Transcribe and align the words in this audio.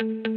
thank 0.00 0.26
you. 0.26 0.29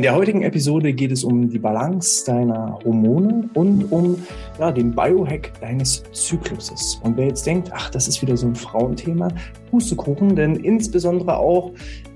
In 0.00 0.04
der 0.04 0.14
heutigen 0.14 0.44
Episode 0.44 0.94
geht 0.94 1.12
es 1.12 1.24
um 1.24 1.50
die 1.50 1.58
Balance 1.58 2.24
deiner 2.24 2.78
Hormone 2.82 3.50
und 3.52 3.92
um 3.92 4.16
ja, 4.58 4.72
den 4.72 4.92
Biohack 4.92 5.52
deines 5.60 6.02
Zykluses. 6.12 6.98
Und 7.02 7.18
wer 7.18 7.26
jetzt 7.26 7.44
denkt, 7.44 7.70
ach, 7.74 7.90
das 7.90 8.08
ist 8.08 8.22
wieder 8.22 8.34
so 8.34 8.46
ein 8.46 8.54
Frauenthema, 8.54 9.28
Pustekuchen, 9.70 10.34
denn 10.34 10.56
insbesondere 10.56 11.36
auch 11.36 11.72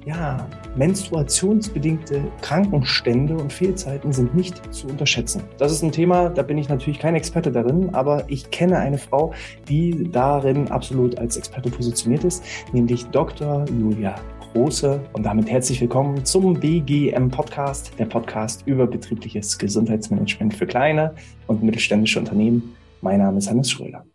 ja, 0.06 0.48
menstruationsbedingte 0.76 2.22
Krankenstände 2.40 3.34
und 3.34 3.52
Fehlzeiten 3.52 4.12
sind 4.12 4.34
nicht 4.34 4.62
zu 4.72 4.86
unterschätzen. 4.86 5.42
Das 5.58 5.70
ist 5.70 5.82
ein 5.82 5.92
Thema, 5.92 6.30
da 6.30 6.42
bin 6.42 6.56
ich 6.56 6.70
natürlich 6.70 6.98
kein 6.98 7.14
Experte 7.14 7.52
darin, 7.52 7.94
aber 7.94 8.24
ich 8.28 8.50
kenne 8.50 8.78
eine 8.78 8.96
Frau, 8.96 9.34
die 9.68 10.08
darin 10.10 10.68
absolut 10.68 11.18
als 11.18 11.36
Experte 11.36 11.68
positioniert 11.68 12.24
ist, 12.24 12.42
nämlich 12.72 13.04
Dr. 13.08 13.66
Julia 13.78 14.14
Große 14.54 15.00
und 15.12 15.24
damit 15.24 15.50
herzlich 15.50 15.80
willkommen 15.80 16.24
zum 16.24 16.60
BGM 16.60 17.28
Podcast, 17.28 17.90
der 17.98 18.04
Podcast 18.04 18.62
über 18.68 18.86
betriebliches 18.86 19.58
Gesundheitsmanagement 19.58 20.54
für 20.54 20.64
kleine 20.64 21.16
und 21.48 21.64
mittelständische 21.64 22.20
Unternehmen. 22.20 22.76
Mein 23.00 23.18
Name 23.18 23.38
ist 23.38 23.50
Hannes 23.50 23.68
Schröder. 23.68 24.06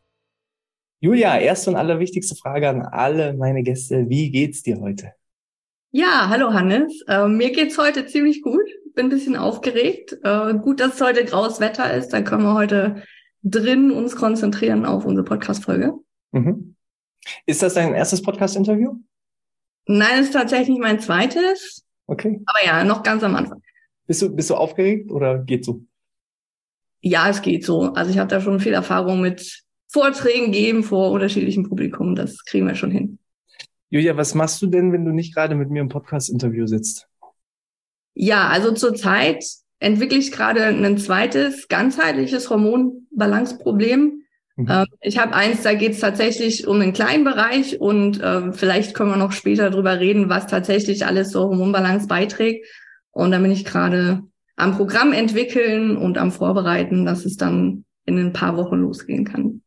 Julia, 1.02 1.38
erste 1.38 1.72
und 1.72 1.76
allerwichtigste 1.76 2.38
Frage 2.38 2.70
an 2.70 2.84
alle 2.84 3.34
meine 3.34 3.64
Gäste. 3.64 4.08
Wie 4.08 4.32
geht's 4.32 4.64
dir 4.64 4.80
heute? 4.80 5.12
Ja, 5.92 6.30
hallo 6.30 6.54
Hannes. 6.54 7.04
Äh, 7.10 7.28
mir 7.28 7.52
geht's 7.52 7.78
heute 7.78 8.06
ziemlich 8.06 8.42
gut. 8.42 8.64
Bin 8.96 9.08
ein 9.08 9.10
bisschen 9.10 9.36
aufgeregt. 9.36 10.18
Äh, 10.24 10.54
gut, 10.54 10.80
dass 10.80 10.94
es 10.94 11.02
heute 11.02 11.26
graues 11.26 11.60
Wetter 11.60 11.94
ist. 11.94 12.14
Dann 12.14 12.24
können 12.24 12.44
wir 12.44 12.54
heute 12.54 13.04
drin 13.44 13.92
uns 13.92 14.16
konzentrieren 14.16 14.86
auf 14.86 15.04
unsere 15.04 15.26
Podcast-Folge. 15.26 15.96
Mhm. 16.32 16.76
Ist 17.46 17.62
das 17.62 17.74
dein 17.74 17.94
erstes 17.94 18.22
Podcast-Interview? 18.22 19.00
Nein, 19.92 20.22
ist 20.22 20.34
tatsächlich 20.34 20.78
mein 20.78 21.00
zweites. 21.00 21.84
Okay. 22.06 22.40
Aber 22.46 22.64
ja, 22.64 22.84
noch 22.84 23.02
ganz 23.02 23.24
am 23.24 23.36
Anfang. 23.36 23.60
Bist 24.06 24.22
du, 24.22 24.36
bist 24.36 24.52
du 24.52 24.56
aufgeregt 24.56 25.10
oder 25.10 25.40
geht 25.40 25.66
so? 25.66 25.84
Ja, 27.02 27.28
es 27.28 27.42
geht 27.42 27.66
so. 27.66 27.94
Also 27.94 28.12
ich 28.12 28.20
habe 28.20 28.30
da 28.30 28.40
schon 28.40 28.60
viel 28.60 28.74
Erfahrung 28.74 29.20
mit 29.20 29.64
Vorträgen 29.88 30.52
geben 30.52 30.84
vor 30.84 31.10
unterschiedlichen 31.10 31.68
Publikum. 31.68 32.14
Das 32.14 32.46
kriegen 32.46 32.68
wir 32.68 32.76
schon 32.76 32.92
hin. 32.92 33.18
Julia, 33.90 34.16
was 34.16 34.36
machst 34.36 34.62
du 34.62 34.68
denn, 34.68 34.94
wenn 34.94 35.06
du 35.06 35.12
nicht 35.12 35.34
gerade 35.34 35.56
mit 35.56 35.72
mir 35.72 35.82
im 35.82 35.90
Podcast-Interview 35.90 36.68
sitzt? 36.68 37.08
Ja, 38.14 38.48
also 38.48 38.72
zurzeit 38.74 39.44
entwickle 39.80 40.20
ich 40.20 40.32
gerade 40.32 40.66
ein 40.66 40.98
zweites 41.00 41.68
ganzheitliches 41.68 42.52
Hormonbalanceproblem. 42.52 44.19
Mhm. 44.60 44.68
Ähm, 44.70 44.86
ich 45.02 45.18
habe 45.18 45.34
eins, 45.34 45.64
da 45.64 45.74
geht 45.74 45.94
es 45.94 46.00
tatsächlich 46.00 46.68
um 46.68 46.82
einen 46.82 46.94
kleinen 46.94 47.24
Bereich 47.24 47.80
und 47.80 48.22
äh, 48.22 48.52
vielleicht 48.52 48.94
können 48.94 49.12
wir 49.12 49.18
noch 49.18 49.32
später 49.32 49.70
drüber 49.70 50.00
reden, 50.00 50.30
was 50.30 50.48
tatsächlich 50.48 51.06
alles 51.06 51.32
zur 51.32 51.50
Hormonbalance 51.50 52.08
beiträgt. 52.08 52.68
Und 53.12 53.32
da 53.32 53.40
bin 53.40 53.52
ich 53.52 53.64
gerade 53.64 54.24
am 54.58 54.76
Programm 54.76 55.14
entwickeln 55.14 55.96
und 55.96 56.18
am 56.18 56.32
Vorbereiten, 56.32 57.06
dass 57.06 57.26
es 57.26 57.38
dann 57.38 57.86
in 58.06 58.18
ein 58.18 58.34
paar 58.34 58.58
Wochen 58.58 58.76
losgehen 58.76 59.24
kann. 59.24 59.62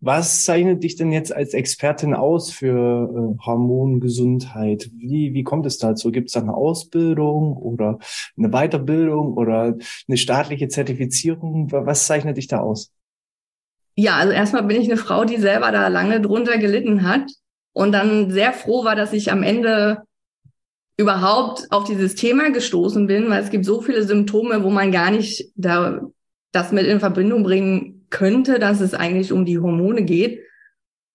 Was 0.00 0.44
zeichnet 0.44 0.82
dich 0.82 0.96
denn 0.96 1.12
jetzt 1.12 1.34
als 1.34 1.54
Expertin 1.54 2.14
aus 2.14 2.50
für 2.50 3.36
äh, 3.38 3.44
Hormongesundheit? 3.44 4.90
Wie, 4.96 5.32
wie 5.32 5.44
kommt 5.44 5.66
es 5.66 5.78
dazu? 5.78 6.10
Gibt 6.10 6.28
es 6.28 6.34
da 6.34 6.40
eine 6.40 6.54
Ausbildung 6.54 7.56
oder 7.56 7.98
eine 8.36 8.50
Weiterbildung 8.50 9.34
oder 9.34 9.76
eine 10.08 10.16
staatliche 10.16 10.68
Zertifizierung? 10.68 11.70
Was 11.72 12.06
zeichnet 12.06 12.36
dich 12.36 12.48
da 12.48 12.60
aus? 12.60 12.92
Ja, 13.94 14.16
also 14.16 14.32
erstmal 14.32 14.62
bin 14.62 14.80
ich 14.80 14.88
eine 14.88 14.96
Frau, 14.96 15.24
die 15.24 15.36
selber 15.36 15.70
da 15.70 15.88
lange 15.88 16.20
drunter 16.20 16.58
gelitten 16.58 17.06
hat 17.06 17.30
und 17.72 17.92
dann 17.92 18.30
sehr 18.30 18.52
froh 18.52 18.84
war, 18.84 18.96
dass 18.96 19.12
ich 19.12 19.30
am 19.30 19.42
Ende 19.42 20.02
überhaupt 20.96 21.66
auf 21.70 21.84
dieses 21.84 22.14
Thema 22.14 22.50
gestoßen 22.50 23.06
bin, 23.06 23.28
weil 23.30 23.42
es 23.42 23.50
gibt 23.50 23.64
so 23.64 23.80
viele 23.80 24.04
Symptome, 24.04 24.62
wo 24.62 24.70
man 24.70 24.92
gar 24.92 25.10
nicht 25.10 25.50
da 25.56 26.00
das 26.52 26.70
mit 26.70 26.86
in 26.86 27.00
Verbindung 27.00 27.42
bringen 27.42 28.06
könnte, 28.10 28.58
dass 28.58 28.80
es 28.80 28.94
eigentlich 28.94 29.32
um 29.32 29.44
die 29.44 29.58
Hormone 29.58 30.02
geht. 30.04 30.40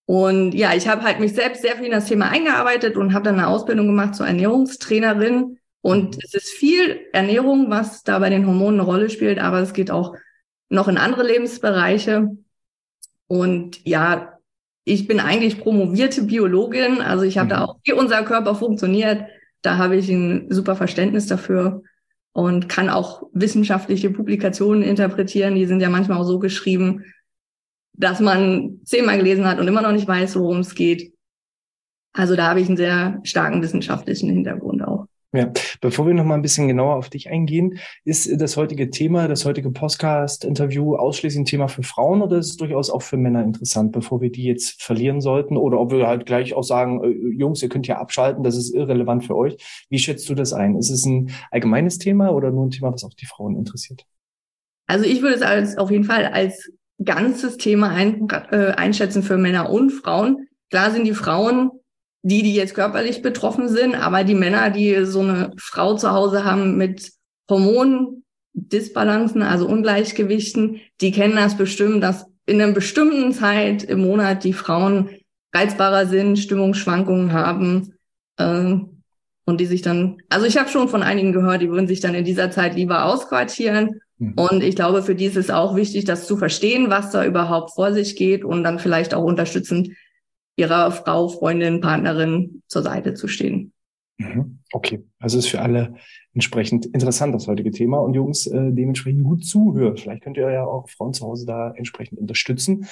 Und 0.06 0.54
ja, 0.54 0.74
ich 0.74 0.88
habe 0.88 1.04
halt 1.04 1.20
mich 1.20 1.34
selbst 1.34 1.62
sehr 1.62 1.76
viel 1.76 1.86
in 1.86 1.92
das 1.92 2.06
Thema 2.08 2.30
eingearbeitet 2.30 2.98
und 2.98 3.14
habe 3.14 3.26
dann 3.26 3.36
eine 3.36 3.48
Ausbildung 3.48 3.88
gemacht 3.88 4.16
zur 4.16 4.26
Ernährungstrainerin. 4.26 5.60
Und 5.82 6.18
es 6.24 6.34
ist 6.34 6.50
viel 6.50 7.02
Ernährung, 7.14 7.70
was 7.70 8.04
da 8.04 8.18
bei 8.20 8.30
den 8.30 8.48
Hormonen 8.48 8.80
eine 8.80 8.90
Rolle 8.90 9.10
spielt, 9.10 9.38
aber 9.38 9.60
es 9.60 9.74
geht 9.74 9.92
auch 9.92 10.16
noch 10.70 10.88
in 10.88 10.98
andere 10.98 11.26
Lebensbereiche. 11.26 12.30
Und 13.28 13.86
ja, 13.86 14.40
ich 14.86 15.08
bin 15.08 15.20
eigentlich 15.20 15.60
promovierte 15.60 16.24
Biologin, 16.24 17.02
also 17.02 17.24
ich 17.24 17.38
habe 17.38 17.48
mhm. 17.48 17.50
da 17.50 17.66
auch, 17.66 17.78
wie 17.84 17.94
unser 17.94 18.24
Körper 18.24 18.56
funktioniert, 18.56 19.26
da 19.62 19.78
habe 19.78 19.98
ich 19.98 20.10
ein 20.10 20.48
super 20.50 20.76
Verständnis 20.76 21.28
dafür 21.28 21.84
und 22.32 22.70
kann 22.70 22.90
auch 22.90 23.24
wissenschaftliche 23.34 24.12
Publikationen 24.12 24.84
interpretieren. 24.84 25.56
Die 25.56 25.66
sind 25.66 25.82
ja 25.82 25.90
manchmal 25.90 26.20
auch 26.20 26.24
so 26.24 26.40
geschrieben, 26.40 27.04
dass 27.94 28.20
man 28.20 28.80
zehnmal 28.86 29.18
gelesen 29.18 29.46
hat 29.46 29.60
und 29.60 29.68
immer 29.68 29.82
noch 29.82 29.92
nicht 29.92 30.08
weiß, 30.08 30.36
worum 30.36 30.60
es 30.60 30.76
geht. 30.76 31.14
Also 32.14 32.36
da 32.36 32.50
habe 32.50 32.62
ich 32.62 32.68
einen 32.68 32.78
sehr 32.78 33.20
starken 33.24 33.62
wissenschaftlichen 33.62 34.30
Hintergrund. 34.30 34.77
Ja, 35.34 35.52
bevor 35.82 36.08
wir 36.08 36.14
noch 36.14 36.24
mal 36.24 36.36
ein 36.36 36.42
bisschen 36.42 36.70
genauer 36.70 36.96
auf 36.96 37.10
dich 37.10 37.30
eingehen, 37.30 37.80
ist 38.06 38.30
das 38.40 38.56
heutige 38.56 38.90
Thema, 38.90 39.28
das 39.28 39.44
heutige 39.44 39.72
Podcast-Interview 39.72 40.96
ausschließlich 40.96 41.42
ein 41.42 41.46
Thema 41.46 41.68
für 41.68 41.84
Frauen 41.84 42.22
oder 42.22 42.38
ist 42.38 42.52
es 42.52 42.58
durchaus 42.58 42.90
auch 42.90 43.02
für 43.02 43.18
Männer 43.18 43.44
interessant, 43.44 43.92
bevor 43.92 44.22
wir 44.22 44.32
die 44.32 44.46
jetzt 44.46 44.82
verlieren 44.82 45.20
sollten? 45.20 45.58
Oder 45.58 45.82
ob 45.82 45.92
wir 45.92 46.08
halt 46.08 46.26
gleich 46.26 46.54
auch 46.54 46.64
sagen, 46.64 47.04
äh, 47.04 47.38
Jungs, 47.38 47.62
ihr 47.62 47.68
könnt 47.68 47.88
ja 47.88 47.98
abschalten, 47.98 48.42
das 48.42 48.56
ist 48.56 48.74
irrelevant 48.74 49.26
für 49.26 49.36
euch. 49.36 49.58
Wie 49.90 50.00
schätzt 50.00 50.30
du 50.30 50.34
das 50.34 50.54
ein? 50.54 50.78
Ist 50.78 50.92
es 50.92 51.06
ein 51.06 51.32
allgemeines 51.52 51.98
Thema 51.98 52.30
oder 52.32 52.50
nur 52.50 52.66
ein 52.66 52.72
Thema, 52.72 52.94
was 52.94 53.04
auch 53.04 53.14
die 53.14 53.26
Frauen 53.26 53.58
interessiert? 53.58 54.06
Also 54.88 55.04
ich 55.04 55.22
würde 55.22 55.36
es 55.36 55.42
als, 55.42 55.78
auf 55.78 55.92
jeden 55.92 56.06
Fall 56.06 56.28
als 56.28 56.72
ganzes 57.04 57.58
Thema 57.58 57.90
ein, 57.90 58.30
äh, 58.52 58.72
einschätzen 58.72 59.24
für 59.24 59.38
Männer 59.38 59.70
und 59.70 59.92
Frauen. 59.92 60.48
Klar 60.70 60.92
sind 60.92 61.04
die 61.04 61.14
Frauen 61.14 61.72
die, 62.28 62.44
die 62.44 62.54
jetzt 62.54 62.76
körperlich 62.76 63.22
betroffen 63.22 63.70
sind, 63.70 63.96
aber 63.96 64.26
die 64.26 64.36
Männer, 64.36 64.70
die 64.70 65.06
so 65.06 65.22
eine 65.22 65.52
Frau 65.58 65.96
zu 65.96 66.12
Hause 66.12 66.44
haben 66.44 66.76
mit 66.76 67.14
Hormondisbalancen, 67.50 69.42
also 69.44 69.66
Ungleichgewichten, 69.66 70.82
die 71.00 71.14
kennen 71.14 71.38
das 71.38 71.56
bestimmt, 71.56 72.04
dass 72.04 72.26
in 72.46 72.62
einer 72.62 72.74
bestimmten 72.74 73.32
Zeit 73.32 73.84
im 73.84 74.02
Monat 74.02 74.44
die 74.44 74.52
Frauen 74.52 75.10
reizbarer 75.56 76.06
sind, 76.06 76.38
Stimmungsschwankungen 76.38 77.32
haben 77.32 77.94
äh, 78.36 78.76
und 79.46 79.62
die 79.62 79.66
sich 79.66 79.82
dann, 79.82 80.18
also 80.28 80.46
ich 80.46 80.58
habe 80.58 80.68
schon 80.68 80.90
von 80.90 81.04
einigen 81.04 81.32
gehört, 81.32 81.62
die 81.62 81.70
würden 81.70 81.88
sich 81.88 82.02
dann 82.02 82.14
in 82.14 82.26
dieser 82.26 82.52
Zeit 82.52 82.76
lieber 82.76 83.06
ausquartieren. 83.06 84.02
Mhm. 84.18 84.34
Und 84.34 84.64
ich 84.64 84.76
glaube, 84.76 85.02
für 85.02 85.16
die 85.16 85.26
ist 85.26 85.38
es 85.38 85.50
auch 85.50 85.78
wichtig, 85.78 86.04
das 86.04 86.28
zu 86.28 86.36
verstehen, 86.36 86.90
was 86.90 87.12
da 87.12 87.24
überhaupt 87.24 87.72
vor 87.74 87.94
sich 87.94 88.18
geht 88.18 88.44
und 88.44 88.66
dann 88.66 88.80
vielleicht 88.80 89.14
auch 89.14 89.24
unterstützend 89.24 89.92
ihrer 90.58 90.92
Frau, 90.92 91.30
Freundin, 91.30 91.80
Partnerin 91.80 92.62
zur 92.68 92.84
Seite 92.84 93.14
zu 93.14 93.28
stehen. 93.28 93.72
Mhm. 94.18 94.60
Okay, 94.74 95.04
also 95.20 95.38
ist 95.38 95.48
für 95.48 95.62
alle 95.62 95.94
entsprechend 96.34 96.88
interessant 96.88 97.34
das 97.34 97.48
heutige 97.48 97.72
Thema 97.72 98.00
und 98.00 98.16
Jungs 98.16 98.48
äh, 98.48 98.72
dementsprechend 98.72 99.24
gut 99.24 99.46
zuhören. 99.46 99.96
Vielleicht 99.96 100.24
könnt 100.24 100.38
ihr 100.38 100.52
ja 100.52 100.66
auch 100.66 100.90
Frauen 100.90 101.14
zu 101.14 101.26
Hause 101.26 101.46
da 101.46 101.72
entsprechend 101.76 102.20
unterstützen. 102.20 102.88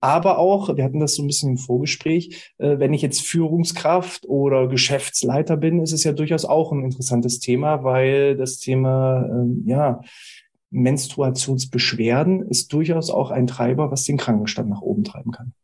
Aber 0.00 0.38
auch, 0.38 0.76
wir 0.76 0.84
hatten 0.84 1.00
das 1.00 1.16
so 1.16 1.24
ein 1.24 1.26
bisschen 1.26 1.50
im 1.50 1.58
Vorgespräch, 1.58 2.52
äh, 2.58 2.78
wenn 2.78 2.94
ich 2.94 3.02
jetzt 3.02 3.20
Führungskraft 3.22 4.26
oder 4.28 4.68
Geschäftsleiter 4.68 5.56
bin, 5.56 5.82
ist 5.82 5.92
es 5.92 6.04
ja 6.04 6.12
durchaus 6.12 6.44
auch 6.44 6.70
ein 6.70 6.84
interessantes 6.84 7.40
Thema, 7.40 7.82
weil 7.82 8.36
das 8.36 8.58
Thema, 8.60 9.26
äh, 9.26 9.68
ja, 9.68 10.00
Menstruationsbeschwerden 10.70 12.42
ist 12.42 12.72
durchaus 12.72 13.10
auch 13.10 13.30
ein 13.30 13.46
Treiber, 13.46 13.90
was 13.90 14.04
den 14.04 14.18
Krankenstand 14.18 14.68
nach 14.68 14.82
oben 14.82 15.02
treiben 15.02 15.32
kann. 15.32 15.54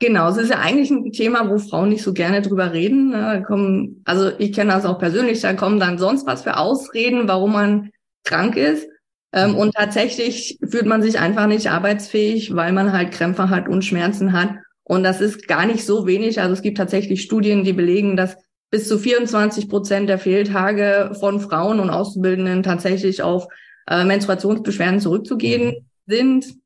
Genau, 0.00 0.30
es 0.30 0.38
ist 0.38 0.48
ja 0.48 0.60
eigentlich 0.60 0.90
ein 0.90 1.12
Thema, 1.12 1.50
wo 1.50 1.58
Frauen 1.58 1.90
nicht 1.90 2.02
so 2.02 2.14
gerne 2.14 2.40
drüber 2.40 2.72
reden. 2.72 3.10
Ne? 3.10 3.20
Da 3.20 3.40
kommen, 3.40 4.02
also 4.06 4.30
ich 4.38 4.54
kenne 4.54 4.72
das 4.72 4.86
auch 4.86 4.98
persönlich, 4.98 5.42
da 5.42 5.52
kommen 5.52 5.78
dann 5.78 5.98
sonst 5.98 6.26
was 6.26 6.42
für 6.42 6.56
Ausreden, 6.56 7.28
warum 7.28 7.52
man 7.52 7.90
krank 8.24 8.56
ist. 8.56 8.88
Ähm, 9.34 9.54
und 9.54 9.74
tatsächlich 9.74 10.58
fühlt 10.66 10.86
man 10.86 11.02
sich 11.02 11.18
einfach 11.18 11.46
nicht 11.46 11.70
arbeitsfähig, 11.70 12.56
weil 12.56 12.72
man 12.72 12.94
halt 12.94 13.12
Krämpfe 13.12 13.50
hat 13.50 13.68
und 13.68 13.84
Schmerzen 13.84 14.32
hat. 14.32 14.54
Und 14.84 15.04
das 15.04 15.20
ist 15.20 15.46
gar 15.46 15.66
nicht 15.66 15.84
so 15.84 16.06
wenig. 16.06 16.40
Also 16.40 16.54
es 16.54 16.62
gibt 16.62 16.78
tatsächlich 16.78 17.20
Studien, 17.20 17.62
die 17.62 17.74
belegen, 17.74 18.16
dass 18.16 18.36
bis 18.70 18.88
zu 18.88 18.98
24 18.98 19.68
Prozent 19.68 20.08
der 20.08 20.18
Fehltage 20.18 21.12
von 21.20 21.40
Frauen 21.40 21.78
und 21.78 21.90
Auszubildenden 21.90 22.62
tatsächlich 22.62 23.22
auf 23.22 23.48
äh, 23.86 24.04
Menstruationsbeschwerden 24.04 25.00
zurückzugehen 25.00 25.66
mhm. 25.66 25.84
sind 26.06 26.59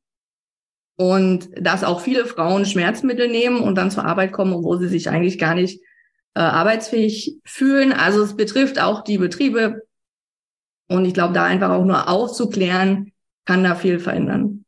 und 0.97 1.49
dass 1.59 1.83
auch 1.83 1.99
viele 1.99 2.25
Frauen 2.25 2.65
Schmerzmittel 2.65 3.27
nehmen 3.27 3.59
und 3.59 3.75
dann 3.75 3.91
zur 3.91 4.05
Arbeit 4.05 4.31
kommen, 4.31 4.63
wo 4.63 4.77
sie 4.77 4.87
sich 4.87 5.09
eigentlich 5.09 5.37
gar 5.37 5.55
nicht 5.55 5.81
äh, 6.35 6.39
arbeitsfähig 6.39 7.37
fühlen. 7.43 7.91
Also 7.91 8.23
es 8.23 8.35
betrifft 8.35 8.81
auch 8.81 9.03
die 9.03 9.17
Betriebe 9.17 9.81
und 10.87 11.05
ich 11.05 11.13
glaube, 11.13 11.33
da 11.33 11.43
einfach 11.43 11.71
auch 11.71 11.85
nur 11.85 12.09
aufzuklären, 12.09 13.11
kann 13.45 13.63
da 13.63 13.75
viel 13.75 13.99
verändern. 13.99 14.65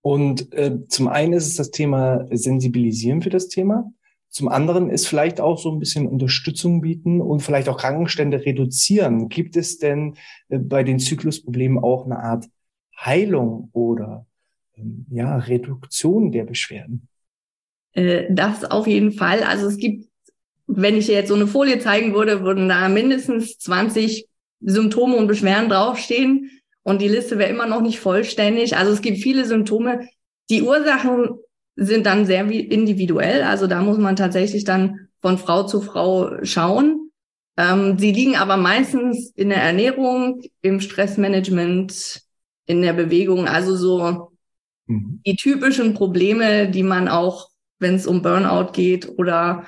Und 0.00 0.52
äh, 0.52 0.86
zum 0.88 1.08
einen 1.08 1.32
ist 1.32 1.46
es 1.46 1.56
das 1.56 1.70
Thema 1.70 2.26
Sensibilisieren 2.30 3.22
für 3.22 3.30
das 3.30 3.48
Thema. 3.48 3.92
zum 4.28 4.48
anderen 4.48 4.90
ist 4.90 5.06
vielleicht 5.06 5.40
auch 5.40 5.58
so 5.58 5.70
ein 5.70 5.78
bisschen 5.78 6.08
Unterstützung 6.08 6.80
bieten 6.80 7.20
und 7.20 7.40
vielleicht 7.40 7.68
auch 7.68 7.76
Krankenstände 7.76 8.44
reduzieren. 8.44 9.28
Gibt 9.28 9.56
es 9.56 9.78
denn 9.78 10.16
äh, 10.48 10.58
bei 10.58 10.82
den 10.82 10.98
Zyklusproblemen 10.98 11.78
auch 11.78 12.06
eine 12.06 12.18
Art 12.18 12.46
Heilung 12.98 13.68
oder 13.72 14.26
ja, 15.10 15.36
Reduktion 15.36 16.32
der 16.32 16.44
Beschwerden? 16.44 17.08
Äh, 17.92 18.26
das 18.30 18.64
auf 18.64 18.86
jeden 18.86 19.12
Fall. 19.12 19.42
Also 19.42 19.66
es 19.66 19.76
gibt, 19.76 20.08
wenn 20.66 20.96
ich 20.96 21.08
jetzt 21.08 21.28
so 21.28 21.34
eine 21.34 21.46
Folie 21.46 21.78
zeigen 21.78 22.14
würde, 22.14 22.42
würden 22.42 22.68
da 22.68 22.88
mindestens 22.88 23.58
20 23.58 24.26
Symptome 24.60 25.16
und 25.16 25.26
Beschwerden 25.26 25.68
draufstehen 25.68 26.50
und 26.82 27.00
die 27.00 27.08
Liste 27.08 27.38
wäre 27.38 27.50
immer 27.50 27.66
noch 27.66 27.80
nicht 27.80 28.00
vollständig. 28.00 28.76
Also 28.76 28.92
es 28.92 29.02
gibt 29.02 29.18
viele 29.18 29.44
Symptome. 29.44 30.08
Die 30.50 30.62
Ursachen 30.62 31.38
sind 31.76 32.06
dann 32.06 32.26
sehr 32.26 32.48
individuell. 32.50 33.42
Also 33.42 33.66
da 33.66 33.82
muss 33.82 33.98
man 33.98 34.16
tatsächlich 34.16 34.64
dann 34.64 35.08
von 35.20 35.38
Frau 35.38 35.64
zu 35.64 35.80
Frau 35.80 36.44
schauen. 36.44 37.10
Ähm, 37.56 37.98
sie 37.98 38.12
liegen 38.12 38.36
aber 38.36 38.56
meistens 38.56 39.30
in 39.36 39.50
der 39.50 39.62
Ernährung, 39.62 40.42
im 40.62 40.80
Stressmanagement, 40.80 42.22
in 42.66 42.82
der 42.82 42.92
Bewegung. 42.92 43.46
Also 43.46 43.76
so 43.76 44.31
mhm. 44.92 45.20
die 45.26 45.36
typischen 45.36 45.94
Probleme, 45.94 46.68
die 46.70 46.82
man 46.82 47.08
auch, 47.08 47.50
wenn 47.78 47.94
es 47.94 48.06
um 48.06 48.22
Burnout 48.22 48.72
geht 48.72 49.08
oder 49.18 49.64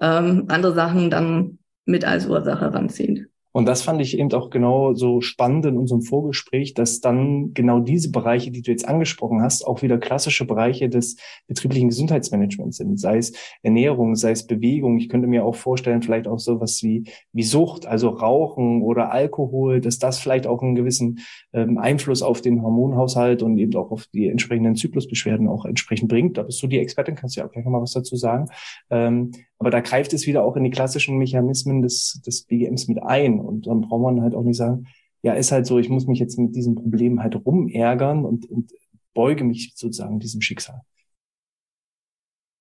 ähm, 0.00 0.44
andere 0.48 0.74
Sachen, 0.74 1.10
dann 1.10 1.58
mit 1.84 2.04
als 2.04 2.26
Ursache 2.26 2.72
ranzieht. 2.72 3.28
Und 3.52 3.66
das 3.66 3.82
fand 3.82 4.00
ich 4.00 4.18
eben 4.18 4.32
auch 4.32 4.50
genau 4.50 4.94
so 4.94 5.20
spannend 5.20 5.66
in 5.66 5.76
unserem 5.76 6.02
Vorgespräch, 6.02 6.74
dass 6.74 7.00
dann 7.00 7.54
genau 7.54 7.80
diese 7.80 8.10
Bereiche, 8.10 8.50
die 8.50 8.62
du 8.62 8.70
jetzt 8.70 8.86
angesprochen 8.86 9.42
hast, 9.42 9.66
auch 9.66 9.82
wieder 9.82 9.98
klassische 9.98 10.44
Bereiche 10.44 10.88
des 10.88 11.16
betrieblichen 11.46 11.88
Gesundheitsmanagements 11.88 12.76
sind. 12.76 13.00
Sei 13.00 13.18
es 13.18 13.32
Ernährung, 13.62 14.16
sei 14.16 14.32
es 14.32 14.46
Bewegung. 14.46 14.98
Ich 14.98 15.08
könnte 15.08 15.28
mir 15.28 15.44
auch 15.44 15.54
vorstellen, 15.54 16.02
vielleicht 16.02 16.28
auch 16.28 16.38
sowas 16.38 16.82
wie, 16.82 17.04
wie 17.32 17.42
Sucht, 17.42 17.86
also 17.86 18.10
Rauchen 18.10 18.82
oder 18.82 19.12
Alkohol, 19.12 19.80
dass 19.80 19.98
das 19.98 20.18
vielleicht 20.18 20.46
auch 20.46 20.62
einen 20.62 20.74
gewissen 20.74 21.20
ähm, 21.52 21.78
Einfluss 21.78 22.22
auf 22.22 22.40
den 22.40 22.62
Hormonhaushalt 22.62 23.42
und 23.42 23.58
eben 23.58 23.74
auch 23.76 23.90
auf 23.90 24.06
die 24.12 24.28
entsprechenden 24.28 24.76
Zyklusbeschwerden 24.76 25.48
auch 25.48 25.64
entsprechend 25.64 26.08
bringt. 26.08 26.36
Da 26.36 26.42
bist 26.42 26.62
du 26.62 26.66
die 26.66 26.78
Expertin, 26.78 27.14
kannst 27.14 27.36
du 27.36 27.40
ja 27.40 27.46
auch 27.46 27.52
gleich 27.52 27.64
mal 27.64 27.80
was 27.80 27.92
dazu 27.92 28.16
sagen. 28.16 28.48
Ähm, 28.90 29.32
aber 29.58 29.70
da 29.70 29.80
greift 29.80 30.12
es 30.12 30.26
wieder 30.26 30.44
auch 30.44 30.56
in 30.56 30.64
die 30.64 30.70
klassischen 30.70 31.18
Mechanismen 31.18 31.82
des, 31.82 32.20
des 32.24 32.44
BGMs 32.44 32.86
mit 32.88 33.02
ein. 33.02 33.40
Und 33.40 33.66
dann 33.66 33.80
braucht 33.82 34.02
man 34.02 34.22
halt 34.22 34.34
auch 34.34 34.44
nicht 34.44 34.56
sagen, 34.56 34.86
ja, 35.22 35.32
ist 35.34 35.50
halt 35.50 35.66
so, 35.66 35.78
ich 35.78 35.88
muss 35.88 36.06
mich 36.06 36.20
jetzt 36.20 36.38
mit 36.38 36.54
diesem 36.54 36.76
Problem 36.76 37.20
halt 37.20 37.34
rumärgern 37.44 38.24
und, 38.24 38.48
und 38.48 38.72
beuge 39.14 39.42
mich 39.42 39.72
sozusagen 39.74 40.20
diesem 40.20 40.40
Schicksal. 40.40 40.82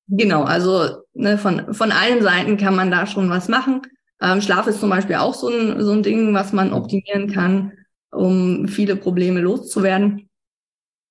Genau, 0.08 0.44
also 0.44 1.04
ne, 1.14 1.38
von, 1.38 1.74
von 1.74 1.92
allen 1.92 2.24
Seiten 2.24 2.58
kann 2.58 2.76
man 2.76 2.90
da 2.90 3.06
schon 3.06 3.30
was 3.30 3.48
machen. 3.48 3.82
Ähm, 4.22 4.42
Schlaf 4.42 4.66
ist 4.66 4.80
zum 4.80 4.90
Beispiel 4.90 5.18
auch 5.18 5.36
so 5.36 5.50
ein, 5.50 5.84
so 5.84 5.92
ein 5.92 6.02
Ding, 6.02 6.34
was 6.34 6.54
man 6.54 6.74
optimieren 6.74 7.30
kann, 7.32 7.74
um 8.10 8.68
viele 8.68 8.96
Probleme 8.96 9.42
loszuwerden. 9.42 10.30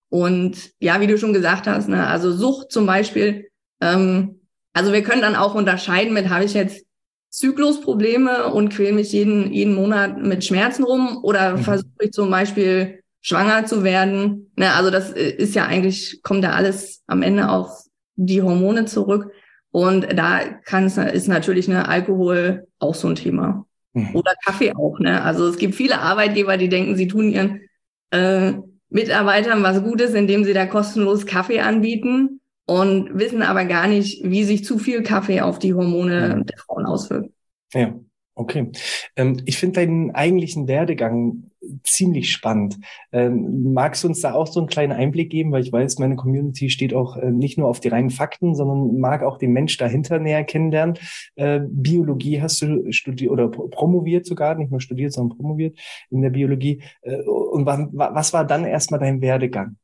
Und 0.09 0.73
ja, 0.81 1.00
wie 1.00 1.06
du 1.06 1.19
schon 1.19 1.33
gesagt 1.33 1.67
hast, 1.67 1.88
ne, 1.88 2.06
also 2.06 2.33
Sucht 2.33 2.73
zum 2.73 2.87
Beispiel, 2.87 3.49
ähm, 3.81 4.41
also 4.76 4.93
wir 4.93 5.02
können 5.02 5.23
dann 5.23 5.37
auch 5.37 5.55
unterscheiden 5.55 6.12
mit, 6.12 6.28
habe 6.28 6.44
ich 6.44 6.52
jetzt 6.52 6.84
Zyklusprobleme 7.31 8.52
und 8.52 8.69
quäle 8.69 8.93
mich 8.93 9.11
jeden, 9.11 9.50
jeden 9.50 9.75
Monat 9.75 10.19
mit 10.19 10.44
Schmerzen 10.44 10.84
rum 10.84 11.20
oder 11.23 11.56
mhm. 11.56 11.62
versuche 11.62 11.88
ich 12.00 12.12
zum 12.12 12.31
Beispiel 12.31 13.00
schwanger 13.23 13.64
zu 13.64 13.84
werden. 13.84 14.52
Ne, 14.55 14.75
also 14.75 14.90
das 14.90 15.12
ist 15.12 15.55
ja 15.55 15.64
eigentlich, 15.64 16.20
kommt 16.23 16.44
da 16.44 16.50
alles 16.50 17.02
am 17.06 17.23
Ende 17.23 17.49
auf 17.49 17.70
die 18.17 18.43
Hormone 18.43 18.84
zurück. 18.84 19.32
Und 19.70 20.08
da 20.14 20.40
kann 20.67 20.84
es, 20.84 20.99
ist 20.99 21.28
natürlich 21.28 21.70
eine 21.70 21.88
Alkohol 21.88 22.67
auch 22.78 22.94
so 22.94 23.08
ein 23.08 23.14
Thema. 23.14 23.64
Mhm. 23.94 24.14
Oder 24.14 24.34
Kaffee 24.44 24.75
auch, 24.75 24.99
ne? 24.99 25.23
Also 25.23 25.46
es 25.46 25.56
gibt 25.56 25.75
viele 25.75 26.00
Arbeitgeber, 26.00 26.58
die 26.58 26.69
denken, 26.69 26.96
sie 26.96 27.08
tun 27.08 27.31
ihren 27.31 27.62
äh, 28.11 28.52
Mitarbeitern 28.90 29.62
was 29.62 29.82
Gutes, 29.82 30.12
indem 30.12 30.44
sie 30.44 30.52
da 30.52 30.67
kostenlos 30.67 31.25
Kaffee 31.25 31.61
anbieten 31.61 32.40
und 32.66 33.18
wissen 33.18 33.42
aber 33.42 33.64
gar 33.64 33.86
nicht, 33.86 34.22
wie 34.24 34.44
sich 34.44 34.64
zu 34.64 34.78
viel 34.78 35.02
Kaffee 35.02 35.40
auf 35.40 35.58
die 35.58 35.72
Hormone 35.72 36.44
der 36.44 36.58
Frauen 36.58 36.84
auswirkt. 36.84 37.30
Ja, 37.72 37.94
okay. 38.34 38.70
Ähm, 39.14 39.40
ich 39.44 39.56
finde 39.58 39.80
deinen 39.80 40.10
eigentlichen 40.12 40.68
Werdegang 40.68 41.50
ziemlich 41.82 42.30
spannend. 42.30 42.78
Ähm, 43.12 43.72
magst 43.72 44.04
du 44.04 44.08
uns 44.08 44.20
da 44.20 44.34
auch 44.34 44.46
so 44.46 44.60
einen 44.60 44.68
kleinen 44.68 44.92
Einblick 44.92 45.30
geben? 45.30 45.52
Weil 45.52 45.62
ich 45.62 45.72
weiß, 45.72 45.98
meine 45.98 46.16
Community 46.16 46.70
steht 46.70 46.94
auch 46.94 47.16
äh, 47.16 47.30
nicht 47.30 47.58
nur 47.58 47.68
auf 47.68 47.80
die 47.80 47.88
reinen 47.88 48.10
Fakten, 48.10 48.54
sondern 48.54 48.98
mag 48.98 49.22
auch 49.22 49.38
den 49.38 49.52
Mensch 49.52 49.76
dahinter 49.76 50.18
näher 50.18 50.44
kennenlernen. 50.44 50.98
Äh, 51.36 51.60
Biologie 51.68 52.40
hast 52.40 52.62
du 52.62 52.92
studiert 52.92 53.30
oder 53.30 53.48
promoviert 53.48 54.26
sogar, 54.26 54.54
nicht 54.54 54.70
nur 54.70 54.80
studiert, 54.80 55.12
sondern 55.12 55.36
promoviert 55.36 55.78
in 56.10 56.22
der 56.22 56.30
Biologie. 56.30 56.82
Äh, 57.02 57.22
und 57.22 57.66
was 57.66 58.32
war 58.32 58.44
dann 58.44 58.64
erstmal 58.64 59.00
dein 59.00 59.20
Werdegang? 59.20 59.76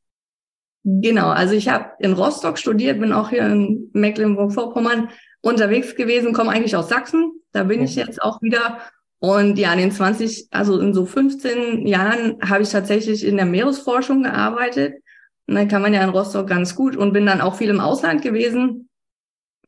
Genau, 0.83 1.29
also 1.29 1.53
ich 1.53 1.69
habe 1.69 1.91
in 1.99 2.13
Rostock 2.13 2.57
studiert, 2.57 2.99
bin 2.99 3.13
auch 3.13 3.29
hier 3.29 3.45
in 3.45 3.89
Mecklenburg-Vorpommern 3.93 5.09
unterwegs 5.41 5.95
gewesen, 5.95 6.33
komme 6.33 6.51
eigentlich 6.51 6.75
aus 6.75 6.89
Sachsen. 6.89 7.31
Da 7.53 7.63
bin 7.63 7.81
ich 7.83 7.95
jetzt 7.95 8.21
auch 8.21 8.41
wieder. 8.41 8.79
Und 9.19 9.57
ja, 9.57 9.71
in 9.71 9.79
den 9.79 9.91
20, 9.91 10.47
also 10.51 10.79
in 10.79 10.93
so 10.93 11.05
15 11.05 11.87
Jahren 11.87 12.37
habe 12.41 12.63
ich 12.63 12.69
tatsächlich 12.69 13.25
in 13.25 13.37
der 13.37 13.45
Meeresforschung 13.45 14.23
gearbeitet. 14.23 14.95
Und 15.47 15.55
dann 15.55 15.69
kann 15.69 15.81
man 15.81 15.93
ja 15.93 16.03
in 16.03 16.09
Rostock 16.09 16.47
ganz 16.47 16.75
gut 16.75 16.97
und 16.97 17.13
bin 17.13 17.25
dann 17.25 17.39
auch 17.39 17.55
viel 17.55 17.69
im 17.69 17.79
Ausland 17.79 18.21
gewesen. 18.21 18.89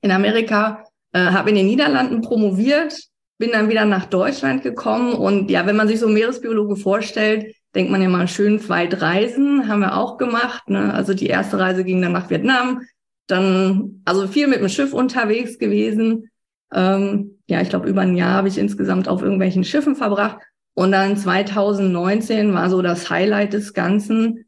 In 0.01 0.11
Amerika, 0.11 0.83
äh, 1.13 1.19
habe 1.19 1.49
in 1.49 1.55
den 1.55 1.67
Niederlanden 1.67 2.21
promoviert, 2.21 2.99
bin 3.37 3.51
dann 3.51 3.69
wieder 3.69 3.85
nach 3.85 4.05
Deutschland 4.05 4.63
gekommen. 4.63 5.13
Und 5.13 5.49
ja, 5.49 5.65
wenn 5.65 5.77
man 5.77 5.87
sich 5.87 5.99
so 5.99 6.09
Meeresbiologe 6.09 6.75
vorstellt, 6.75 7.55
denkt 7.75 7.91
man 7.91 8.01
ja 8.01 8.09
mal 8.09 8.27
schön 8.27 8.67
weit 8.69 9.01
reisen, 9.01 9.67
haben 9.67 9.81
wir 9.81 9.97
auch 9.97 10.17
gemacht. 10.17 10.69
Ne? 10.69 10.93
Also 10.93 11.13
die 11.13 11.27
erste 11.27 11.59
Reise 11.59 11.83
ging 11.83 12.01
dann 12.01 12.13
nach 12.13 12.29
Vietnam, 12.29 12.81
dann 13.27 14.01
also 14.05 14.27
viel 14.27 14.47
mit 14.47 14.61
dem 14.61 14.69
Schiff 14.69 14.93
unterwegs 14.93 15.59
gewesen. 15.59 16.29
Ähm, 16.73 17.39
ja, 17.47 17.61
ich 17.61 17.69
glaube 17.69 17.89
über 17.89 18.01
ein 18.01 18.15
Jahr 18.15 18.33
habe 18.33 18.47
ich 18.47 18.57
insgesamt 18.57 19.07
auf 19.07 19.21
irgendwelchen 19.21 19.63
Schiffen 19.63 19.95
verbracht. 19.95 20.37
Und 20.73 20.91
dann 20.91 21.17
2019 21.17 22.53
war 22.53 22.69
so 22.69 22.81
das 22.81 23.09
Highlight 23.09 23.53
des 23.53 23.73
Ganzen. 23.73 24.45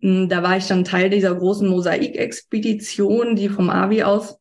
Hm, 0.00 0.28
da 0.28 0.42
war 0.42 0.56
ich 0.56 0.66
dann 0.66 0.84
Teil 0.84 1.10
dieser 1.10 1.34
großen 1.34 1.68
Mosaikexpedition, 1.68 3.36
die 3.36 3.48
vom 3.50 3.70
AVI 3.70 4.04
aus 4.04 4.38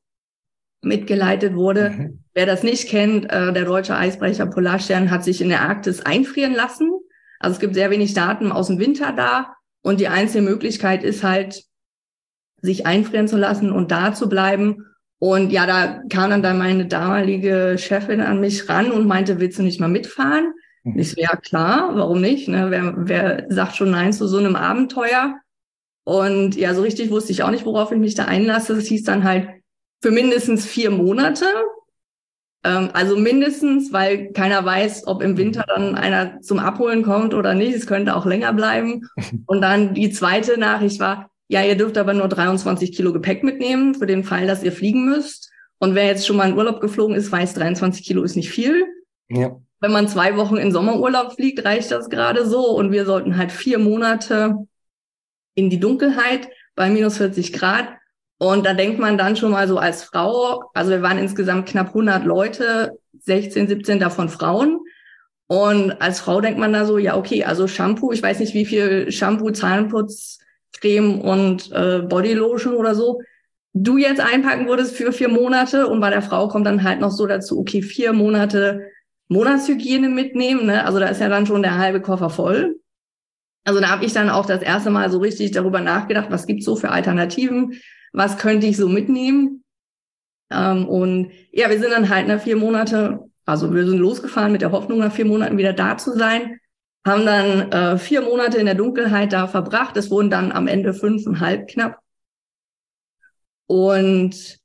mitgeleitet 0.82 1.56
wurde. 1.56 1.90
Mhm. 1.90 2.20
Wer 2.34 2.46
das 2.46 2.64
nicht 2.64 2.88
kennt, 2.88 3.26
äh, 3.26 3.52
der 3.52 3.66
deutsche 3.66 3.98
Eisbrecher 3.98 4.46
Polarstern 4.46 5.12
hat 5.12 5.26
sich 5.26 5.42
in 5.42 5.50
der 5.50 5.62
Arktis 5.62 6.02
einfrieren 6.02 6.54
lassen 6.54 6.90
also 7.40 7.54
es 7.54 7.60
gibt 7.60 7.74
sehr 7.74 7.90
wenig 7.90 8.14
Daten 8.14 8.52
aus 8.52 8.68
dem 8.68 8.80
Winter 8.80 9.14
da 9.14 9.56
und 9.82 10.00
die 10.00 10.08
einzige 10.08 10.44
Möglichkeit 10.44 11.04
ist 11.04 11.24
halt, 11.24 11.64
sich 12.62 12.86
einfrieren 12.86 13.28
zu 13.28 13.38
lassen 13.38 13.72
und 13.72 13.92
da 13.92 14.14
zu 14.14 14.28
bleiben. 14.28 14.86
Und 15.18 15.52
ja, 15.52 15.66
da 15.66 16.02
kam 16.10 16.30
dann, 16.30 16.44
dann 16.44 16.58
meine 16.58 16.86
damalige 16.86 17.78
Chefin 17.78 18.22
an 18.22 18.40
mich 18.40 18.68
ran 18.70 18.92
und 18.92 19.08
meinte, 19.08 19.40
willst 19.40 19.60
du 19.60 19.64
nicht 19.64 19.80
mal 19.80 19.88
mitfahren? 19.88 20.54
Mhm. 20.84 21.00
Ich 21.00 21.12
so, 21.12 21.22
ja 21.22 21.36
klar, 21.36 21.92
warum 21.96 22.22
nicht? 22.22 22.48
Ne? 22.48 22.68
Wer, 22.70 22.94
wer 22.98 23.46
sagt 23.50 23.76
schon 23.76 23.92
Nein 23.92 24.14
zu 24.14 24.28
so 24.28 24.38
einem 24.38 24.56
Abenteuer? 24.56 25.36
Und 26.04 26.56
ja, 26.56 26.74
so 26.74 26.82
richtig 26.82 27.12
wusste 27.12 27.32
ich 27.32 27.44
auch 27.44 27.52
nicht, 27.52 27.66
worauf 27.66 27.92
ich 27.92 28.00
mich 28.00 28.16
da 28.16 28.26
einlasse. 28.26 28.74
Es 28.74 28.88
hieß 28.88 29.04
dann 29.04 29.24
halt 29.24 29.50
für 30.02 30.12
mindestens 30.12 30.66
vier 30.66 30.92
Monate. 30.92 31.46
Ähm, 32.64 32.90
also 32.94 33.16
mindestens, 33.16 33.94
weil 33.94 34.32
keiner 34.34 34.64
weiß, 34.64 35.08
ob 35.08 35.22
im 35.22 35.38
Winter 35.38 35.66
dann 35.68 35.96
einer 35.96 36.42
zum 36.42 36.60
Abholen 36.60 37.04
kommt 37.04 37.34
oder 37.34 37.54
nicht. 37.54 37.76
Es 37.76 37.88
könnte 37.88 38.16
auch 38.16 38.26
länger 38.26 38.54
bleiben. 38.54 39.08
Und 39.46 39.62
dann 39.62 39.94
die 39.94 40.12
zweite 40.12 40.60
Nachricht 40.60 41.00
war, 41.00 41.30
ja, 41.48 41.64
ihr 41.64 41.76
dürft 41.76 41.98
aber 41.98 42.14
nur 42.14 42.28
23 42.28 42.92
Kilo 42.92 43.12
Gepäck 43.12 43.44
mitnehmen 43.44 43.96
für 43.96 44.06
den 44.06 44.24
Fall, 44.24 44.46
dass 44.46 44.64
ihr 44.64 44.72
fliegen 44.72 45.06
müsst. 45.06 45.50
Und 45.80 45.96
wer 45.96 46.06
jetzt 46.06 46.28
schon 46.28 46.36
mal 46.36 46.50
in 46.50 46.58
Urlaub 46.58 46.82
geflogen 46.82 47.16
ist, 47.16 47.32
weiß, 47.32 47.54
23 47.56 48.06
Kilo 48.06 48.22
ist 48.24 48.36
nicht 48.36 48.52
viel. 48.52 48.86
Ja. 49.30 49.58
Wenn 49.80 49.92
man 49.92 50.10
zwei 50.10 50.36
Wochen 50.36 50.58
in 50.58 50.72
Sommerurlaub 50.72 51.34
fliegt, 51.34 51.64
reicht 51.64 51.90
das 51.92 52.10
gerade 52.10 52.46
so. 52.46 52.76
Und 52.76 52.92
wir 52.92 53.06
sollten 53.06 53.38
halt 53.38 53.52
vier 53.52 53.80
Monate 53.80 54.68
in 55.56 55.70
die 55.70 55.80
Dunkelheit 55.80 56.50
bei 56.76 56.90
minus 56.90 57.18
40 57.18 57.54
Grad 57.54 57.88
und 58.40 58.66
da 58.66 58.74
denkt 58.74 59.00
man 59.00 59.18
dann 59.18 59.36
schon 59.36 59.52
mal 59.52 59.68
so 59.68 59.78
als 59.78 60.04
Frau, 60.04 60.64
also 60.74 60.92
wir 60.92 61.02
waren 61.02 61.20
insgesamt 61.20 61.68
knapp 61.68 61.90
100 61.90 62.26
Leute, 62.26 62.98
16, 63.20 63.68
17 63.68 64.00
davon 64.00 64.30
Frauen. 64.30 64.80
Und 65.48 66.02
als 66.02 66.20
Frau 66.20 66.42
denkt 66.42 66.60
man 66.60 66.74
da 66.74 66.86
so, 66.86 66.98
ja, 66.98 67.18
okay, 67.18 67.44
also 67.44 67.68
Shampoo, 67.68 68.12
ich 68.12 68.24
weiß 68.24 68.40
nicht, 68.40 68.54
wie 68.54 68.66
viel 68.66 69.12
Shampoo, 69.12 69.52
Zahnputz, 69.52 70.40
Creme 70.80 71.20
und 71.22 71.72
äh, 71.72 72.00
Bodylotion 72.00 72.76
oder 72.76 72.96
so 72.96 73.20
du 73.74 73.98
jetzt 73.98 74.20
einpacken 74.20 74.68
würdest 74.68 74.96
für 74.96 75.12
vier 75.12 75.30
Monate. 75.30 75.88
Und 75.88 76.00
bei 76.00 76.10
der 76.10 76.22
Frau 76.22 76.48
kommt 76.48 76.66
dann 76.66 76.84
halt 76.84 77.00
noch 77.00 77.12
so 77.12 77.28
dazu, 77.28 77.60
okay, 77.60 77.82
vier 77.82 78.14
Monate 78.14 78.88
Monatshygiene 79.28 80.10
mitnehmen. 80.10 80.66
Ne? 80.66 80.86
Also 80.86 81.00
da 81.00 81.08
ist 81.08 81.22
ja 81.22 81.30
dann 81.30 81.46
schon 81.46 81.62
der 81.62 81.78
halbe 81.78 82.02
Koffer 82.02 82.30
voll. 82.30 82.80
Also 83.64 83.80
da 83.80 83.90
habe 83.90 84.06
ich 84.06 84.14
dann 84.14 84.30
auch 84.30 84.46
das 84.46 84.62
erste 84.62 84.90
Mal 84.90 85.12
so 85.12 85.20
richtig 85.20 85.52
darüber 85.52 85.82
nachgedacht, 85.82 86.32
was 86.32 86.48
gibt's 86.48 86.66
so 86.66 86.76
für 86.76 86.90
Alternativen 86.90 87.80
was 88.14 88.38
könnte 88.38 88.68
ich 88.68 88.78
so 88.78 88.88
mitnehmen? 88.88 89.64
Ähm, 90.52 90.88
und 90.88 91.32
ja, 91.52 91.70
wir 91.70 91.80
sind 91.80 91.92
dann 91.92 92.10
halt 92.10 92.28
nach 92.28 92.42
vier 92.42 92.56
Monate, 92.56 93.20
also 93.46 93.74
wir 93.74 93.86
sind 93.86 94.00
losgefahren 94.00 94.52
mit 94.52 94.62
der 94.62 94.72
Hoffnung, 94.72 95.00
nach 95.00 95.14
vier 95.14 95.26
Monaten 95.26 95.58
wieder 95.58 95.74
da 95.74 95.98
zu 95.98 96.18
sein, 96.18 96.60
haben 97.06 97.26
dann 97.26 97.72
äh, 97.72 97.98
vier 97.98 98.22
Monate 98.22 98.58
in 98.58 98.66
der 98.66 98.76
Dunkelheit 98.76 99.34
da 99.34 99.48
verbracht. 99.48 99.96
Es 99.98 100.12
wurden 100.12 100.30
dann 100.30 100.52
am 100.52 100.68
Ende 100.68 100.94
fünfeinhalb 100.94 101.68
knapp. 101.70 102.00
Und 103.68 104.60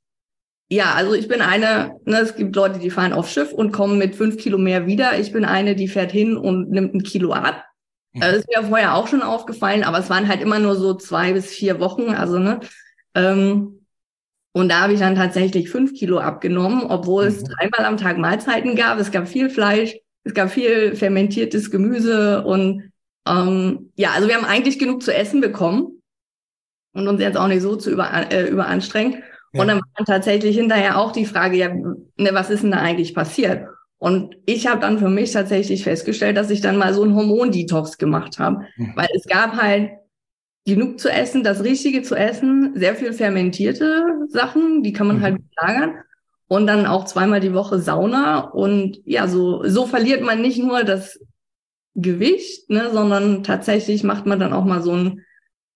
ja, 0.67 0.93
also 0.95 1.13
ich 1.13 1.27
bin 1.27 1.41
eine, 1.41 1.99
ne, 2.05 2.19
es 2.19 2.35
gibt 2.35 2.55
Leute, 2.55 2.79
die 2.79 2.89
fahren 2.89 3.13
auf 3.13 3.29
Schiff 3.29 3.53
und 3.53 3.71
kommen 3.71 3.99
mit 3.99 4.15
fünf 4.15 4.37
Kilo 4.37 4.57
mehr 4.57 4.87
wieder. 4.87 5.19
Ich 5.19 5.31
bin 5.31 5.45
eine, 5.45 5.75
die 5.75 5.87
fährt 5.87 6.11
hin 6.11 6.35
und 6.35 6.71
nimmt 6.71 6.95
ein 6.95 7.03
Kilo 7.03 7.33
ab. 7.33 7.63
Mhm. 8.13 8.21
Das 8.21 8.37
ist 8.37 8.47
mir 8.47 8.67
vorher 8.67 8.95
auch 8.95 9.07
schon 9.07 9.21
aufgefallen, 9.21 9.83
aber 9.83 9.99
es 9.99 10.09
waren 10.09 10.27
halt 10.27 10.41
immer 10.41 10.57
nur 10.57 10.75
so 10.75 10.95
zwei 10.95 11.33
bis 11.33 11.47
vier 11.51 11.79
Wochen. 11.79 12.09
Also, 12.09 12.39
ne? 12.39 12.61
Ähm, 13.15 13.85
und 14.53 14.69
da 14.69 14.81
habe 14.81 14.93
ich 14.93 14.99
dann 14.99 15.15
tatsächlich 15.15 15.69
fünf 15.69 15.93
Kilo 15.93 16.19
abgenommen, 16.19 16.83
obwohl 16.83 17.25
mhm. 17.25 17.29
es 17.29 17.43
dreimal 17.43 17.85
am 17.85 17.97
Tag 17.97 18.17
Mahlzeiten 18.17 18.75
gab. 18.75 18.99
Es 18.99 19.11
gab 19.11 19.27
viel 19.27 19.49
Fleisch, 19.49 19.95
es 20.23 20.33
gab 20.33 20.49
viel 20.49 20.95
fermentiertes 20.95 21.71
Gemüse 21.71 22.43
und 22.45 22.91
ähm, 23.27 23.91
ja, 23.95 24.11
also 24.11 24.27
wir 24.27 24.35
haben 24.35 24.45
eigentlich 24.45 24.79
genug 24.79 25.01
zu 25.03 25.13
essen 25.13 25.41
bekommen 25.41 26.01
und 26.93 27.07
uns 27.07 27.19
jetzt 27.19 27.37
auch 27.37 27.47
nicht 27.47 27.61
so 27.61 27.75
zu 27.75 27.91
über, 27.91 28.09
äh, 28.31 28.47
überanstrengen. 28.47 29.23
Ja. 29.53 29.61
Und 29.61 29.67
dann 29.67 29.77
war 29.77 29.87
dann 29.95 30.05
tatsächlich 30.05 30.55
hinterher 30.55 30.99
auch 30.99 31.11
die 31.11 31.25
Frage, 31.25 31.57
ja, 31.57 31.73
ne, 31.73 32.29
was 32.31 32.49
ist 32.49 32.63
denn 32.63 32.71
da 32.71 32.77
eigentlich 32.77 33.13
passiert? 33.13 33.67
Und 33.97 34.37
ich 34.45 34.67
habe 34.67 34.81
dann 34.81 34.99
für 34.99 35.09
mich 35.09 35.31
tatsächlich 35.31 35.83
festgestellt, 35.83 36.37
dass 36.37 36.49
ich 36.49 36.61
dann 36.61 36.77
mal 36.77 36.93
so 36.93 37.03
einen 37.03 37.15
Hormondetox 37.15 37.97
gemacht 37.97 38.39
habe, 38.39 38.65
mhm. 38.77 38.93
weil 38.95 39.07
es 39.15 39.25
gab 39.25 39.57
halt 39.57 39.91
genug 40.65 40.99
zu 40.99 41.09
essen, 41.09 41.43
das 41.43 41.63
Richtige 41.63 42.01
zu 42.01 42.15
essen, 42.15 42.73
sehr 42.75 42.95
viel 42.95 43.13
fermentierte 43.13 44.03
Sachen, 44.29 44.83
die 44.83 44.93
kann 44.93 45.07
man 45.07 45.17
mhm. 45.17 45.21
halt 45.21 45.37
lagern 45.61 45.95
und 46.47 46.67
dann 46.67 46.85
auch 46.85 47.05
zweimal 47.05 47.39
die 47.39 47.53
Woche 47.53 47.79
Sauna 47.79 48.39
und 48.39 48.99
ja, 49.05 49.27
so 49.27 49.63
so 49.67 49.85
verliert 49.85 50.21
man 50.21 50.41
nicht 50.41 50.59
nur 50.59 50.83
das 50.83 51.19
Gewicht, 51.95 52.69
ne, 52.69 52.89
sondern 52.91 53.43
tatsächlich 53.43 54.03
macht 54.03 54.25
man 54.25 54.39
dann 54.39 54.53
auch 54.53 54.65
mal 54.65 54.81
so 54.81 54.91
einen 54.91 55.25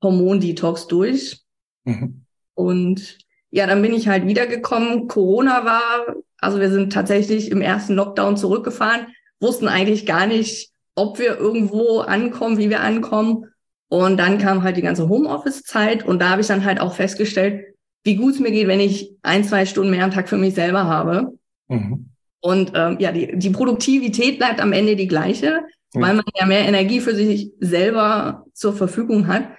Hormondetox 0.04 0.88
durch. 0.88 1.42
Mhm. 1.86 2.26
Und 2.54 3.18
ja, 3.52 3.66
dann 3.66 3.82
bin 3.82 3.94
ich 3.94 4.08
halt 4.08 4.26
wiedergekommen. 4.28 5.08
Corona 5.08 5.66
war, 5.66 6.16
also 6.38 6.60
wir 6.60 6.70
sind 6.70 6.92
tatsächlich 6.92 7.52
im 7.52 7.62
ersten 7.62 7.96
Lockdown 7.96 8.38
zurückgefahren, 8.38 9.08
wussten 9.40 9.68
eigentlich 9.68 10.06
gar 10.06 10.28
nicht, 10.28 10.72
ob 10.96 11.20
wir 11.20 11.38
irgendwo 11.38 12.00
ankommen, 12.00 12.58
wie 12.58 12.70
wir 12.70 12.82
ankommen. 12.82 13.46
Und 13.90 14.18
dann 14.18 14.38
kam 14.38 14.64
halt 14.64 14.78
die 14.78 14.84
ganze 14.84 15.10
Homeoffice-Zeit 15.10 16.06
und 16.06 16.22
da 16.22 16.30
habe 16.30 16.42
ich 16.42 16.48
dann 16.48 16.64
halt 16.64 16.80
auch 16.80 16.94
festgestellt, 16.94 17.76
wie 18.04 18.16
gut 18.16 18.36
es 18.36 18.40
mir 18.40 18.52
geht, 18.52 18.68
wenn 18.68 18.80
ich 18.80 19.12
ein, 19.24 19.44
zwei 19.44 19.66
Stunden 19.66 19.92
mehr 19.92 20.04
am 20.04 20.12
Tag 20.12 20.30
für 20.30 20.38
mich 20.38 20.54
selber 20.54 20.86
habe. 20.86 21.34
Mhm. 21.68 22.10
Und 22.42 22.72
ähm, 22.76 22.98
ja, 23.00 23.12
die, 23.12 23.38
die 23.38 23.50
Produktivität 23.50 24.38
bleibt 24.38 24.62
am 24.62 24.74
Ende 24.74 24.96
die 24.96 25.08
gleiche, 25.08 25.62
mhm. 25.94 26.02
weil 26.02 26.14
man 26.14 26.26
ja 26.40 26.46
mehr 26.46 26.68
Energie 26.68 27.02
für 27.02 27.16
sich 27.16 27.52
selber 27.60 28.46
zur 28.54 28.74
Verfügung 28.74 29.28
hat. 29.28 29.50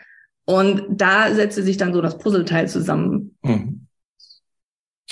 Und 0.46 0.84
da 0.88 1.34
setzte 1.34 1.62
sich 1.62 1.76
dann 1.76 1.92
so 1.92 2.00
das 2.00 2.18
Puzzleteil 2.18 2.68
zusammen. 2.68 3.36
Mhm. 3.42 3.79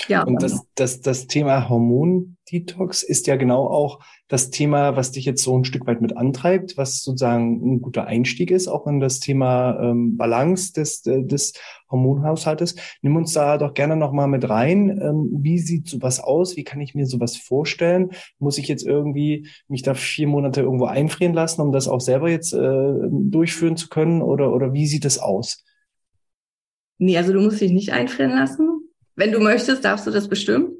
Ja. 0.07 0.23
Und 0.23 0.41
das, 0.41 0.65
das, 0.75 1.01
das 1.01 1.27
Thema 1.27 1.69
Hormondetox 1.69 3.03
ist 3.03 3.27
ja 3.27 3.35
genau 3.35 3.67
auch 3.67 3.99
das 4.27 4.49
Thema, 4.49 4.95
was 4.95 5.11
dich 5.11 5.25
jetzt 5.25 5.43
so 5.43 5.57
ein 5.57 5.65
Stück 5.65 5.87
weit 5.87 6.01
mit 6.01 6.15
antreibt, 6.15 6.77
was 6.77 7.03
sozusagen 7.03 7.61
ein 7.61 7.81
guter 7.81 8.05
Einstieg 8.05 8.51
ist, 8.51 8.67
auch 8.67 8.87
in 8.87 8.99
das 8.99 9.19
Thema 9.19 9.79
ähm, 9.81 10.17
Balance 10.17 10.73
des, 10.73 11.01
des 11.01 11.53
Hormonhaushaltes. 11.89 12.75
Nimm 13.01 13.15
uns 13.15 13.33
da 13.33 13.57
doch 13.57 13.73
gerne 13.73 13.95
nochmal 13.95 14.27
mit 14.27 14.47
rein. 14.47 14.99
Ähm, 15.01 15.29
wie 15.31 15.59
sieht 15.59 15.87
sowas 15.87 16.19
aus? 16.19 16.55
Wie 16.55 16.63
kann 16.63 16.81
ich 16.81 16.95
mir 16.95 17.05
sowas 17.05 17.35
vorstellen? 17.35 18.11
Muss 18.37 18.57
ich 18.57 18.67
jetzt 18.67 18.85
irgendwie 18.85 19.47
mich 19.67 19.81
da 19.81 19.95
vier 19.95 20.27
Monate 20.27 20.61
irgendwo 20.61 20.85
einfrieren 20.85 21.33
lassen, 21.33 21.61
um 21.61 21.71
das 21.71 21.87
auch 21.87 22.01
selber 22.01 22.29
jetzt 22.29 22.53
äh, 22.53 22.93
durchführen 23.09 23.77
zu 23.77 23.89
können? 23.89 24.21
Oder, 24.21 24.53
oder 24.53 24.73
wie 24.73 24.87
sieht 24.87 25.05
es 25.05 25.17
aus? 25.17 25.65
Nee, 26.99 27.17
also 27.17 27.33
du 27.33 27.41
musst 27.41 27.61
dich 27.61 27.71
nicht 27.71 27.93
einfrieren 27.93 28.31
lassen. 28.31 28.78
Wenn 29.19 29.33
du 29.33 29.41
möchtest, 29.41 29.83
darfst 29.83 30.07
du 30.07 30.11
das 30.11 30.29
bestimmen. 30.29 30.77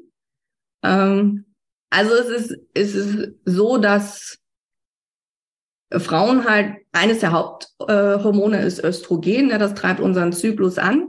Ähm, 0.82 1.44
also 1.90 2.14
es 2.14 2.28
ist, 2.28 2.58
es 2.72 2.94
ist 2.94 3.34
so, 3.44 3.76
dass 3.76 4.38
Frauen 5.92 6.48
halt, 6.48 6.76
eines 6.90 7.18
der 7.18 7.32
Haupthormone 7.32 8.62
äh, 8.62 8.66
ist 8.66 8.82
Östrogen, 8.82 9.48
ne, 9.48 9.58
das 9.58 9.74
treibt 9.74 10.00
unseren 10.00 10.32
Zyklus 10.32 10.78
an. 10.78 11.08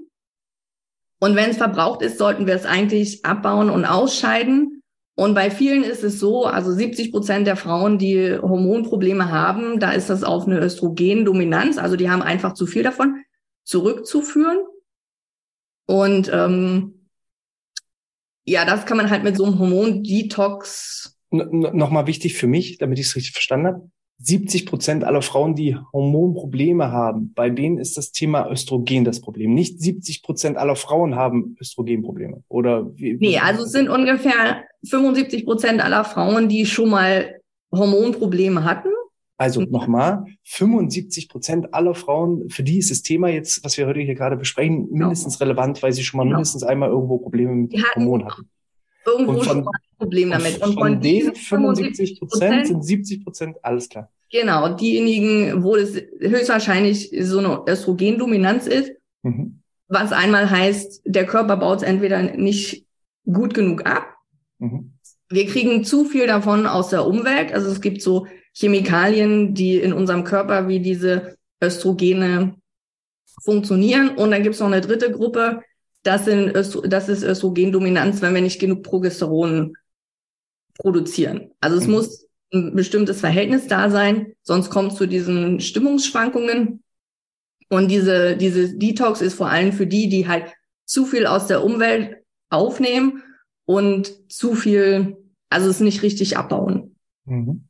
Und 1.21 1.37
wenn 1.37 1.51
es 1.51 1.57
verbraucht 1.57 2.01
ist, 2.01 2.17
sollten 2.17 2.47
wir 2.47 2.55
es 2.55 2.65
eigentlich 2.65 3.23
abbauen 3.23 3.69
und 3.69 3.85
ausscheiden. 3.85 4.83
Und 5.15 5.33
bei 5.33 5.49
vielen 5.49 5.85
ist 5.85 6.03
es 6.03 6.19
so, 6.19 6.47
also 6.47 6.73
70 6.73 7.13
Prozent 7.13 7.47
der 7.47 7.55
Frauen, 7.55 7.97
die 7.97 8.37
Hormonprobleme 8.37 9.31
haben, 9.31 9.79
da 9.79 9.93
ist 9.93 10.09
das 10.09 10.25
auf 10.25 10.47
eine 10.47 10.59
Östrogendominanz, 10.59 11.77
also 11.77 11.95
die 11.95 12.09
haben 12.09 12.23
einfach 12.23 12.55
zu 12.55 12.65
viel 12.65 12.83
davon, 12.83 13.23
zurückzuführen. 13.63 14.57
Und 15.85 16.29
ähm, 16.33 17.00
ja, 18.45 18.65
das 18.65 18.85
kann 18.85 18.97
man 18.97 19.09
halt 19.09 19.23
mit 19.23 19.37
so 19.37 19.45
einem 19.45 19.59
Hormon-Detox. 19.59 21.17
Nochmal 21.31 22.07
wichtig 22.07 22.33
für 22.33 22.47
mich, 22.47 22.77
damit 22.77 22.99
ich 22.99 23.07
es 23.07 23.15
richtig 23.15 23.33
verstanden 23.33 23.67
habe. 23.67 23.89
70 24.23 24.67
Prozent 24.67 25.03
aller 25.03 25.21
Frauen, 25.21 25.55
die 25.55 25.77
Hormonprobleme 25.93 26.91
haben, 26.91 27.33
bei 27.33 27.49
denen 27.49 27.79
ist 27.79 27.97
das 27.97 28.11
Thema 28.11 28.47
Östrogen 28.49 29.03
das 29.03 29.19
Problem. 29.19 29.53
Nicht 29.53 29.81
70 29.81 30.21
Prozent 30.21 30.57
aller 30.57 30.75
Frauen 30.75 31.15
haben 31.15 31.55
Östrogenprobleme. 31.59 32.43
Oder 32.47 32.91
wie, 32.95 33.17
Nee, 33.19 33.39
also 33.39 33.63
es 33.63 33.71
sind 33.71 33.89
ungefähr 33.89 34.63
75 34.87 35.45
Prozent 35.45 35.81
aller 35.81 36.03
Frauen, 36.03 36.49
die 36.49 36.65
schon 36.65 36.89
mal 36.89 37.39
Hormonprobleme 37.73 38.63
hatten. 38.63 38.89
Also 39.41 39.61
mhm. 39.61 39.71
nochmal, 39.71 40.25
75 40.43 41.27
Prozent 41.27 41.73
aller 41.73 41.95
Frauen, 41.95 42.47
für 42.51 42.61
die 42.61 42.77
ist 42.77 42.91
das 42.91 43.01
Thema 43.01 43.27
jetzt, 43.27 43.63
was 43.63 43.75
wir 43.75 43.87
heute 43.87 43.99
hier 43.99 44.13
gerade 44.13 44.37
besprechen, 44.37 44.87
genau. 44.89 45.05
mindestens 45.05 45.39
genau. 45.39 45.49
relevant, 45.49 45.81
weil 45.81 45.91
sie 45.93 46.03
schon 46.03 46.19
mal 46.19 46.25
genau. 46.25 46.35
mindestens 46.35 46.61
einmal 46.61 46.89
irgendwo 46.89 47.17
Probleme 47.17 47.51
mit 47.55 47.73
Hormonen 47.95 48.27
hatten. 48.27 48.47
Irgendwo 49.03 49.31
und 49.31 49.37
von, 49.39 49.47
schon 49.47 49.63
mal 49.63 49.71
ein 49.71 49.97
Problem 49.97 50.29
damit. 50.29 50.57
Und, 50.57 50.61
und 50.61 50.73
von, 50.75 50.83
von 50.83 51.01
den 51.01 51.33
75 51.33 52.19
Prozent 52.19 52.67
sind 52.67 52.85
70 52.85 53.23
Prozent, 53.23 53.57
alles 53.63 53.89
klar. 53.89 54.11
Genau, 54.31 54.75
diejenigen, 54.75 55.63
wo 55.63 55.75
es 55.75 55.99
höchstwahrscheinlich 56.19 57.11
so 57.21 57.39
eine 57.39 57.63
Östrogendominanz 57.67 58.67
ist, 58.67 58.91
mhm. 59.23 59.63
was 59.87 60.11
einmal 60.11 60.51
heißt, 60.51 61.01
der 61.05 61.25
Körper 61.25 61.57
baut 61.57 61.77
es 61.77 61.83
entweder 61.83 62.21
nicht 62.21 62.85
gut 63.25 63.55
genug 63.55 63.87
ab. 63.87 64.05
Mhm. 64.59 64.93
Wir 65.29 65.47
kriegen 65.47 65.83
zu 65.83 66.05
viel 66.05 66.27
davon 66.27 66.67
aus 66.67 66.89
der 66.89 67.07
Umwelt. 67.07 67.53
Also 67.53 67.71
es 67.71 67.81
gibt 67.81 68.03
so 68.03 68.27
Chemikalien, 68.53 69.53
die 69.53 69.77
in 69.77 69.93
unserem 69.93 70.23
Körper 70.23 70.67
wie 70.67 70.79
diese 70.79 71.37
Östrogene 71.63 72.55
funktionieren. 73.43 74.09
Und 74.17 74.31
dann 74.31 74.43
gibt 74.43 74.55
es 74.55 74.61
noch 74.61 74.67
eine 74.67 74.81
dritte 74.81 75.11
Gruppe, 75.11 75.61
das, 76.03 76.25
sind 76.25 76.55
Östro 76.55 76.81
das 76.81 77.09
ist 77.09 77.23
Östrogendominanz, 77.23 78.21
wenn 78.21 78.33
wir 78.33 78.41
nicht 78.41 78.59
genug 78.59 78.83
Progesteron 78.83 79.75
produzieren. 80.79 81.51
Also 81.59 81.77
es 81.77 81.85
mhm. 81.85 81.93
muss 81.93 82.27
ein 82.53 82.75
bestimmtes 82.75 83.19
Verhältnis 83.19 83.67
da 83.67 83.89
sein, 83.89 84.33
sonst 84.41 84.69
kommt 84.69 84.93
es 84.93 84.97
zu 84.97 85.05
diesen 85.05 85.59
Stimmungsschwankungen. 85.59 86.83
Und 87.69 87.89
diese, 87.89 88.35
diese 88.35 88.77
Detox 88.77 89.21
ist 89.21 89.35
vor 89.35 89.49
allem 89.49 89.71
für 89.71 89.87
die, 89.87 90.09
die 90.09 90.27
halt 90.27 90.51
zu 90.85 91.05
viel 91.05 91.25
aus 91.25 91.47
der 91.47 91.63
Umwelt 91.63 92.17
aufnehmen 92.49 93.23
und 93.65 94.29
zu 94.29 94.55
viel, 94.55 95.15
also 95.49 95.69
es 95.69 95.79
nicht 95.79 96.01
richtig 96.01 96.35
abbauen. 96.35 96.95
Mhm. 97.25 97.69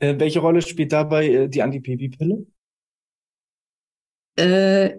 Äh, 0.00 0.18
welche 0.18 0.40
Rolle 0.40 0.62
spielt 0.62 0.92
dabei 0.92 1.28
äh, 1.28 1.48
die 1.48 1.62
Anti-Baby-Pille? 1.62 2.46
Äh, 4.36 4.98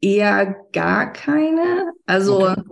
eher 0.00 0.56
gar 0.72 1.12
keine. 1.12 1.92
Also, 2.06 2.48
okay. 2.48 2.62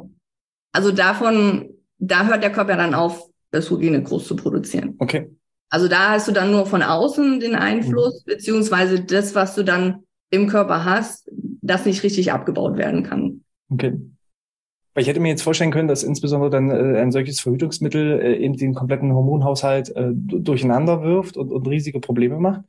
also 0.73 0.93
davon, 0.93 1.71
da 1.99 2.27
hört 2.27 2.43
der 2.43 2.53
Körper 2.53 2.77
dann 2.77 2.95
auf, 2.95 3.29
Östrogene 3.53 4.03
groß 4.03 4.27
zu 4.27 4.37
produzieren. 4.37 4.97
Okay. 4.99 5.31
Also 5.71 5.89
da 5.89 6.11
hast 6.11 6.29
du 6.29 6.33
dann 6.33 6.51
nur 6.51 6.67
von 6.67 6.83
außen 6.83 7.41
den 7.41 7.55
Einfluss, 7.55 8.23
mhm. 8.27 8.31
beziehungsweise 8.31 9.03
das, 9.03 9.35
was 9.35 9.55
du 9.55 9.65
dann 9.65 10.05
im 10.31 10.47
Körper 10.47 10.85
hast, 10.85 11.31
das 11.63 11.87
nicht 11.87 12.03
richtig 12.03 12.33
abgebaut 12.33 12.77
werden 12.77 13.03
kann. 13.03 13.45
Okay. 13.71 13.99
Weil 14.97 15.03
ich 15.03 15.09
hätte 15.09 15.21
mir 15.21 15.29
jetzt 15.29 15.43
vorstellen 15.43 15.73
können, 15.73 15.89
dass 15.89 16.03
insbesondere 16.03 16.49
dann 16.49 16.71
äh, 16.71 16.99
ein 16.99 17.13
solches 17.13 17.39
Verhütungsmittel 17.41 18.19
äh, 18.19 18.37
eben 18.39 18.57
den 18.57 18.73
kompletten 18.73 19.13
Hormonhaushalt 19.13 19.95
äh, 19.95 20.09
durcheinander 20.15 21.03
wirft 21.03 21.37
und, 21.37 21.53
und 21.53 21.69
riesige 21.69 22.01
Probleme 22.01 22.41
macht. 22.41 22.63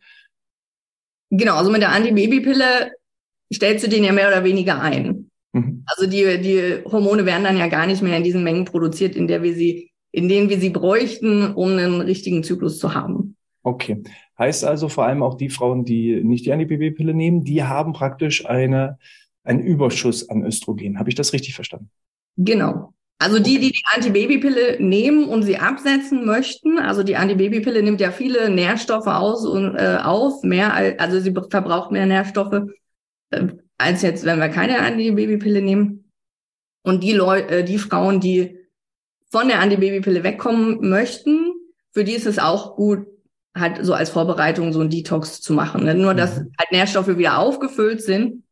Genau, 1.30 1.56
also 1.56 1.72
mit 1.72 1.82
der 1.82 1.94
Antibabypille 1.94 2.92
stellst 3.54 3.86
du 3.86 3.90
den 3.90 4.04
ja 4.04 4.12
mehr 4.12 4.28
oder 4.28 4.44
weniger 4.44 4.82
ein. 4.82 5.32
Mhm. 5.54 5.86
Also 5.86 6.06
die, 6.06 6.42
die 6.42 6.84
Hormone 6.92 7.26
werden 7.26 7.46
dann 7.46 7.56
ja 7.56 7.68
gar 7.68 7.88
nicht 7.88 8.02
mehr 8.02 8.18
in 8.18 8.26
diesen 8.26 8.44
Mengen 8.44 8.66
produziert, 8.66 9.16
in 9.16 9.28
der 9.28 9.42
wir 9.42 9.54
sie, 9.54 9.92
in 10.12 10.28
denen 10.28 10.50
wir 10.50 10.60
sie 10.60 10.72
bräuchten, 10.72 11.54
um 11.54 11.70
einen 11.70 12.02
richtigen 12.02 12.44
Zyklus 12.44 12.78
zu 12.78 12.94
haben. 12.94 13.38
Okay. 13.64 14.04
Heißt 14.38 14.66
also 14.66 14.90
vor 14.90 15.06
allem 15.06 15.24
auch 15.24 15.36
die 15.36 15.50
Frauen, 15.50 15.86
die 15.86 16.22
nicht 16.26 16.46
die 16.46 16.52
Antibabypille 16.52 17.14
nehmen, 17.14 17.46
die 17.46 17.64
haben 17.64 17.94
praktisch 17.94 18.46
eine, 18.46 18.98
einen 19.46 19.62
Überschuss 19.62 20.30
an 20.30 20.44
Östrogen. 20.44 21.00
Habe 21.00 21.08
ich 21.08 21.16
das 21.16 21.32
richtig 21.32 21.56
verstanden? 21.56 21.90
Genau. 22.38 22.94
Also 23.20 23.40
die, 23.40 23.60
die 23.60 23.72
die 23.72 23.84
Antibabypille 23.96 24.78
nehmen 24.80 25.28
und 25.28 25.42
sie 25.42 25.58
absetzen 25.58 26.24
möchten, 26.26 26.78
also 26.78 27.02
die 27.02 27.16
Antibabypille 27.16 27.82
nimmt 27.82 28.00
ja 28.00 28.12
viele 28.12 28.50
Nährstoffe 28.50 29.08
aus 29.08 29.44
und 29.44 29.76
äh, 29.76 29.98
auf, 30.04 30.44
mehr 30.44 30.74
als, 30.76 31.00
also 31.00 31.20
sie 31.20 31.34
verbraucht 31.34 31.92
mehr 31.92 32.06
Nährstoffe 32.06 32.70
äh, 33.32 33.48
als 33.80 34.04
jetzt, 34.04 34.24
wenn 34.24 34.40
wir 34.40 34.50
keine 34.50 34.80
Antibabypille 34.80 35.64
nehmen. 35.64 36.12
Und 36.84 37.04
die 37.04 37.14
Leute, 37.14 37.60
äh, 37.60 37.64
die 37.64 37.80
Frauen, 37.80 38.20
die 38.20 38.60
von 39.32 39.48
der 39.48 39.62
Antibabypille 39.62 40.24
wegkommen 40.24 40.88
möchten, 40.88 41.54
für 41.92 42.04
die 42.04 42.14
ist 42.14 42.28
es 42.28 42.38
auch 42.38 42.76
gut, 42.76 43.08
halt 43.56 43.84
so 43.84 43.96
als 43.96 44.12
Vorbereitung 44.12 44.72
so 44.72 44.82
ein 44.82 44.92
Detox 44.92 45.42
zu 45.42 45.54
machen. 45.54 45.86
Ne? 45.86 45.96
Nur, 45.96 46.14
dass 46.14 46.38
mhm. 46.38 46.52
halt 46.60 46.72
Nährstoffe 46.72 47.18
wieder 47.18 47.40
aufgefüllt 47.40 48.04
sind, 48.04 48.44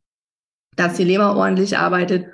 dass 0.75 0.96
die 0.96 1.04
Leber 1.04 1.36
ordentlich 1.36 1.77
arbeitet 1.77 2.25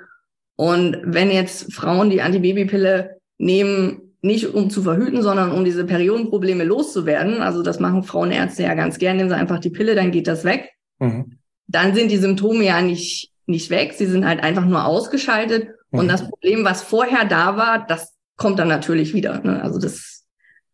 und 0.56 0.98
wenn 1.04 1.30
jetzt 1.30 1.72
Frauen 1.72 2.10
die 2.10 2.22
Antibabypille 2.22 3.18
nehmen, 3.38 4.14
nicht 4.20 4.54
um 4.54 4.70
zu 4.70 4.82
verhüten, 4.82 5.22
sondern 5.22 5.50
um 5.50 5.64
diese 5.64 5.84
Periodenprobleme 5.84 6.64
loszuwerden, 6.64 7.42
also 7.42 7.62
das 7.62 7.80
machen 7.80 8.04
Frauenärzte 8.04 8.62
ja 8.62 8.74
ganz 8.74 8.98
gern, 8.98 9.16
nehmen 9.16 9.28
sie 9.28 9.36
einfach 9.36 9.58
die 9.58 9.70
Pille, 9.70 9.94
dann 9.94 10.12
geht 10.12 10.28
das 10.28 10.44
weg. 10.44 10.70
Mhm. 11.00 11.38
Dann 11.66 11.94
sind 11.94 12.10
die 12.10 12.18
Symptome 12.18 12.64
ja 12.64 12.80
nicht, 12.80 13.32
nicht 13.46 13.70
weg, 13.70 13.94
sie 13.94 14.06
sind 14.06 14.24
halt 14.24 14.42
einfach 14.42 14.64
nur 14.64 14.84
ausgeschaltet. 14.84 15.70
Mhm. 15.90 15.98
Und 15.98 16.08
das 16.08 16.28
Problem, 16.28 16.64
was 16.64 16.82
vorher 16.82 17.24
da 17.24 17.56
war, 17.56 17.84
das 17.86 18.14
kommt 18.36 18.58
dann 18.58 18.68
natürlich 18.68 19.14
wieder. 19.14 19.40
Ne? 19.40 19.60
Also 19.62 19.80
das, 19.80 20.24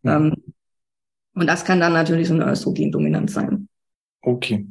mhm. 0.03 0.11
ähm, 0.11 0.35
und 1.35 1.47
das 1.47 1.65
kann 1.65 1.81
dann 1.81 1.93
natürlich 1.95 2.29
so 2.29 2.35
eine 2.35 2.51
Östrogendominanz 2.51 3.33
sein. 3.33 3.69
Okay. 4.21 4.67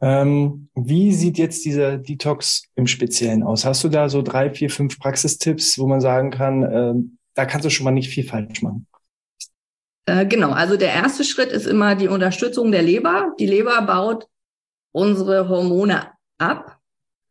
Ähm, 0.00 0.68
wie 0.74 1.12
sieht 1.14 1.38
jetzt 1.38 1.64
dieser 1.64 1.96
Detox 1.96 2.64
im 2.74 2.86
Speziellen 2.86 3.42
aus? 3.42 3.64
Hast 3.64 3.82
du 3.82 3.88
da 3.88 4.08
so 4.08 4.22
drei, 4.22 4.50
vier, 4.50 4.68
fünf 4.68 4.98
Praxistipps, 4.98 5.78
wo 5.78 5.86
man 5.86 6.00
sagen 6.00 6.30
kann, 6.30 6.62
äh, 6.62 6.94
da 7.34 7.46
kannst 7.46 7.64
du 7.64 7.70
schon 7.70 7.84
mal 7.84 7.92
nicht 7.92 8.10
viel 8.10 8.24
falsch 8.24 8.62
machen? 8.62 8.86
Äh, 10.06 10.26
genau, 10.26 10.50
also 10.50 10.76
der 10.76 10.92
erste 10.92 11.24
Schritt 11.24 11.50
ist 11.50 11.66
immer 11.66 11.94
die 11.94 12.08
Unterstützung 12.08 12.70
der 12.70 12.82
Leber. 12.82 13.32
Die 13.38 13.46
Leber 13.46 13.82
baut 13.82 14.26
unsere 14.92 15.48
Hormone 15.48 16.08
ab. 16.38 16.78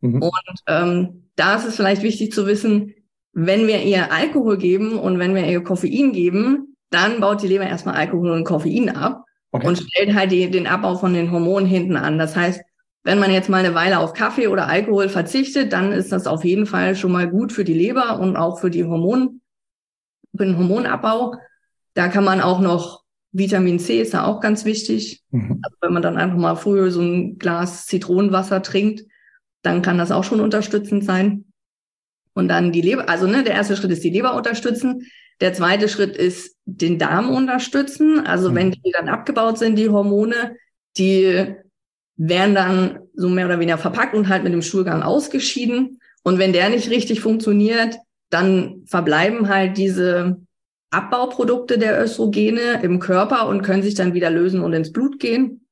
Mhm. 0.01 0.21
Und 0.21 0.59
ähm, 0.67 1.29
da 1.35 1.55
ist 1.55 1.65
es 1.65 1.75
vielleicht 1.75 2.01
wichtig 2.01 2.33
zu 2.33 2.47
wissen, 2.47 2.93
wenn 3.33 3.67
wir 3.67 3.83
ihr 3.83 4.11
Alkohol 4.11 4.57
geben 4.57 4.97
und 4.97 5.19
wenn 5.19 5.35
wir 5.35 5.45
ihr 5.45 5.63
Koffein 5.63 6.13
geben, 6.13 6.75
dann 6.89 7.19
baut 7.19 7.41
die 7.41 7.47
Leber 7.47 7.67
erstmal 7.67 7.95
Alkohol 7.95 8.31
und 8.31 8.45
Koffein 8.45 8.89
ab 8.89 9.24
okay. 9.55 9.67
und 9.67 9.77
stellt 9.77 10.13
halt 10.13 10.31
die, 10.31 10.49
den 10.49 10.67
Abbau 10.67 10.95
von 10.95 11.13
den 11.13 11.31
Hormonen 11.31 11.67
hinten 11.67 11.95
an. 11.95 12.17
Das 12.17 12.35
heißt, 12.35 12.61
wenn 13.03 13.19
man 13.19 13.31
jetzt 13.31 13.49
mal 13.49 13.63
eine 13.63 13.75
Weile 13.75 13.99
auf 13.99 14.13
Kaffee 14.13 14.47
oder 14.47 14.67
Alkohol 14.67 15.09
verzichtet, 15.09 15.73
dann 15.73 15.91
ist 15.91 16.11
das 16.11 16.27
auf 16.27 16.43
jeden 16.43 16.65
Fall 16.65 16.95
schon 16.95 17.11
mal 17.11 17.29
gut 17.29 17.51
für 17.51 17.63
die 17.63 17.73
Leber 17.73 18.19
und 18.19 18.35
auch 18.35 18.59
für 18.59 18.71
die 18.71 18.83
Hormon, 18.83 19.41
für 20.35 20.45
den 20.45 20.57
Hormonabbau. 20.57 21.35
Da 21.93 22.07
kann 22.07 22.23
man 22.23 22.41
auch 22.41 22.59
noch 22.59 23.05
Vitamin 23.31 23.79
C 23.79 23.99
ist 24.01 24.13
da 24.13 24.25
auch 24.25 24.39
ganz 24.39 24.63
wichtig. 24.63 25.21
Mhm. 25.31 25.59
Also 25.61 25.77
wenn 25.81 25.93
man 25.93 26.01
dann 26.01 26.17
einfach 26.17 26.37
mal 26.37 26.55
früher 26.55 26.89
so 26.89 27.01
ein 27.01 27.37
Glas 27.37 27.85
Zitronenwasser 27.85 28.61
trinkt, 28.61 29.03
dann 29.61 29.81
kann 29.81 29.97
das 29.97 30.11
auch 30.11 30.23
schon 30.23 30.39
unterstützend 30.39 31.03
sein. 31.03 31.45
Und 32.33 32.47
dann 32.47 32.71
die 32.71 32.81
Leber, 32.81 33.09
also 33.09 33.27
ne, 33.27 33.43
der 33.43 33.53
erste 33.53 33.75
Schritt 33.75 33.91
ist 33.91 34.03
die 34.03 34.09
Leber 34.09 34.35
unterstützen. 34.35 35.05
Der 35.41 35.53
zweite 35.53 35.89
Schritt 35.89 36.15
ist 36.15 36.55
den 36.65 36.97
Darm 36.97 37.29
unterstützen. 37.29 38.25
Also 38.25 38.51
mhm. 38.51 38.55
wenn 38.55 38.71
die 38.71 38.91
dann 38.91 39.09
abgebaut 39.09 39.57
sind, 39.57 39.75
die 39.77 39.89
Hormone, 39.89 40.55
die 40.97 41.55
werden 42.17 42.55
dann 42.55 42.99
so 43.13 43.29
mehr 43.29 43.45
oder 43.45 43.59
weniger 43.59 43.77
verpackt 43.77 44.13
und 44.13 44.29
halt 44.29 44.43
mit 44.43 44.53
dem 44.53 44.61
Stuhlgang 44.61 45.03
ausgeschieden. 45.03 45.99
Und 46.23 46.39
wenn 46.39 46.53
der 46.53 46.69
nicht 46.69 46.89
richtig 46.89 47.21
funktioniert, 47.21 47.97
dann 48.29 48.83
verbleiben 48.85 49.49
halt 49.49 49.77
diese 49.77 50.41
Abbauprodukte 50.89 51.77
der 51.77 52.01
Östrogene 52.01 52.81
im 52.81 52.99
Körper 52.99 53.47
und 53.47 53.63
können 53.63 53.83
sich 53.83 53.95
dann 53.95 54.13
wieder 54.13 54.29
lösen 54.29 54.61
und 54.61 54.73
ins 54.73 54.91
Blut 54.91 55.19
gehen. 55.19 55.67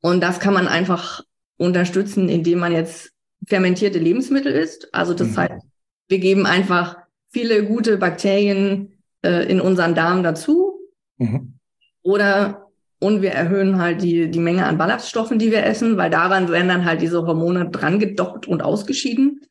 Und 0.00 0.22
das 0.22 0.38
kann 0.38 0.54
man 0.54 0.68
einfach 0.68 1.22
unterstützen, 1.56 2.28
indem 2.28 2.60
man 2.60 2.72
jetzt 2.72 3.10
fermentierte 3.46 3.98
Lebensmittel 3.98 4.52
isst. 4.52 4.92
Also 4.94 5.14
das 5.14 5.28
mhm. 5.28 5.36
heißt, 5.36 5.64
wir 6.08 6.18
geben 6.18 6.46
einfach 6.46 6.96
viele 7.34 7.64
gute 7.66 7.98
Bakterien 7.98 8.92
äh, 9.22 9.50
in 9.50 9.60
unseren 9.60 9.94
Darm 9.94 10.22
dazu. 10.22 10.78
Mhm. 11.18 11.58
Oder 12.02 12.70
und 13.00 13.20
wir 13.20 13.32
erhöhen 13.32 13.78
halt 13.78 14.02
die, 14.02 14.30
die 14.30 14.38
Menge 14.38 14.64
an 14.64 14.78
Ballaststoffen, 14.78 15.38
die 15.38 15.50
wir 15.50 15.66
essen, 15.66 15.98
weil 15.98 16.08
daran 16.08 16.48
werden 16.48 16.68
dann 16.68 16.84
halt 16.86 17.02
diese 17.02 17.26
Hormone 17.26 17.68
dran 17.68 17.98
gedockt 17.98 18.46
und 18.46 18.62
ausgeschieden. 18.62 19.42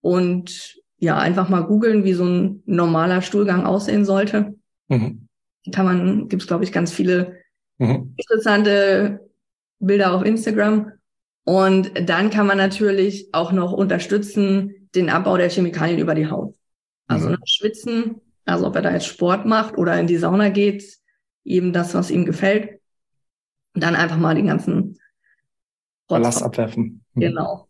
Und 0.00 0.80
ja, 0.98 1.18
einfach 1.18 1.50
mal 1.50 1.62
googeln, 1.62 2.04
wie 2.04 2.14
so 2.14 2.24
ein 2.24 2.62
normaler 2.64 3.20
Stuhlgang 3.20 3.66
aussehen 3.66 4.06
sollte. 4.06 4.54
Mhm. 4.88 5.28
Kann 5.72 5.84
man, 5.84 6.28
gibt's 6.28 6.46
glaube 6.46 6.64
ich, 6.64 6.72
ganz 6.72 6.92
viele 6.92 7.36
mhm. 7.78 8.14
interessante 8.16 9.28
Bilder 9.78 10.14
auf 10.14 10.24
Instagram. 10.24 10.92
Und 11.44 12.08
dann 12.08 12.30
kann 12.30 12.46
man 12.46 12.56
natürlich 12.56 13.28
auch 13.32 13.52
noch 13.52 13.72
unterstützen 13.72 14.88
den 14.94 15.10
Abbau 15.10 15.36
der 15.36 15.50
Chemikalien 15.50 15.98
über 15.98 16.14
die 16.14 16.30
Haut. 16.30 16.54
Also 17.06 17.30
mhm. 17.30 17.36
schwitzen, 17.44 18.20
also 18.44 18.66
ob 18.66 18.76
er 18.76 18.82
da 18.82 18.92
jetzt 18.92 19.06
Sport 19.06 19.46
macht 19.46 19.76
oder 19.76 19.98
in 19.98 20.06
die 20.06 20.16
Sauna 20.16 20.48
geht, 20.48 20.98
eben 21.44 21.72
das, 21.72 21.94
was 21.94 22.10
ihm 22.10 22.24
gefällt. 22.24 22.80
Und 23.74 23.82
dann 23.82 23.96
einfach 23.96 24.18
mal 24.18 24.34
den 24.34 24.46
ganzen 24.46 24.98
Ballast 26.06 26.42
abwerfen. 26.42 27.04
Mhm. 27.14 27.20
Genau. 27.20 27.68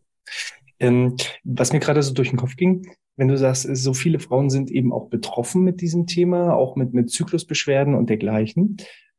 Ähm, 0.79 1.15
was 1.43 1.73
mir 1.73 1.79
gerade 1.79 2.03
so 2.03 2.13
durch 2.13 2.29
den 2.29 2.37
Kopf 2.37 2.55
ging, 2.55 2.85
wenn 3.17 3.29
du 3.29 3.37
sagst, 3.37 3.67
so 3.75 3.93
viele 3.93 4.19
Frauen 4.19 4.49
sind 4.49 4.69
eben 4.69 4.91
auch 4.91 5.09
betroffen 5.09 5.63
mit 5.63 5.81
diesem 5.81 6.05
Thema, 6.05 6.53
auch 6.53 6.75
mit, 6.75 6.93
mit 6.93 7.09
Zyklusbeschwerden 7.09 7.95
und 7.95 8.09
dergleichen. 8.09 8.77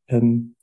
Ähm, 0.09 0.55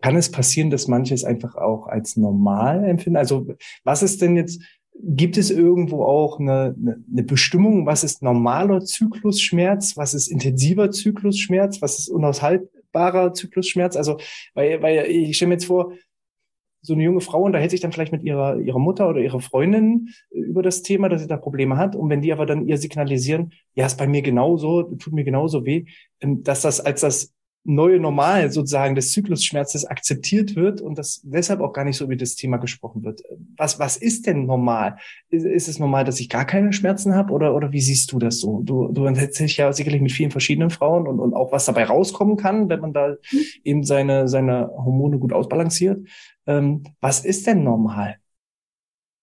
kann 0.00 0.16
es 0.16 0.30
passieren, 0.30 0.70
dass 0.70 0.88
manche 0.88 1.12
es 1.12 1.24
einfach 1.24 1.56
auch 1.56 1.86
als 1.86 2.16
normal 2.16 2.84
empfinden? 2.84 3.18
Also 3.18 3.48
was 3.84 4.02
ist 4.02 4.22
denn 4.22 4.36
jetzt, 4.36 4.62
gibt 4.94 5.36
es 5.36 5.50
irgendwo 5.50 6.04
auch 6.04 6.38
eine, 6.38 6.74
eine, 6.76 7.22
Bestimmung, 7.22 7.86
was 7.86 8.04
ist 8.04 8.22
normaler 8.22 8.80
Zyklusschmerz, 8.80 9.96
was 9.96 10.14
ist 10.14 10.28
intensiver 10.28 10.90
Zyklusschmerz, 10.90 11.80
was 11.80 11.98
ist 11.98 12.08
unaushaltbarer 12.08 13.32
Zyklusschmerz? 13.32 13.96
Also, 13.96 14.18
weil, 14.54 14.82
weil 14.82 15.06
ich 15.06 15.36
stelle 15.36 15.50
mir 15.50 15.54
jetzt 15.54 15.66
vor, 15.66 15.92
so 16.82 16.94
eine 16.94 17.02
junge 17.02 17.20
Frau 17.20 17.42
unterhält 17.42 17.70
sich 17.70 17.80
dann 17.80 17.92
vielleicht 17.92 18.12
mit 18.12 18.22
ihrer, 18.22 18.58
ihrer 18.58 18.78
Mutter 18.78 19.08
oder 19.08 19.20
ihrer 19.20 19.40
Freundin 19.40 20.08
über 20.30 20.62
das 20.62 20.82
Thema, 20.82 21.08
dass 21.08 21.22
sie 21.22 21.28
da 21.28 21.36
Probleme 21.36 21.76
hat. 21.76 21.94
Und 21.94 22.08
wenn 22.08 22.22
die 22.22 22.32
aber 22.32 22.46
dann 22.46 22.66
ihr 22.66 22.78
signalisieren, 22.78 23.52
ja, 23.74 23.86
ist 23.86 23.98
bei 23.98 24.06
mir 24.06 24.22
genauso, 24.22 24.82
tut 24.82 25.12
mir 25.12 25.24
genauso 25.24 25.66
weh, 25.66 25.84
ähm, 26.20 26.42
dass 26.42 26.62
das 26.62 26.80
als 26.80 27.02
das 27.02 27.34
neue 27.64 28.00
Normal 28.00 28.50
sozusagen 28.50 28.94
des 28.94 29.12
Zyklusschmerzes 29.12 29.84
akzeptiert 29.84 30.56
wird 30.56 30.80
und 30.80 30.96
das 30.96 31.20
deshalb 31.24 31.60
auch 31.60 31.72
gar 31.72 31.84
nicht 31.84 31.96
so 31.96 32.04
über 32.06 32.16
das 32.16 32.34
Thema 32.34 32.56
gesprochen 32.56 33.04
wird. 33.04 33.22
Was, 33.56 33.78
was 33.78 33.96
ist 33.96 34.26
denn 34.26 34.46
normal? 34.46 34.96
Ist, 35.28 35.44
ist 35.44 35.68
es 35.68 35.78
normal, 35.78 36.04
dass 36.04 36.20
ich 36.20 36.30
gar 36.30 36.46
keine 36.46 36.72
Schmerzen 36.72 37.14
habe 37.14 37.32
oder, 37.32 37.54
oder 37.54 37.70
wie 37.72 37.80
siehst 37.80 38.12
du 38.12 38.18
das 38.18 38.40
so? 38.40 38.62
Du, 38.62 38.88
du 38.88 39.06
unterhältst 39.06 39.40
dich 39.40 39.58
ja 39.58 39.72
sicherlich 39.72 40.00
mit 40.00 40.12
vielen 40.12 40.30
verschiedenen 40.30 40.70
Frauen 40.70 41.06
und, 41.06 41.20
und 41.20 41.34
auch 41.34 41.52
was 41.52 41.66
dabei 41.66 41.84
rauskommen 41.84 42.36
kann, 42.36 42.68
wenn 42.70 42.80
man 42.80 42.92
da 42.94 43.08
mhm. 43.08 43.38
eben 43.64 43.84
seine, 43.84 44.26
seine 44.26 44.70
Hormone 44.74 45.18
gut 45.18 45.32
ausbalanciert. 45.32 46.06
Ähm, 46.46 46.84
was 47.00 47.24
ist 47.24 47.46
denn 47.46 47.62
normal? 47.62 48.19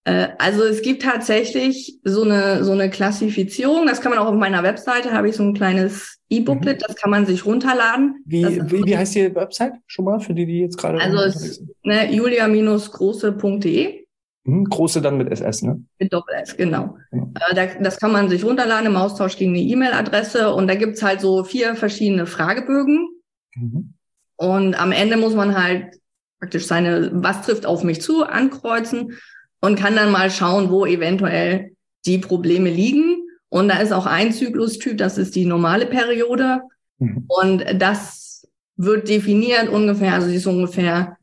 Äh, 0.08 0.30
also 0.38 0.64
es 0.64 0.82
gibt 0.82 1.04
tatsächlich 1.04 2.00
so 2.06 2.24
eine, 2.24 2.64
so 2.64 2.72
eine 2.72 2.90
Klassifizierung. 2.90 3.86
Das 3.88 4.00
kann 4.00 4.12
man 4.12 4.20
auch 4.20 4.28
auf 4.28 4.36
meiner 4.36 4.64
Webseite, 4.64 5.12
habe 5.12 5.28
ich 5.28 5.36
so 5.36 5.44
ein 5.44 5.54
kleines 5.54 6.20
E-Booklet, 6.30 6.78
mhm. 6.78 6.84
das 6.88 6.96
kann 6.96 7.12
man 7.12 7.26
sich 7.26 7.46
runterladen. 7.46 8.24
Wie, 8.26 8.46
wie, 8.46 8.86
wie 8.86 8.98
heißt 8.98 9.16
die 9.16 9.36
Website 9.36 9.74
schon 9.86 10.06
mal, 10.06 10.22
für 10.22 10.34
die, 10.34 10.46
die 10.46 10.60
jetzt 10.60 10.78
gerade... 10.78 11.02
Also 11.02 11.18
es, 11.18 11.62
ne, 11.84 12.10
julia-große.de. 12.10 14.06
Mhm, 14.46 14.64
große 14.70 15.02
dann 15.02 15.18
mit 15.18 15.30
SS, 15.30 15.64
ne? 15.64 15.84
Mit 16.00 16.14
Doppel-S, 16.14 16.56
genau. 16.56 16.96
genau. 17.12 17.34
Äh, 17.36 17.54
da, 17.54 17.66
das 17.66 18.00
kann 18.00 18.14
man 18.14 18.30
sich 18.30 18.46
runterladen 18.46 18.88
im 18.88 18.96
Austausch 18.96 19.36
gegen 19.36 19.52
eine 19.52 19.60
E-Mail-Adresse 19.60 20.54
und 20.54 20.68
da 20.68 20.76
gibt's 20.76 21.04
halt 21.04 21.20
so 21.20 21.44
vier 21.44 21.76
verschiedene 21.76 22.28
Fragebögen. 22.28 23.10
Mhm. 23.56 23.94
Und 24.38 24.80
am 24.80 24.94
Ende 24.94 25.18
muss 25.18 25.36
man 25.36 25.62
halt 25.62 25.98
praktisch 26.40 26.66
seine, 26.66 27.12
was 27.14 27.42
trifft 27.42 27.66
auf 27.66 27.84
mich 27.84 28.02
zu, 28.02 28.24
ankreuzen 28.24 29.18
und 29.62 29.78
kann 29.78 29.96
dann 29.96 30.12
mal 30.12 30.30
schauen, 30.30 30.70
wo 30.70 30.86
eventuell 30.86 31.72
die 32.06 32.18
Probleme 32.18 32.70
liegen. 32.70 33.24
Und 33.50 33.70
da 33.70 33.80
ist 33.80 33.92
auch 33.92 34.06
ein 34.06 34.34
Zyklustyp, 34.34 34.98
das 34.98 35.18
ist 35.18 35.36
die 35.36 35.46
normale 35.46 35.86
Periode. 35.86 36.62
Mhm. 37.00 37.26
Und 37.28 37.66
das 37.76 38.48
wird 38.76 39.10
definiert 39.10 39.70
ungefähr, 39.70 40.14
also 40.14 40.28
sie 40.28 40.36
ist 40.36 40.46
ungefähr 40.46 41.18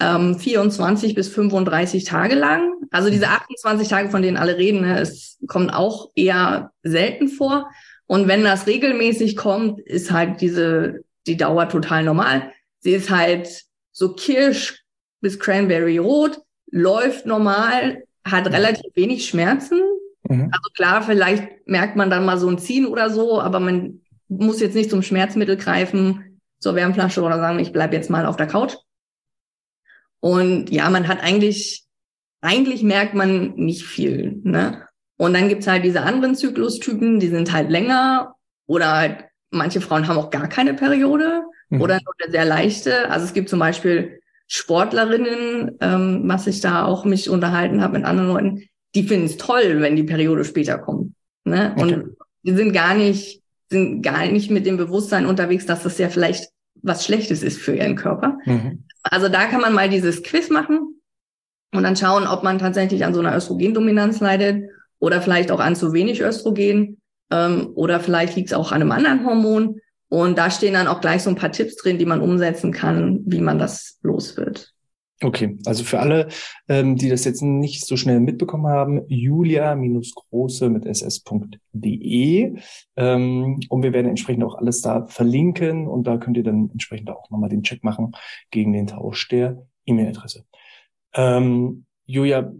ähm, 0.00 0.38
24 0.38 1.14
bis 1.14 1.28
35 1.28 2.04
Tage 2.04 2.34
lang. 2.34 2.72
Also 2.90 3.10
diese 3.10 3.28
28 3.28 3.86
mhm. 3.86 3.90
Tage, 3.90 4.10
von 4.10 4.22
denen 4.22 4.36
alle 4.36 4.56
reden, 4.56 4.82
ne, 4.82 5.00
es 5.00 5.38
kommt 5.46 5.72
auch 5.72 6.10
eher 6.14 6.72
selten 6.82 7.28
vor. 7.28 7.70
Und 8.06 8.26
wenn 8.26 8.42
das 8.42 8.66
regelmäßig 8.66 9.36
kommt, 9.36 9.80
ist 9.80 10.10
halt 10.10 10.40
diese, 10.40 11.00
die 11.26 11.36
Dauer 11.36 11.68
total 11.68 12.04
normal. 12.04 12.52
Sie 12.80 12.92
ist 12.92 13.10
halt 13.10 13.64
so 13.92 14.14
kirsch 14.14 14.82
bis 15.20 15.38
cranberry 15.38 15.98
rot 15.98 16.40
läuft 16.70 17.26
normal, 17.26 18.04
hat 18.24 18.46
relativ 18.46 18.94
wenig 18.94 19.26
Schmerzen 19.26 19.80
Mhm. 20.30 20.50
Also 20.52 20.70
klar, 20.74 21.02
vielleicht 21.02 21.66
merkt 21.66 21.96
man 21.96 22.10
dann 22.10 22.24
mal 22.24 22.38
so 22.38 22.48
ein 22.48 22.58
Ziehen 22.58 22.86
oder 22.86 23.10
so, 23.10 23.40
aber 23.40 23.60
man 23.60 24.00
muss 24.28 24.60
jetzt 24.60 24.74
nicht 24.74 24.90
zum 24.90 25.02
Schmerzmittel 25.02 25.56
greifen, 25.56 26.40
zur 26.60 26.74
Wärmflasche 26.74 27.22
oder 27.22 27.38
sagen, 27.38 27.58
ich 27.58 27.72
bleib 27.72 27.92
jetzt 27.92 28.10
mal 28.10 28.26
auf 28.26 28.36
der 28.36 28.46
Couch. 28.46 28.76
Und 30.20 30.70
ja, 30.70 30.88
man 30.88 31.08
hat 31.08 31.22
eigentlich, 31.22 31.84
eigentlich 32.42 32.82
merkt 32.82 33.14
man 33.14 33.54
nicht 33.56 33.84
viel. 33.84 34.40
Ne? 34.44 34.86
Und 35.16 35.34
dann 35.34 35.48
gibt's 35.48 35.66
halt 35.66 35.84
diese 35.84 36.02
anderen 36.02 36.36
Zyklustypen, 36.36 37.18
die 37.18 37.28
sind 37.28 37.52
halt 37.52 37.70
länger 37.70 38.36
oder 38.66 38.92
halt, 38.92 39.24
manche 39.50 39.80
Frauen 39.80 40.06
haben 40.06 40.18
auch 40.18 40.30
gar 40.30 40.48
keine 40.48 40.74
Periode 40.74 41.42
mhm. 41.70 41.80
oder 41.80 41.94
nur 42.04 42.14
eine 42.22 42.30
sehr 42.30 42.44
leichte. 42.44 43.10
Also 43.10 43.24
es 43.24 43.32
gibt 43.32 43.48
zum 43.48 43.58
Beispiel 43.58 44.19
Sportlerinnen, 44.52 45.78
ähm, 45.80 46.22
was 46.24 46.48
ich 46.48 46.60
da 46.60 46.84
auch 46.84 47.04
mich 47.04 47.30
unterhalten 47.30 47.82
habe 47.82 47.98
mit 47.98 48.04
anderen 48.04 48.28
Leuten, 48.28 48.62
die 48.96 49.04
finden 49.04 49.26
es 49.26 49.36
toll, 49.36 49.80
wenn 49.80 49.94
die 49.94 50.02
Periode 50.02 50.44
später 50.44 50.76
kommt. 50.76 51.12
Ne? 51.44 51.72
Und 51.78 51.94
okay. 51.94 52.08
die 52.42 52.54
sind 52.54 52.72
gar 52.72 52.94
nicht, 52.94 53.42
sind 53.70 54.02
gar 54.02 54.26
nicht 54.26 54.50
mit 54.50 54.66
dem 54.66 54.76
Bewusstsein 54.76 55.26
unterwegs, 55.26 55.66
dass 55.66 55.84
das 55.84 55.98
ja 55.98 56.08
vielleicht 56.08 56.50
was 56.82 57.04
Schlechtes 57.04 57.44
ist 57.44 57.58
für 57.58 57.76
ihren 57.76 57.94
Körper. 57.94 58.38
Mhm. 58.44 58.84
Also 59.04 59.28
da 59.28 59.46
kann 59.46 59.60
man 59.60 59.72
mal 59.72 59.88
dieses 59.88 60.24
Quiz 60.24 60.50
machen 60.50 61.00
und 61.72 61.84
dann 61.84 61.94
schauen, 61.94 62.26
ob 62.26 62.42
man 62.42 62.58
tatsächlich 62.58 63.04
an 63.04 63.14
so 63.14 63.20
einer 63.20 63.36
Östrogendominanz 63.36 64.18
leidet 64.18 64.68
oder 64.98 65.22
vielleicht 65.22 65.52
auch 65.52 65.60
an 65.60 65.76
zu 65.76 65.92
wenig 65.92 66.20
Östrogen 66.22 67.00
ähm, 67.30 67.70
oder 67.74 68.00
vielleicht 68.00 68.34
liegt 68.34 68.48
es 68.48 68.54
auch 68.54 68.72
an 68.72 68.82
einem 68.82 68.90
anderen 68.90 69.24
Hormon. 69.24 69.80
Und 70.10 70.36
da 70.36 70.50
stehen 70.50 70.74
dann 70.74 70.88
auch 70.88 71.00
gleich 71.00 71.22
so 71.22 71.30
ein 71.30 71.36
paar 71.36 71.52
Tipps 71.52 71.76
drin, 71.76 71.96
die 71.96 72.04
man 72.04 72.20
umsetzen 72.20 72.72
kann, 72.72 73.20
wie 73.26 73.40
man 73.40 73.58
das 73.58 73.98
los 74.02 74.36
wird. 74.36 74.74
Okay, 75.22 75.58
also 75.66 75.84
für 75.84 76.00
alle, 76.00 76.28
ähm, 76.66 76.96
die 76.96 77.10
das 77.10 77.24
jetzt 77.24 77.42
nicht 77.42 77.86
so 77.86 77.98
schnell 77.98 78.20
mitbekommen 78.20 78.66
haben, 78.66 79.02
julia-große 79.06 80.70
mit 80.70 80.86
ss.de 80.86 82.54
ähm, 82.96 83.60
und 83.68 83.82
wir 83.82 83.92
werden 83.92 84.08
entsprechend 84.08 84.44
auch 84.44 84.54
alles 84.54 84.80
da 84.80 85.06
verlinken 85.06 85.86
und 85.86 86.06
da 86.06 86.16
könnt 86.16 86.38
ihr 86.38 86.42
dann 86.42 86.70
entsprechend 86.72 87.10
auch 87.10 87.30
nochmal 87.30 87.50
den 87.50 87.62
Check 87.62 87.84
machen 87.84 88.12
gegen 88.50 88.72
den 88.72 88.86
Tausch 88.86 89.28
der 89.28 89.62
E-Mail-Adresse. 89.84 90.46
Ähm, 91.12 91.84
Julia, 92.06 92.50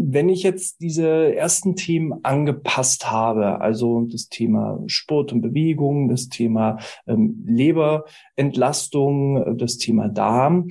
wenn 0.00 0.28
ich 0.28 0.44
jetzt 0.44 0.80
diese 0.80 1.34
ersten 1.34 1.74
Themen 1.74 2.24
angepasst 2.24 3.10
habe, 3.10 3.60
also 3.60 4.06
das 4.10 4.28
Thema 4.28 4.80
Sport 4.86 5.32
und 5.32 5.40
Bewegung, 5.40 6.08
das 6.08 6.28
Thema 6.28 6.78
ähm, 7.08 7.42
Leberentlastung, 7.44 9.58
das 9.58 9.76
Thema 9.76 10.08
Darm, 10.08 10.68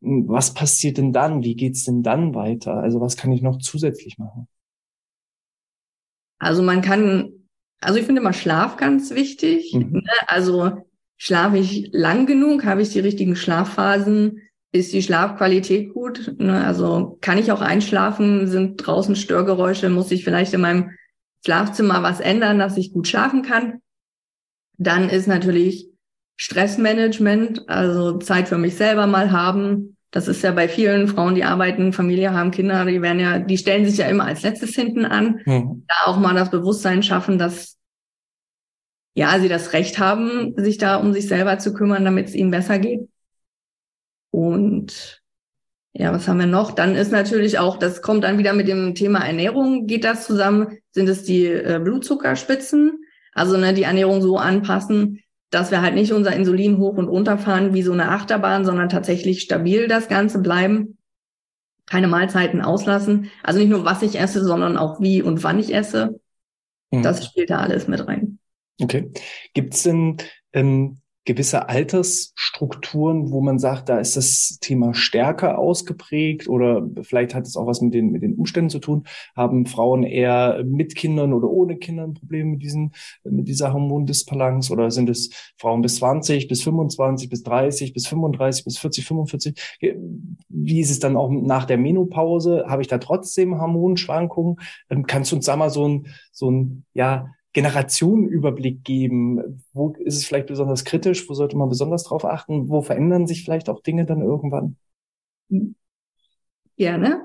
was 0.00 0.54
passiert 0.54 0.98
denn 0.98 1.12
dann? 1.12 1.44
Wie 1.44 1.54
geht's 1.54 1.84
denn 1.84 2.02
dann 2.02 2.34
weiter? 2.34 2.74
Also 2.74 3.00
was 3.00 3.16
kann 3.16 3.30
ich 3.30 3.42
noch 3.42 3.58
zusätzlich 3.58 4.18
machen? 4.18 4.48
Also 6.40 6.62
man 6.62 6.82
kann, 6.82 7.30
also 7.80 7.98
ich 7.98 8.06
finde 8.06 8.20
immer 8.20 8.32
Schlaf 8.32 8.76
ganz 8.76 9.14
wichtig. 9.14 9.72
Mhm. 9.72 9.92
Ne? 9.92 10.12
Also 10.26 10.82
schlafe 11.16 11.58
ich 11.58 11.90
lang 11.92 12.26
genug? 12.26 12.64
Habe 12.64 12.82
ich 12.82 12.90
die 12.90 13.00
richtigen 13.00 13.36
Schlafphasen? 13.36 14.40
Ist 14.74 14.92
die 14.92 15.02
Schlafqualität 15.02 15.94
gut. 15.94 16.34
Ne? 16.38 16.64
Also 16.66 17.16
kann 17.20 17.38
ich 17.38 17.52
auch 17.52 17.60
einschlafen? 17.60 18.48
Sind 18.48 18.76
draußen 18.76 19.14
Störgeräusche? 19.14 19.88
Muss 19.88 20.10
ich 20.10 20.24
vielleicht 20.24 20.52
in 20.52 20.62
meinem 20.62 20.90
Schlafzimmer 21.46 22.02
was 22.02 22.18
ändern, 22.18 22.58
dass 22.58 22.76
ich 22.76 22.92
gut 22.92 23.06
schlafen 23.06 23.42
kann? 23.42 23.80
Dann 24.76 25.08
ist 25.08 25.28
natürlich 25.28 25.86
Stressmanagement, 26.36 27.68
also 27.68 28.18
Zeit 28.18 28.48
für 28.48 28.58
mich 28.58 28.74
selber 28.74 29.06
mal 29.06 29.30
haben. 29.30 29.96
Das 30.10 30.26
ist 30.26 30.42
ja 30.42 30.50
bei 30.50 30.68
vielen 30.68 31.06
Frauen, 31.06 31.36
die 31.36 31.44
arbeiten, 31.44 31.92
Familie 31.92 32.32
haben, 32.32 32.50
Kinder, 32.50 32.84
die 32.84 33.00
werden 33.00 33.20
ja, 33.20 33.38
die 33.38 33.58
stellen 33.58 33.86
sich 33.86 33.98
ja 33.98 34.06
immer 34.06 34.24
als 34.24 34.42
letztes 34.42 34.74
hinten 34.74 35.04
an. 35.04 35.40
Mhm. 35.44 35.84
Da 35.86 36.10
auch 36.10 36.18
mal 36.18 36.34
das 36.34 36.50
Bewusstsein 36.50 37.04
schaffen, 37.04 37.38
dass 37.38 37.78
ja, 39.16 39.38
sie 39.38 39.48
das 39.48 39.72
Recht 39.72 40.00
haben, 40.00 40.54
sich 40.56 40.78
da 40.78 40.96
um 40.96 41.12
sich 41.12 41.28
selber 41.28 41.60
zu 41.60 41.72
kümmern, 41.74 42.04
damit 42.04 42.26
es 42.26 42.34
ihnen 42.34 42.50
besser 42.50 42.80
geht. 42.80 43.08
Und 44.34 45.22
ja, 45.92 46.12
was 46.12 46.26
haben 46.26 46.40
wir 46.40 46.46
noch? 46.46 46.72
Dann 46.72 46.96
ist 46.96 47.12
natürlich 47.12 47.60
auch, 47.60 47.78
das 47.78 48.02
kommt 48.02 48.24
dann 48.24 48.36
wieder 48.36 48.52
mit 48.52 48.66
dem 48.66 48.96
Thema 48.96 49.24
Ernährung, 49.24 49.86
geht 49.86 50.02
das 50.02 50.26
zusammen, 50.26 50.78
sind 50.90 51.08
es 51.08 51.22
die 51.22 51.46
äh, 51.46 51.80
Blutzuckerspitzen, 51.80 53.04
also 53.32 53.56
ne, 53.56 53.74
die 53.74 53.84
Ernährung 53.84 54.20
so 54.22 54.36
anpassen, 54.36 55.20
dass 55.50 55.70
wir 55.70 55.82
halt 55.82 55.94
nicht 55.94 56.12
unser 56.12 56.34
Insulin 56.34 56.78
hoch 56.78 56.96
und 56.96 57.06
runter 57.06 57.38
fahren 57.38 57.74
wie 57.74 57.82
so 57.82 57.92
eine 57.92 58.08
Achterbahn, 58.08 58.64
sondern 58.64 58.88
tatsächlich 58.88 59.40
stabil 59.42 59.86
das 59.86 60.08
Ganze 60.08 60.40
bleiben, 60.40 60.98
keine 61.86 62.08
Mahlzeiten 62.08 62.60
auslassen. 62.60 63.30
Also 63.44 63.60
nicht 63.60 63.70
nur 63.70 63.84
was 63.84 64.02
ich 64.02 64.18
esse, 64.18 64.42
sondern 64.42 64.76
auch 64.76 65.00
wie 65.00 65.22
und 65.22 65.44
wann 65.44 65.60
ich 65.60 65.72
esse. 65.72 66.18
Mhm. 66.90 67.04
Das 67.04 67.24
spielt 67.24 67.50
da 67.50 67.58
alles 67.58 67.86
mit 67.86 68.04
rein. 68.04 68.40
Okay. 68.82 69.12
Gibt's 69.52 69.84
denn 69.84 70.16
ähm, 70.52 70.98
gewisse 71.24 71.68
Altersstrukturen, 71.68 73.30
wo 73.30 73.40
man 73.40 73.58
sagt, 73.58 73.88
da 73.88 73.98
ist 73.98 74.16
das 74.16 74.58
Thema 74.60 74.92
stärker 74.92 75.58
ausgeprägt 75.58 76.48
oder 76.48 76.86
vielleicht 77.02 77.34
hat 77.34 77.46
es 77.46 77.56
auch 77.56 77.66
was 77.66 77.80
mit 77.80 77.94
den, 77.94 78.10
mit 78.10 78.22
den 78.22 78.34
Umständen 78.34 78.70
zu 78.70 78.78
tun? 78.78 79.04
Haben 79.34 79.66
Frauen 79.66 80.02
eher 80.02 80.62
mit 80.64 80.94
Kindern 80.94 81.32
oder 81.32 81.48
ohne 81.48 81.76
Kindern 81.76 82.14
Probleme 82.14 82.50
mit 82.50 82.62
diesen, 82.62 82.92
mit 83.24 83.48
dieser 83.48 83.72
Hormondisbalance 83.72 84.72
oder 84.72 84.90
sind 84.90 85.08
es 85.08 85.30
Frauen 85.56 85.80
bis 85.80 85.96
20, 85.96 86.46
bis 86.46 86.62
25, 86.62 87.30
bis 87.30 87.42
30, 87.42 87.94
bis 87.94 88.06
35, 88.06 88.64
bis 88.64 88.78
40, 88.78 89.06
45? 89.06 89.78
Wie 90.48 90.80
ist 90.80 90.90
es 90.90 90.98
dann 90.98 91.16
auch 91.16 91.30
nach 91.30 91.64
der 91.64 91.78
Menopause? 91.78 92.64
Habe 92.68 92.82
ich 92.82 92.88
da 92.88 92.98
trotzdem 92.98 93.60
Hormonschwankungen? 93.60 94.56
Ähm, 94.90 95.06
kannst 95.06 95.32
du 95.32 95.36
uns 95.36 95.46
da 95.46 95.56
mal 95.56 95.70
so 95.70 95.88
ein, 95.88 96.06
so 96.32 96.50
ein, 96.50 96.84
ja, 96.92 97.30
Generationenüberblick 97.54 98.84
geben? 98.84 99.62
Wo 99.72 99.94
ist 100.00 100.16
es 100.16 100.26
vielleicht 100.26 100.48
besonders 100.48 100.84
kritisch? 100.84 101.28
Wo 101.28 101.34
sollte 101.34 101.56
man 101.56 101.70
besonders 101.70 102.04
drauf 102.04 102.24
achten? 102.24 102.68
Wo 102.68 102.82
verändern 102.82 103.26
sich 103.26 103.44
vielleicht 103.44 103.70
auch 103.70 103.80
Dinge 103.80 104.04
dann 104.04 104.20
irgendwann? 104.20 104.76
Gerne. 106.76 107.24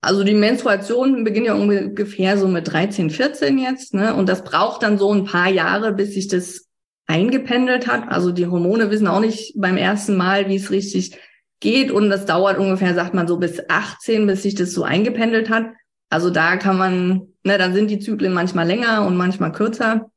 Also 0.00 0.22
die 0.22 0.34
Menstruation 0.34 1.24
beginnt 1.24 1.46
ja 1.46 1.54
ungefähr 1.54 2.38
so 2.38 2.46
mit 2.46 2.70
13, 2.70 3.10
14 3.10 3.58
jetzt, 3.58 3.94
ne? 3.94 4.14
Und 4.14 4.28
das 4.28 4.44
braucht 4.44 4.82
dann 4.82 4.98
so 4.98 5.12
ein 5.12 5.24
paar 5.24 5.48
Jahre, 5.48 5.92
bis 5.92 6.14
sich 6.14 6.28
das 6.28 6.68
eingependelt 7.06 7.86
hat. 7.86 8.08
Also 8.08 8.30
die 8.30 8.46
Hormone 8.46 8.90
wissen 8.90 9.08
auch 9.08 9.20
nicht 9.20 9.54
beim 9.56 9.76
ersten 9.76 10.16
Mal, 10.16 10.48
wie 10.48 10.56
es 10.56 10.70
richtig 10.70 11.18
geht. 11.60 11.90
Und 11.90 12.10
das 12.10 12.26
dauert 12.26 12.58
ungefähr, 12.58 12.94
sagt 12.94 13.14
man 13.14 13.26
so, 13.26 13.38
bis 13.38 13.62
18, 13.68 14.26
bis 14.26 14.42
sich 14.42 14.54
das 14.54 14.72
so 14.72 14.84
eingependelt 14.84 15.48
hat. 15.48 15.72
Also 16.14 16.30
da 16.30 16.56
kann 16.58 16.78
man, 16.78 17.26
ne, 17.42 17.58
dann 17.58 17.74
sind 17.74 17.90
die 17.90 17.98
Zyklen 17.98 18.32
manchmal 18.32 18.68
länger 18.68 19.04
und 19.04 19.16
manchmal 19.16 19.50
kürzer. 19.50 20.12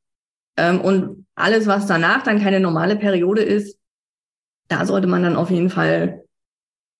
Ähm, 0.56 0.80
und 0.80 1.26
alles, 1.34 1.66
was 1.66 1.88
danach 1.88 2.22
dann 2.22 2.40
keine 2.40 2.60
normale 2.60 2.98
Periode 2.98 3.42
ist, 3.42 3.80
da 4.68 4.86
sollte 4.86 5.08
man 5.08 5.24
dann 5.24 5.36
auf 5.36 5.50
jeden 5.50 5.72
Fall 5.72 6.24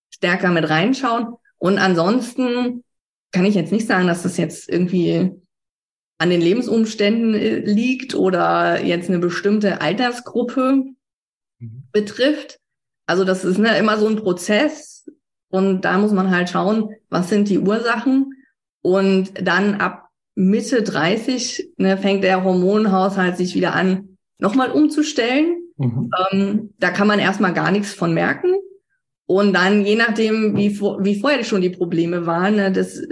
stärker 0.10 0.50
mit 0.50 0.68
reinschauen. 0.68 1.36
Und 1.60 1.78
ansonsten 1.78 2.84
kann 3.32 3.46
ich 3.46 3.54
jetzt 3.54 3.72
nicht 3.72 3.86
sagen, 3.86 4.08
dass 4.08 4.24
das 4.24 4.36
jetzt 4.38 4.68
irgendwie 4.68 5.32
an 6.18 6.32
den 6.32 6.42
Lebensumständen 6.42 7.36
äh, 7.36 7.60
liegt 7.60 8.16
oder 8.16 8.84
jetzt 8.84 9.10
eine 9.10 9.20
bestimmte 9.20 9.80
Altersgruppe 9.80 10.86
mhm. 11.60 11.84
betrifft. 11.92 12.60
Also 13.06 13.26
das 13.26 13.46
ist 13.46 13.60
ne, 13.60 13.78
immer 13.78 14.00
so 14.00 14.08
ein 14.08 14.16
Prozess 14.16 15.08
und 15.50 15.82
da 15.82 16.00
muss 16.00 16.14
man 16.14 16.32
halt 16.32 16.50
schauen, 16.50 16.96
was 17.10 17.30
sind 17.30 17.48
die 17.48 17.60
Ursachen 17.60 18.34
und 18.88 19.34
dann 19.46 19.76
ab 19.82 20.08
Mitte 20.36 20.82
30 20.82 21.74
ne, 21.76 21.98
fängt 21.98 22.24
der 22.24 22.46
Hormonhaushalt 22.46 23.36
sich 23.36 23.54
wieder 23.54 23.74
an, 23.74 24.18
nochmal 24.40 24.72
umzustellen. 24.72 25.58
Mhm. 25.76 26.10
Ähm, 26.32 26.74
da 26.80 26.90
kann 26.92 27.08
man 27.08 27.20
erstmal 27.20 27.54
gar 27.54 27.72
nichts 27.72 27.94
von 27.94 28.14
merken. 28.14 28.56
Und 29.26 29.52
dann, 29.52 29.84
je 29.84 29.98
nachdem, 29.98 30.56
wie, 30.56 30.80
wie 30.80 31.20
vorher 31.20 31.44
schon 31.44 31.62
die 31.62 31.70
Probleme 31.70 32.26
waren, 32.26 32.56
ne, 32.56 32.72
das, 32.72 33.06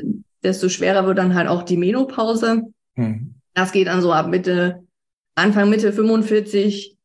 desto 0.43 0.69
schwerer 0.69 1.05
wird 1.07 1.17
dann 1.17 1.35
halt 1.35 1.49
auch 1.49 1.63
die 1.63 1.75
Menopause. 1.75 2.61
Mhm. 2.95 3.35
Das 3.53 3.73
geht 3.73 3.87
dann 3.87 4.01
so 4.01 4.13
ab 4.13 4.29
Mitte, 4.29 4.85
Anfang 5.35 5.69
Mitte 5.69 5.91
45 5.91 6.95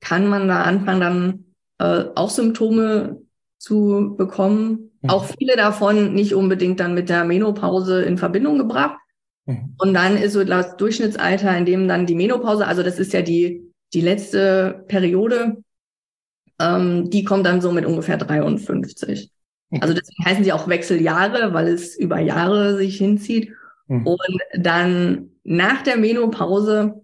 kann 0.00 0.26
man 0.26 0.48
da 0.48 0.62
anfangen, 0.62 1.00
dann 1.00 1.44
äh, 1.78 2.08
auch 2.16 2.30
Symptome 2.30 3.22
zu 3.58 4.16
bekommen. 4.18 4.90
Mhm. 5.02 5.10
Auch 5.10 5.24
viele 5.24 5.56
davon 5.56 6.14
nicht 6.14 6.34
unbedingt 6.34 6.80
dann 6.80 6.94
mit 6.94 7.08
der 7.08 7.24
Menopause 7.24 8.02
in 8.02 8.18
Verbindung 8.18 8.58
gebracht. 8.58 8.96
Mhm. 9.46 9.74
Und 9.78 9.94
dann 9.94 10.16
ist 10.16 10.32
so 10.32 10.44
das 10.44 10.76
Durchschnittsalter, 10.76 11.56
in 11.56 11.66
dem 11.66 11.88
dann 11.88 12.06
die 12.06 12.14
Menopause, 12.14 12.66
also 12.66 12.82
das 12.82 12.98
ist 12.98 13.12
ja 13.12 13.22
die, 13.22 13.72
die 13.92 14.00
letzte 14.00 14.84
Periode, 14.88 15.62
ähm, 16.60 17.10
die 17.10 17.24
kommt 17.24 17.46
dann 17.46 17.60
so 17.60 17.72
mit 17.72 17.84
ungefähr 17.84 18.16
53. 18.16 19.30
Mhm. 19.70 19.82
Also 19.82 19.94
deswegen 19.94 20.24
heißen 20.24 20.44
sie 20.44 20.52
auch 20.52 20.68
Wechseljahre, 20.68 21.52
weil 21.52 21.68
es 21.68 21.96
über 21.96 22.20
Jahre 22.20 22.76
sich 22.76 22.96
hinzieht. 22.98 23.52
Mhm. 23.88 24.06
Und 24.06 24.20
dann 24.54 25.30
nach 25.44 25.82
der 25.82 25.96
Menopause 25.96 27.02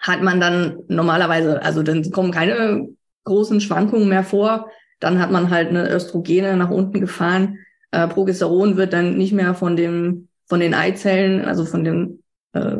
hat 0.00 0.22
man 0.22 0.40
dann 0.40 0.78
normalerweise, 0.88 1.62
also 1.62 1.82
dann 1.82 2.08
kommen 2.10 2.30
keine 2.30 2.88
großen 3.24 3.60
Schwankungen 3.60 4.08
mehr 4.08 4.22
vor. 4.22 4.70
Dann 5.00 5.20
hat 5.20 5.30
man 5.30 5.50
halt 5.50 5.68
eine 5.68 5.90
Östrogene 5.90 6.56
nach 6.56 6.70
unten 6.70 7.00
gefahren. 7.00 7.58
Äh, 7.90 8.08
Progesteron 8.08 8.76
wird 8.76 8.92
dann 8.92 9.16
nicht 9.16 9.32
mehr 9.32 9.54
von 9.54 9.76
dem 9.76 10.28
von 10.48 10.60
den 10.60 10.74
Eizellen, 10.74 11.44
also 11.44 11.64
von 11.64 11.84
den 11.84 12.22
äh, 12.52 12.78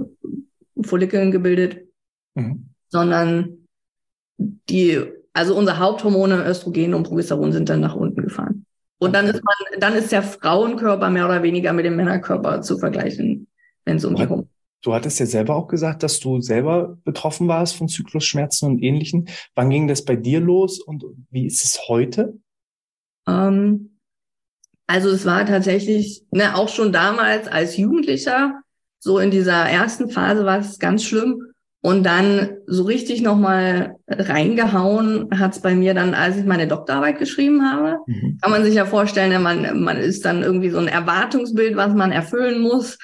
Follikeln 0.82 1.30
gebildet, 1.30 1.86
mhm. 2.34 2.70
sondern 2.88 3.58
die, 4.38 5.02
also 5.34 5.54
unsere 5.54 5.78
Haupthormone 5.78 6.44
Östrogen 6.46 6.94
und 6.94 7.04
Progesteron 7.04 7.52
sind 7.52 7.68
dann 7.68 7.80
nach 7.80 7.94
unten 7.94 8.22
gefahren. 8.22 8.64
Und 8.98 9.14
dann 9.14 9.26
ist 9.26 9.42
man, 9.44 9.80
dann 9.80 9.94
ist 9.94 10.10
der 10.10 10.22
Frauenkörper 10.22 11.10
mehr 11.10 11.26
oder 11.26 11.42
weniger 11.42 11.72
mit 11.72 11.84
dem 11.84 11.96
Männerkörper 11.96 12.62
zu 12.62 12.78
vergleichen, 12.78 13.46
wenn 13.84 13.98
es 13.98 14.04
um 14.04 14.16
die 14.16 14.26
Hormone 14.26 14.48
Du 14.82 14.94
hattest 14.94 15.18
ja 15.18 15.26
selber 15.26 15.56
auch 15.56 15.66
gesagt, 15.66 16.02
dass 16.02 16.20
du 16.20 16.40
selber 16.40 16.98
betroffen 17.04 17.48
warst 17.48 17.76
von 17.76 17.88
Zyklusschmerzen 17.88 18.68
und 18.68 18.82
ähnlichen. 18.82 19.28
Wann 19.54 19.70
ging 19.70 19.88
das 19.88 20.04
bei 20.04 20.16
dir 20.16 20.40
los 20.40 20.80
und 20.80 21.04
wie 21.30 21.46
ist 21.46 21.64
es 21.64 21.88
heute? 21.88 22.34
Ähm, 23.26 23.98
also 24.86 25.10
es 25.10 25.26
war 25.26 25.44
tatsächlich, 25.46 26.22
ne, 26.30 26.54
auch 26.54 26.68
schon 26.68 26.92
damals 26.92 27.48
als 27.48 27.76
Jugendlicher, 27.76 28.60
so 29.00 29.18
in 29.18 29.30
dieser 29.30 29.64
ersten 29.64 30.10
Phase 30.10 30.44
war 30.44 30.58
es 30.58 30.78
ganz 30.78 31.04
schlimm. 31.04 31.42
Und 31.80 32.02
dann 32.02 32.56
so 32.66 32.82
richtig 32.82 33.22
nochmal 33.22 33.96
reingehauen 34.08 35.28
hat 35.38 35.54
es 35.54 35.60
bei 35.60 35.76
mir 35.76 35.94
dann, 35.94 36.12
als 36.12 36.36
ich 36.36 36.44
meine 36.44 36.66
Doktorarbeit 36.66 37.20
geschrieben 37.20 37.62
habe. 37.70 37.98
Mhm. 38.06 38.38
Kann 38.42 38.50
man 38.50 38.64
sich 38.64 38.74
ja 38.74 38.84
vorstellen, 38.84 39.30
ne, 39.30 39.38
man, 39.38 39.80
man 39.80 39.96
ist 39.96 40.24
dann 40.24 40.42
irgendwie 40.42 40.70
so 40.70 40.78
ein 40.78 40.88
Erwartungsbild, 40.88 41.76
was 41.76 41.94
man 41.94 42.10
erfüllen 42.10 42.60
muss. 42.60 42.98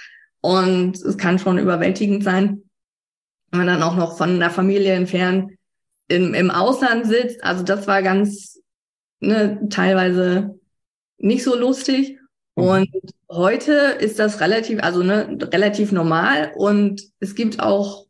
Und 0.45 1.01
es 1.01 1.17
kann 1.17 1.39
schon 1.39 1.57
überwältigend 1.57 2.23
sein, 2.23 2.65
wenn 3.51 3.61
man 3.61 3.67
dann 3.67 3.83
auch 3.83 3.97
noch 3.97 4.19
von 4.19 4.39
der 4.39 4.51
Familie 4.51 4.93
entfernt 4.93 5.53
im, 6.09 6.35
im 6.35 6.51
Ausland 6.51 7.07
sitzt. 7.07 7.43
Also 7.43 7.63
das 7.63 7.87
war 7.87 8.03
ganz 8.03 8.61
ne, 9.21 9.67
teilweise 9.71 10.61
nicht 11.17 11.45
so 11.45 11.57
lustig. 11.57 12.19
Mhm. 12.57 12.63
Und 12.63 12.91
heute 13.31 13.73
ist 13.73 14.19
das 14.19 14.43
relativ, 14.43 14.83
also 14.83 15.03
ne, 15.03 15.39
relativ 15.45 15.93
normal. 15.93 16.53
Und 16.57 17.01
es 17.21 17.35
gibt 17.35 17.61
auch 17.61 18.05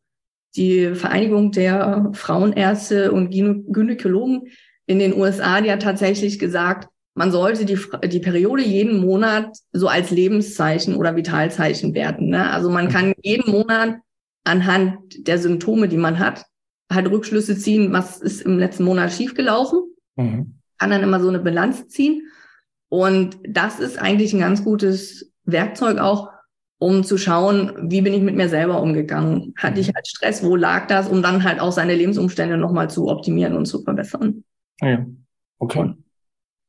die 0.57 0.97
Vereinigung 0.97 1.53
der 1.53 2.11
Frauenärzte 2.15 3.13
und 3.13 3.31
Gynäkologen 3.31 4.49
in 4.87 4.99
den 4.99 5.15
USA, 5.15 5.61
die 5.61 5.71
hat 5.71 5.83
tatsächlich 5.83 6.41
gesagt, 6.41 6.89
man 7.15 7.31
sollte 7.31 7.65
die, 7.65 7.79
die 8.09 8.19
Periode 8.19 8.63
jeden 8.63 9.01
Monat 9.01 9.57
so 9.73 9.89
als 9.89 10.11
Lebenszeichen 10.11 10.97
oder 10.97 11.17
Vitalzeichen 11.17 11.95
werten. 11.95 12.29
Ne? 12.29 12.51
Also 12.51 12.71
man 12.71 12.89
kann 12.89 13.15
jeden 13.23 13.51
Monat 13.51 13.97
anhand 14.45 14.99
der 15.27 15.39
Symptome, 15.39 15.89
die 15.89 15.97
man 15.97 16.19
hat, 16.19 16.45
halt 16.93 17.11
Rückschlüsse 17.11 17.57
ziehen, 17.57 17.93
was 17.93 18.21
ist 18.21 18.43
im 18.43 18.59
letzten 18.59 18.85
Monat 18.85 19.13
schiefgelaufen. 19.13 19.81
Mhm. 20.17 20.59
Kann 20.79 20.91
dann 20.91 21.03
immer 21.03 21.21
so 21.21 21.29
eine 21.29 21.39
Bilanz 21.39 21.89
ziehen. 21.89 22.29
Und 22.89 23.39
das 23.49 23.81
ist 23.81 23.99
eigentlich 23.99 24.33
ein 24.33 24.41
ganz 24.41 24.65
gutes 24.65 25.33
Werkzeug 25.45 25.99
auch, 25.99 26.31
um 26.79 27.05
zu 27.05 27.17
schauen, 27.17 27.91
wie 27.91 28.03
bin 28.03 28.13
ich 28.13 28.23
mit 28.23 28.35
mir 28.35 28.49
selber 28.49 28.83
umgegangen? 28.83 29.55
Hatte 29.57 29.81
ich 29.81 29.89
mhm. 29.89 29.93
halt 29.95 30.09
Stress? 30.09 30.45
Wo 30.45 30.57
lag 30.57 30.89
das? 30.89 31.09
Um 31.09 31.23
dann 31.23 31.45
halt 31.45 31.61
auch 31.61 31.73
seine 31.73 31.95
Lebensumstände 31.95 32.57
nochmal 32.57 32.91
zu 32.91 33.09
optimieren 33.09 33.57
und 33.57 33.67
zu 33.67 33.83
verbessern. 33.83 34.45
Ja, 34.81 35.07
okay. 35.59 35.79
Und 35.79 36.04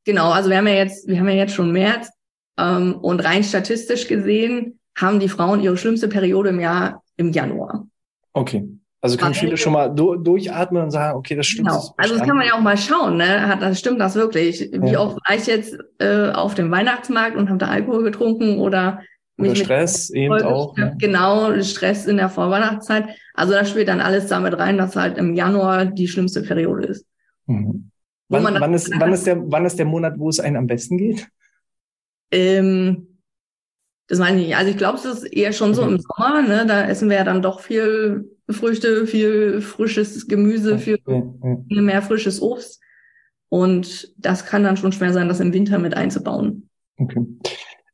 Genau, 0.06 0.32
also 0.32 0.50
wir 0.50 0.58
haben 0.58 0.68
ja 0.68 0.76
jetzt, 0.76 1.08
wir 1.08 1.20
haben 1.20 1.28
ja 1.30 1.36
jetzt 1.36 1.54
schon 1.54 1.72
März 1.72 2.10
ähm, 2.58 2.96
und 2.96 3.20
rein 3.22 3.44
statistisch 3.44 4.08
gesehen 4.08 4.80
haben 4.98 5.20
die 5.20 5.30
Frauen 5.30 5.62
ihre 5.62 5.78
schlimmste 5.78 6.08
Periode 6.08 6.50
im 6.50 6.60
Jahr 6.60 7.04
im 7.18 7.32
Januar. 7.32 7.86
Okay. 8.34 8.68
Also 9.02 9.18
können 9.18 9.36
viele 9.36 9.56
schon 9.56 9.74
mal 9.74 9.89
du 9.89 10.15
durchatmen 10.15 10.82
und 10.82 10.89
sagen, 10.89 11.15
okay, 11.15 11.36
das 11.36 11.46
stimmt. 11.46 11.68
Genau. 11.68 11.94
also 11.96 12.15
das 12.15 12.26
kann 12.26 12.38
man 12.38 12.48
ja 12.48 12.54
auch 12.54 12.62
mal 12.62 12.76
schauen, 12.76 13.18
ne? 13.18 13.48
Hat 13.48 13.62
das 13.62 13.78
stimmt 13.78 14.00
das 14.00 14.15
wirklich? 14.15 14.68
Wie 14.72 14.94
ja. 14.94 15.00
oft 15.00 15.18
war 15.18 15.38
ich 15.38 15.46
jetzt 15.46 15.78
äh, 16.00 16.32
auf 16.32 16.56
dem 16.56 16.72
Weihnachtsmarkt 16.72 17.38
und 17.38 17.50
habe 17.50 17.60
da 17.60 17.68
Alkohol 17.68 18.02
getrunken 18.02 18.58
oder 18.58 19.02
mich 19.38 19.52
oder 19.52 19.60
Stress 19.60 20.10
eben 20.10 20.34
auch. 20.41 20.76
Ne? 20.76 20.96
Genau, 20.98 21.62
Stress 21.62 22.08
in 22.08 22.18
der 22.18 22.30
Vorweihnachtszeit. 22.30 23.06
Also 23.36 23.54
das 23.54 23.70
spielt 23.70 23.89
dann 23.89 24.02
alles 24.02 24.26
damit 24.26 24.58
rein, 24.58 24.80
dass 24.80 24.96
halt 24.96 25.20
im 25.20 25.36
Januar 25.36 25.86
die 25.86 26.08
schlimmste 26.08 26.41
Periode 26.41 26.88
ist. 26.88 27.06
Mhm. 27.46 27.91
Wann, 28.30 28.44
wann, 28.44 28.74
ist, 28.74 28.92
wann, 29.00 29.14
ist 29.14 29.28
der, 29.28 29.52
wann 29.52 29.66
ist 29.66 29.78
der 29.78 29.86
Monat, 29.86 30.18
wo 30.18 30.30
es 30.30 30.40
einem 30.40 30.58
am 30.58 30.68
besten 30.68 30.98
geht? 30.98 31.28
Ähm, 32.32 33.20
das 34.08 34.20
meine 34.20 34.40
ich 34.40 34.48
nicht. 34.48 34.58
Also 34.58 34.72
ich 34.72 34.78
glaube, 34.78 34.98
es 34.98 35.06
ist 35.06 35.24
eher 35.24 35.54
schon 35.54 35.74
so 35.74 35.84
im 35.84 36.00
Sommer. 36.00 36.42
Ne? 36.42 36.66
Da 36.68 36.88
essen 36.88 37.10
wir 37.10 37.18
ja 37.18 37.24
dann 37.24 37.42
doch 37.42 37.60
viel 37.60 38.30
Früchte, 38.50 39.08
viel 39.08 39.62
frisches 39.62 40.28
Gemüse, 40.28 40.78
viel 40.78 41.00
ja. 41.08 41.82
mehr 41.82 42.02
frisches 42.02 42.42
Obst. 42.42 42.82
Und 43.50 44.14
das 44.18 44.46
kann 44.46 44.64
dann 44.64 44.78
schon 44.78 44.92
schwer 44.92 45.14
sein, 45.14 45.28
das 45.28 45.40
im 45.40 45.54
Winter 45.54 45.80
mit 45.80 45.96
einzubauen. 45.96 46.70
Okay. 46.98 47.26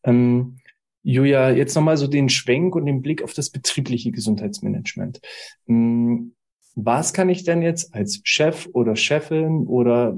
Ähm, 0.03 0.57
Julia, 1.03 1.51
jetzt 1.51 1.75
nochmal 1.75 1.97
so 1.97 2.07
den 2.07 2.29
Schwenk 2.29 2.75
und 2.75 2.85
den 2.85 3.01
Blick 3.01 3.23
auf 3.23 3.33
das 3.33 3.49
betriebliche 3.49 4.11
Gesundheitsmanagement. 4.11 5.21
Ähm, 5.67 6.35
was 6.75 7.13
kann 7.13 7.29
ich 7.29 7.43
denn 7.43 7.61
jetzt 7.61 7.93
als 7.93 8.21
Chef 8.23 8.69
oder 8.73 8.95
Chefin 8.95 9.67
oder 9.67 10.15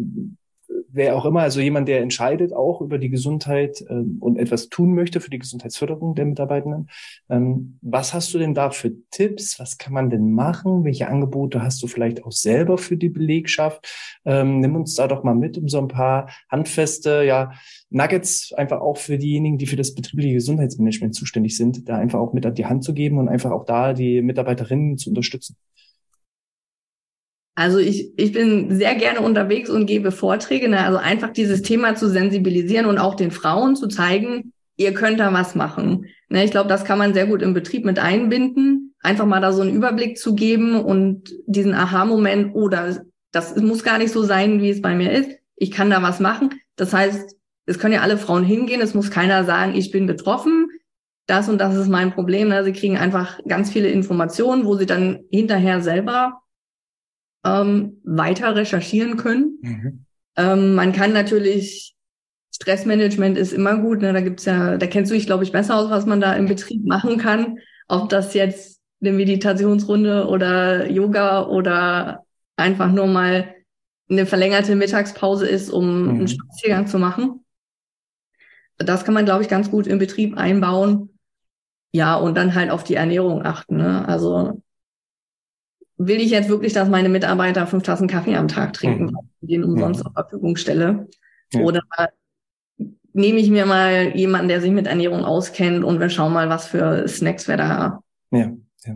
wer 0.93 1.15
auch 1.15 1.25
immer, 1.25 1.41
also 1.41 1.59
jemand, 1.59 1.87
der 1.87 2.01
entscheidet 2.01 2.53
auch 2.53 2.79
über 2.79 2.99
die 2.99 3.09
Gesundheit 3.09 3.83
ähm, 3.89 4.17
und 4.19 4.37
etwas 4.37 4.69
tun 4.69 4.93
möchte 4.93 5.19
für 5.19 5.31
die 5.31 5.39
Gesundheitsförderung 5.39 6.13
der 6.13 6.25
Mitarbeitenden. 6.25 6.87
Ähm, 7.29 7.79
was 7.81 8.13
hast 8.13 8.33
du 8.33 8.37
denn 8.37 8.53
da 8.53 8.69
für 8.69 8.91
Tipps? 9.09 9.59
Was 9.59 9.77
kann 9.79 9.93
man 9.93 10.11
denn 10.11 10.31
machen? 10.31 10.83
Welche 10.83 11.07
Angebote 11.07 11.63
hast 11.63 11.81
du 11.81 11.87
vielleicht 11.87 12.23
auch 12.23 12.31
selber 12.31 12.77
für 12.77 12.95
die 12.95 13.09
Belegschaft? 13.09 13.87
Ähm, 14.23 14.59
nimm 14.59 14.75
uns 14.75 14.95
da 14.95 15.07
doch 15.07 15.23
mal 15.23 15.35
mit, 15.35 15.57
um 15.57 15.67
so 15.67 15.79
ein 15.79 15.87
paar 15.87 16.29
handfeste, 16.49 17.23
ja, 17.23 17.51
Nuggets 17.89 18.53
einfach 18.53 18.79
auch 18.79 18.97
für 18.97 19.17
diejenigen, 19.17 19.57
die 19.57 19.67
für 19.67 19.75
das 19.75 19.95
betriebliche 19.95 20.33
Gesundheitsmanagement 20.33 21.15
zuständig 21.15 21.57
sind, 21.57 21.89
da 21.89 21.97
einfach 21.97 22.19
auch 22.19 22.33
mit 22.33 22.45
an 22.45 22.53
die 22.53 22.67
Hand 22.67 22.83
zu 22.83 22.93
geben 22.93 23.17
und 23.17 23.29
einfach 23.29 23.51
auch 23.51 23.65
da 23.65 23.93
die 23.93 24.21
Mitarbeiterinnen 24.21 24.97
zu 24.97 25.09
unterstützen. 25.09 25.55
Also 27.55 27.77
ich, 27.77 28.11
ich 28.17 28.31
bin 28.31 28.75
sehr 28.75 28.95
gerne 28.95 29.21
unterwegs 29.21 29.69
und 29.69 29.85
gebe 29.85 30.11
Vorträge. 30.11 30.69
Ne? 30.69 30.83
Also 30.83 30.97
einfach 30.97 31.31
dieses 31.31 31.61
Thema 31.61 31.95
zu 31.95 32.09
sensibilisieren 32.09 32.87
und 32.87 32.97
auch 32.97 33.15
den 33.15 33.31
Frauen 33.31 33.75
zu 33.75 33.87
zeigen, 33.87 34.53
ihr 34.75 34.93
könnt 34.93 35.19
da 35.19 35.31
was 35.33 35.53
machen. 35.53 36.07
Ne? 36.29 36.43
Ich 36.43 36.51
glaube, 36.51 36.69
das 36.69 36.83
kann 36.83 36.97
man 36.97 37.13
sehr 37.13 37.27
gut 37.27 37.41
im 37.41 37.53
Betrieb 37.53 37.85
mit 37.85 37.99
einbinden. 37.99 38.95
Einfach 39.01 39.25
mal 39.25 39.41
da 39.41 39.51
so 39.53 39.61
einen 39.61 39.75
Überblick 39.75 40.17
zu 40.17 40.33
geben 40.33 40.75
und 40.79 41.29
diesen 41.45 41.73
Aha-Moment, 41.75 42.55
oder 42.55 43.03
das 43.31 43.55
muss 43.57 43.83
gar 43.83 43.97
nicht 43.97 44.11
so 44.11 44.23
sein, 44.23 44.61
wie 44.61 44.69
es 44.69 44.81
bei 44.81 44.95
mir 44.95 45.11
ist. 45.11 45.29
Ich 45.55 45.71
kann 45.71 45.89
da 45.89 46.01
was 46.01 46.19
machen. 46.19 46.49
Das 46.75 46.93
heißt, 46.93 47.35
es 47.65 47.79
können 47.79 47.93
ja 47.93 48.01
alle 48.01 48.17
Frauen 48.17 48.43
hingehen. 48.43 48.81
Es 48.81 48.93
muss 48.93 49.11
keiner 49.11 49.43
sagen, 49.43 49.75
ich 49.75 49.91
bin 49.91 50.07
betroffen. 50.07 50.69
Das 51.27 51.47
und 51.49 51.59
das 51.59 51.75
ist 51.75 51.87
mein 51.87 52.13
Problem. 52.13 52.49
Ne? 52.49 52.63
Sie 52.63 52.73
kriegen 52.73 52.97
einfach 52.97 53.39
ganz 53.47 53.71
viele 53.71 53.89
Informationen, 53.89 54.65
wo 54.65 54.75
sie 54.75 54.85
dann 54.85 55.19
hinterher 55.31 55.81
selber 55.81 56.41
ähm, 57.43 57.99
weiter 58.03 58.55
recherchieren 58.55 59.17
können. 59.17 59.59
Mhm. 59.61 60.05
Ähm, 60.35 60.75
man 60.75 60.93
kann 60.93 61.13
natürlich, 61.13 61.95
Stressmanagement 62.55 63.37
ist 63.37 63.53
immer 63.53 63.77
gut, 63.77 64.01
ne? 64.01 64.13
da 64.13 64.21
gibt's 64.21 64.45
ja, 64.45 64.77
da 64.77 64.87
kennst 64.87 65.11
du 65.11 65.15
dich, 65.15 65.25
glaube 65.25 65.43
ich, 65.43 65.51
besser 65.51 65.75
aus, 65.75 65.89
was 65.89 66.05
man 66.05 66.21
da 66.21 66.33
im 66.33 66.47
Betrieb 66.47 66.85
machen 66.85 67.17
kann. 67.17 67.59
Ob 67.87 68.09
das 68.09 68.33
jetzt 68.33 68.79
eine 69.01 69.11
Meditationsrunde 69.11 70.27
oder 70.27 70.89
Yoga 70.89 71.47
oder 71.47 72.23
einfach 72.55 72.91
nur 72.91 73.07
mal 73.07 73.53
eine 74.09 74.25
verlängerte 74.25 74.75
Mittagspause 74.75 75.47
ist, 75.47 75.69
um 75.69 76.03
mhm. 76.03 76.09
einen 76.09 76.27
Spaziergang 76.27 76.87
zu 76.87 76.99
machen. 76.99 77.43
Das 78.77 79.05
kann 79.05 79.13
man, 79.13 79.25
glaube 79.25 79.43
ich, 79.43 79.49
ganz 79.49 79.69
gut 79.69 79.87
im 79.87 79.99
Betrieb 79.99 80.37
einbauen. 80.37 81.09
Ja, 81.91 82.15
und 82.15 82.35
dann 82.35 82.55
halt 82.55 82.71
auf 82.71 82.83
die 82.83 82.95
Ernährung 82.95 83.45
achten. 83.45 83.77
Ne? 83.77 84.07
Also 84.07 84.62
will 85.97 86.19
ich 86.19 86.31
jetzt 86.31 86.49
wirklich, 86.49 86.73
dass 86.73 86.89
meine 86.89 87.09
Mitarbeiter 87.09 87.67
fünf 87.67 87.83
Tassen 87.83 88.07
Kaffee 88.07 88.35
am 88.35 88.47
Tag 88.47 88.73
trinken, 88.73 89.05
mhm. 89.05 89.17
ich 89.41 89.49
den 89.49 89.63
umsonst 89.63 89.99
mhm. 89.99 90.03
zur 90.03 90.13
Verfügung 90.13 90.55
stelle? 90.55 91.07
Ja. 91.53 91.61
Oder 91.61 91.81
nehme 93.13 93.39
ich 93.39 93.49
mir 93.49 93.65
mal 93.65 94.15
jemanden, 94.15 94.47
der 94.47 94.61
sich 94.61 94.71
mit 94.71 94.87
Ernährung 94.87 95.23
auskennt 95.23 95.83
und 95.83 95.99
wir 95.99 96.09
schauen 96.09 96.33
mal, 96.33 96.49
was 96.49 96.67
für 96.67 97.07
Snacks 97.07 97.47
wir 97.47 97.57
da 97.57 97.99
ja. 98.31 98.51
Ja. 98.85 98.95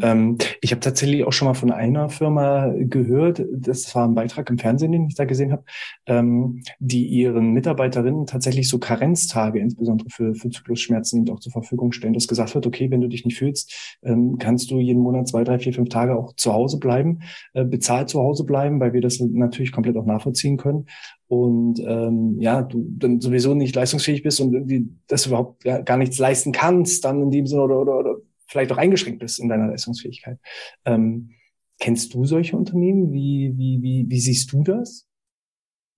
Ähm, 0.00 0.38
ich 0.60 0.70
habe 0.72 0.80
tatsächlich 0.80 1.24
auch 1.24 1.32
schon 1.32 1.48
mal 1.48 1.54
von 1.54 1.70
einer 1.70 2.08
Firma 2.08 2.72
gehört, 2.76 3.42
das 3.52 3.94
war 3.94 4.06
ein 4.06 4.14
Beitrag 4.14 4.48
im 4.50 4.58
Fernsehen, 4.58 4.92
den 4.92 5.06
ich 5.06 5.14
da 5.14 5.24
gesehen 5.24 5.52
habe, 5.52 5.64
ähm, 6.06 6.62
die 6.78 7.06
ihren 7.06 7.52
Mitarbeiterinnen 7.52 8.26
tatsächlich 8.26 8.68
so 8.68 8.78
Karenztage, 8.78 9.58
insbesondere 9.58 10.08
für, 10.10 10.34
für 10.34 10.50
Zyklusschmerzen, 10.50 11.20
eben 11.20 11.34
auch 11.34 11.40
zur 11.40 11.52
Verfügung 11.52 11.92
stellen, 11.92 12.14
dass 12.14 12.28
gesagt 12.28 12.54
wird, 12.54 12.66
okay, 12.66 12.90
wenn 12.90 13.00
du 13.00 13.08
dich 13.08 13.24
nicht 13.24 13.38
fühlst, 13.38 13.98
ähm, 14.02 14.38
kannst 14.38 14.70
du 14.70 14.78
jeden 14.80 15.02
Monat 15.02 15.28
zwei, 15.28 15.44
drei, 15.44 15.58
vier, 15.58 15.74
fünf 15.74 15.88
Tage 15.88 16.16
auch 16.16 16.34
zu 16.34 16.52
Hause 16.52 16.78
bleiben, 16.78 17.20
äh, 17.52 17.64
bezahlt 17.64 18.08
zu 18.08 18.20
Hause 18.20 18.44
bleiben, 18.44 18.80
weil 18.80 18.92
wir 18.92 19.00
das 19.00 19.20
natürlich 19.20 19.72
komplett 19.72 19.96
auch 19.96 20.06
nachvollziehen 20.06 20.56
können 20.56 20.86
und 21.28 21.80
ähm, 21.80 22.36
ja, 22.38 22.62
du 22.62 22.86
dann 22.98 23.20
sowieso 23.20 23.54
nicht 23.54 23.74
leistungsfähig 23.74 24.22
bist 24.22 24.40
und 24.40 24.54
irgendwie 24.54 24.88
das 25.08 25.26
überhaupt 25.26 25.64
gar 25.64 25.96
nichts 25.96 26.18
leisten 26.18 26.52
kannst, 26.52 27.04
dann 27.04 27.20
in 27.20 27.30
dem 27.30 27.46
Sinne 27.46 27.62
oder, 27.62 27.80
oder, 27.80 27.98
oder 27.98 28.16
vielleicht 28.46 28.72
auch 28.72 28.78
eingeschränkt 28.78 29.20
bist 29.20 29.40
in 29.40 29.48
deiner 29.48 29.68
Leistungsfähigkeit. 29.68 30.38
Ähm, 30.84 31.30
kennst 31.78 32.14
du 32.14 32.24
solche 32.24 32.56
Unternehmen? 32.56 33.12
Wie, 33.12 33.52
wie, 33.56 33.82
wie, 33.82 34.06
wie 34.08 34.20
siehst 34.20 34.52
du 34.52 34.62
das? 34.62 35.06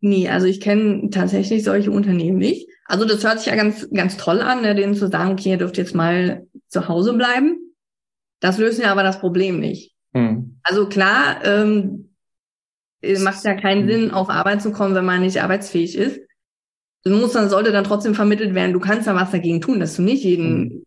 Nee, 0.00 0.28
also 0.28 0.46
ich 0.46 0.60
kenne 0.60 1.10
tatsächlich 1.10 1.64
solche 1.64 1.90
Unternehmen 1.90 2.38
nicht. 2.38 2.68
Also 2.84 3.04
das 3.04 3.24
hört 3.24 3.40
sich 3.40 3.48
ja 3.48 3.56
ganz, 3.56 3.88
ganz 3.90 4.16
toll 4.16 4.40
an, 4.40 4.62
ne, 4.62 4.74
denen 4.74 4.94
zu 4.94 5.08
sagen, 5.08 5.32
okay, 5.32 5.50
ihr 5.50 5.58
dürft 5.58 5.76
jetzt 5.76 5.94
mal 5.94 6.46
zu 6.68 6.88
Hause 6.88 7.14
bleiben. 7.14 7.74
Das 8.40 8.58
löst 8.58 8.80
ja 8.80 8.92
aber 8.92 9.02
das 9.02 9.18
Problem 9.18 9.58
nicht. 9.58 9.94
Hm. 10.14 10.60
Also 10.62 10.88
klar, 10.88 11.44
ähm, 11.44 12.14
macht 13.20 13.44
ja 13.44 13.54
keinen 13.54 13.82
hm. 13.82 13.88
Sinn, 13.88 14.10
auf 14.12 14.30
Arbeit 14.30 14.62
zu 14.62 14.72
kommen, 14.72 14.94
wenn 14.94 15.04
man 15.04 15.20
nicht 15.20 15.42
arbeitsfähig 15.42 15.96
ist. 15.96 16.20
Das 17.02 17.12
muss 17.12 17.32
dann, 17.32 17.48
sollte 17.48 17.72
dann 17.72 17.84
trotzdem 17.84 18.14
vermittelt 18.14 18.54
werden, 18.54 18.72
du 18.72 18.80
kannst 18.80 19.06
da 19.06 19.14
was 19.14 19.30
dagegen 19.30 19.60
tun, 19.60 19.80
dass 19.80 19.96
du 19.96 20.02
nicht 20.02 20.24
jeden 20.24 20.70
hm. 20.70 20.84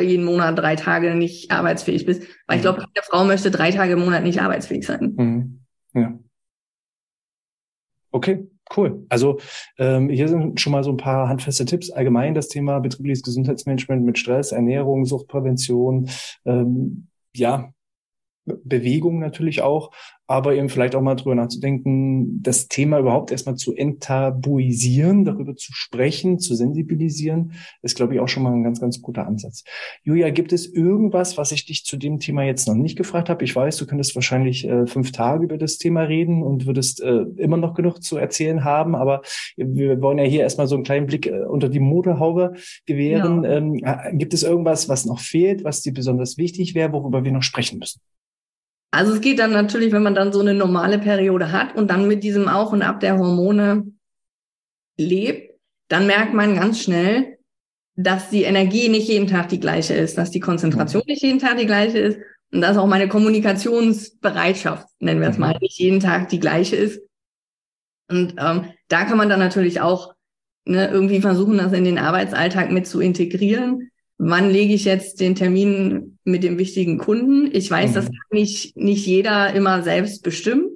Jeden 0.00 0.24
Monat 0.24 0.58
drei 0.58 0.76
Tage 0.76 1.14
nicht 1.14 1.50
arbeitsfähig 1.50 2.04
bist. 2.06 2.22
Weil 2.46 2.58
ich 2.58 2.64
hm. 2.64 2.74
glaube, 2.74 2.78
keine 2.80 3.04
Frau 3.04 3.24
möchte 3.24 3.50
drei 3.50 3.70
Tage 3.70 3.92
im 3.94 4.00
Monat 4.00 4.22
nicht 4.22 4.40
arbeitsfähig 4.40 4.86
sein. 4.86 5.14
Hm. 5.16 5.60
Ja. 5.94 6.18
Okay, 8.10 8.46
cool. 8.76 9.06
Also 9.08 9.38
ähm, 9.78 10.10
hier 10.10 10.28
sind 10.28 10.60
schon 10.60 10.72
mal 10.72 10.84
so 10.84 10.90
ein 10.90 10.98
paar 10.98 11.28
handfeste 11.28 11.64
Tipps. 11.64 11.90
Allgemein 11.90 12.34
das 12.34 12.48
Thema 12.48 12.78
betriebliches 12.80 13.22
Gesundheitsmanagement 13.22 14.04
mit 14.04 14.18
Stress, 14.18 14.52
Ernährung, 14.52 15.06
Suchtprävention. 15.06 16.10
Ähm, 16.44 17.08
ja, 17.34 17.72
Bewegung 18.44 19.18
natürlich 19.18 19.62
auch, 19.62 19.92
aber 20.26 20.54
eben 20.54 20.68
vielleicht 20.68 20.94
auch 20.94 21.02
mal 21.02 21.14
drüber 21.14 21.34
nachzudenken, 21.34 22.42
das 22.42 22.66
Thema 22.66 22.98
überhaupt 22.98 23.30
erstmal 23.30 23.56
zu 23.56 23.74
enttabuisieren, 23.74 25.24
darüber 25.24 25.56
zu 25.56 25.72
sprechen, 25.74 26.38
zu 26.38 26.54
sensibilisieren, 26.54 27.52
ist, 27.82 27.96
glaube 27.96 28.14
ich, 28.14 28.20
auch 28.20 28.28
schon 28.28 28.42
mal 28.42 28.52
ein 28.52 28.62
ganz, 28.62 28.80
ganz 28.80 29.02
guter 29.02 29.26
Ansatz. 29.26 29.62
Julia, 30.04 30.30
gibt 30.30 30.52
es 30.52 30.66
irgendwas, 30.66 31.36
was 31.36 31.52
ich 31.52 31.66
dich 31.66 31.84
zu 31.84 31.96
dem 31.96 32.18
Thema 32.18 32.44
jetzt 32.44 32.66
noch 32.66 32.74
nicht 32.74 32.96
gefragt 32.96 33.28
habe? 33.28 33.44
Ich 33.44 33.54
weiß, 33.54 33.76
du 33.76 33.86
könntest 33.86 34.14
wahrscheinlich 34.14 34.66
äh, 34.66 34.86
fünf 34.86 35.12
Tage 35.12 35.44
über 35.44 35.58
das 35.58 35.76
Thema 35.76 36.02
reden 36.02 36.42
und 36.42 36.66
würdest 36.66 37.02
äh, 37.02 37.24
immer 37.36 37.58
noch 37.58 37.74
genug 37.74 38.02
zu 38.02 38.16
erzählen 38.16 38.64
haben, 38.64 38.94
aber 38.94 39.22
wir 39.56 40.00
wollen 40.00 40.18
ja 40.18 40.24
hier 40.24 40.42
erstmal 40.42 40.66
so 40.66 40.76
einen 40.76 40.84
kleinen 40.84 41.06
Blick 41.06 41.26
äh, 41.26 41.44
unter 41.44 41.68
die 41.68 41.80
Motorhaube 41.80 42.54
gewähren. 42.86 43.44
Ja. 43.44 43.50
Ähm, 43.50 43.74
äh, 43.84 44.16
gibt 44.16 44.32
es 44.32 44.42
irgendwas, 44.44 44.88
was 44.88 45.04
noch 45.04 45.20
fehlt, 45.20 45.62
was 45.62 45.82
dir 45.82 45.92
besonders 45.92 46.38
wichtig 46.38 46.74
wäre, 46.74 46.92
worüber 46.92 47.24
wir 47.24 47.32
noch 47.32 47.42
sprechen 47.42 47.78
müssen? 47.78 48.00
Also 48.94 49.14
es 49.14 49.22
geht 49.22 49.38
dann 49.38 49.52
natürlich, 49.52 49.90
wenn 49.92 50.02
man 50.02 50.14
dann 50.14 50.34
so 50.34 50.40
eine 50.40 50.52
normale 50.52 50.98
Periode 50.98 51.50
hat 51.50 51.74
und 51.74 51.90
dann 51.90 52.06
mit 52.08 52.22
diesem 52.22 52.46
Auf 52.46 52.72
und 52.72 52.82
Ab 52.82 53.00
der 53.00 53.18
Hormone 53.18 53.86
lebt, 54.98 55.58
dann 55.88 56.06
merkt 56.06 56.34
man 56.34 56.54
ganz 56.54 56.82
schnell, 56.82 57.38
dass 57.96 58.28
die 58.28 58.42
Energie 58.42 58.90
nicht 58.90 59.08
jeden 59.08 59.26
Tag 59.26 59.48
die 59.48 59.60
gleiche 59.60 59.94
ist, 59.94 60.18
dass 60.18 60.30
die 60.30 60.40
Konzentration 60.40 61.02
nicht 61.06 61.22
jeden 61.22 61.38
Tag 61.38 61.56
die 61.56 61.66
gleiche 61.66 61.98
ist 61.98 62.18
und 62.52 62.60
dass 62.60 62.76
auch 62.76 62.86
meine 62.86 63.08
Kommunikationsbereitschaft, 63.08 64.86
nennen 64.98 65.22
wir 65.22 65.28
es 65.28 65.38
mal, 65.38 65.56
nicht 65.60 65.78
jeden 65.78 66.00
Tag 66.00 66.28
die 66.28 66.40
gleiche 66.40 66.76
ist. 66.76 67.00
Und 68.10 68.34
ähm, 68.38 68.72
da 68.88 69.04
kann 69.04 69.16
man 69.16 69.30
dann 69.30 69.38
natürlich 69.38 69.80
auch 69.80 70.14
ne, 70.66 70.88
irgendwie 70.88 71.22
versuchen, 71.22 71.56
das 71.56 71.72
in 71.72 71.84
den 71.84 71.98
Arbeitsalltag 71.98 72.70
mit 72.70 72.86
zu 72.86 73.00
integrieren 73.00 73.90
wann 74.24 74.50
lege 74.50 74.72
ich 74.72 74.84
jetzt 74.84 75.20
den 75.20 75.34
Termin 75.34 76.18
mit 76.22 76.44
dem 76.44 76.56
wichtigen 76.56 76.98
Kunden. 76.98 77.50
Ich 77.52 77.68
weiß, 77.68 77.90
mhm. 77.90 77.94
das 77.94 78.04
kann 78.04 78.14
nicht, 78.30 78.76
nicht 78.76 79.04
jeder 79.04 79.52
immer 79.52 79.82
selbst 79.82 80.22
bestimmen. 80.22 80.70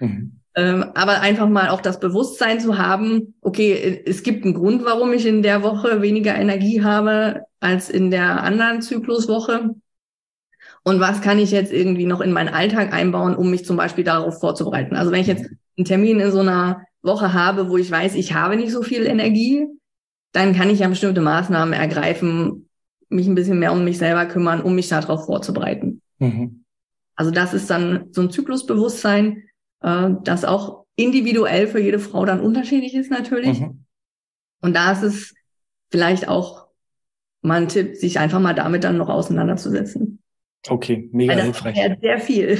Mhm. 0.00 0.40
Ähm, 0.54 0.86
aber 0.94 1.20
einfach 1.20 1.48
mal 1.48 1.68
auch 1.68 1.82
das 1.82 2.00
Bewusstsein 2.00 2.58
zu 2.58 2.78
haben, 2.78 3.34
okay, 3.42 4.02
es 4.06 4.22
gibt 4.22 4.44
einen 4.44 4.54
Grund, 4.54 4.86
warum 4.86 5.12
ich 5.12 5.26
in 5.26 5.42
der 5.42 5.62
Woche 5.62 6.00
weniger 6.00 6.34
Energie 6.34 6.82
habe 6.82 7.42
als 7.60 7.90
in 7.90 8.10
der 8.10 8.42
anderen 8.42 8.80
Zykluswoche. 8.80 9.74
Und 10.82 11.00
was 11.00 11.20
kann 11.20 11.38
ich 11.38 11.50
jetzt 11.50 11.74
irgendwie 11.74 12.06
noch 12.06 12.22
in 12.22 12.32
meinen 12.32 12.48
Alltag 12.48 12.94
einbauen, 12.94 13.36
um 13.36 13.50
mich 13.50 13.66
zum 13.66 13.76
Beispiel 13.76 14.04
darauf 14.04 14.40
vorzubereiten? 14.40 14.96
Also 14.96 15.12
wenn 15.12 15.20
ich 15.20 15.26
jetzt 15.26 15.44
einen 15.76 15.84
Termin 15.84 16.18
in 16.18 16.32
so 16.32 16.40
einer 16.40 16.86
Woche 17.02 17.34
habe, 17.34 17.68
wo 17.68 17.76
ich 17.76 17.90
weiß, 17.90 18.14
ich 18.14 18.32
habe 18.32 18.56
nicht 18.56 18.72
so 18.72 18.82
viel 18.82 19.04
Energie, 19.04 19.66
dann 20.32 20.54
kann 20.54 20.70
ich 20.70 20.78
ja 20.78 20.88
bestimmte 20.88 21.20
Maßnahmen 21.20 21.74
ergreifen, 21.74 22.65
mich 23.08 23.26
ein 23.26 23.34
bisschen 23.34 23.58
mehr 23.58 23.72
um 23.72 23.84
mich 23.84 23.98
selber 23.98 24.26
kümmern, 24.26 24.62
um 24.62 24.74
mich 24.74 24.88
darauf 24.88 25.26
vorzubereiten. 25.26 26.00
Mhm. 26.18 26.64
Also 27.14 27.30
das 27.30 27.54
ist 27.54 27.70
dann 27.70 28.08
so 28.12 28.22
ein 28.22 28.30
Zyklusbewusstsein, 28.30 29.44
äh, 29.82 30.10
das 30.22 30.44
auch 30.44 30.84
individuell 30.96 31.66
für 31.66 31.80
jede 31.80 31.98
Frau 31.98 32.24
dann 32.24 32.40
unterschiedlich 32.40 32.94
ist 32.94 33.10
natürlich. 33.10 33.60
Mhm. 33.60 33.84
Und 34.60 34.74
da 34.74 34.92
ist 34.92 35.02
es 35.02 35.34
vielleicht 35.90 36.28
auch 36.28 36.66
mal 37.42 37.62
ein 37.62 37.68
Tipp, 37.68 37.96
sich 37.96 38.18
einfach 38.18 38.40
mal 38.40 38.54
damit 38.54 38.84
dann 38.84 38.96
noch 38.96 39.08
auseinanderzusetzen. 39.08 40.22
Okay, 40.68 41.08
mega 41.12 41.32
Weil 41.32 41.36
das 41.36 41.44
hilfreich. 41.44 41.98
Sehr 42.00 42.18
viel. 42.18 42.58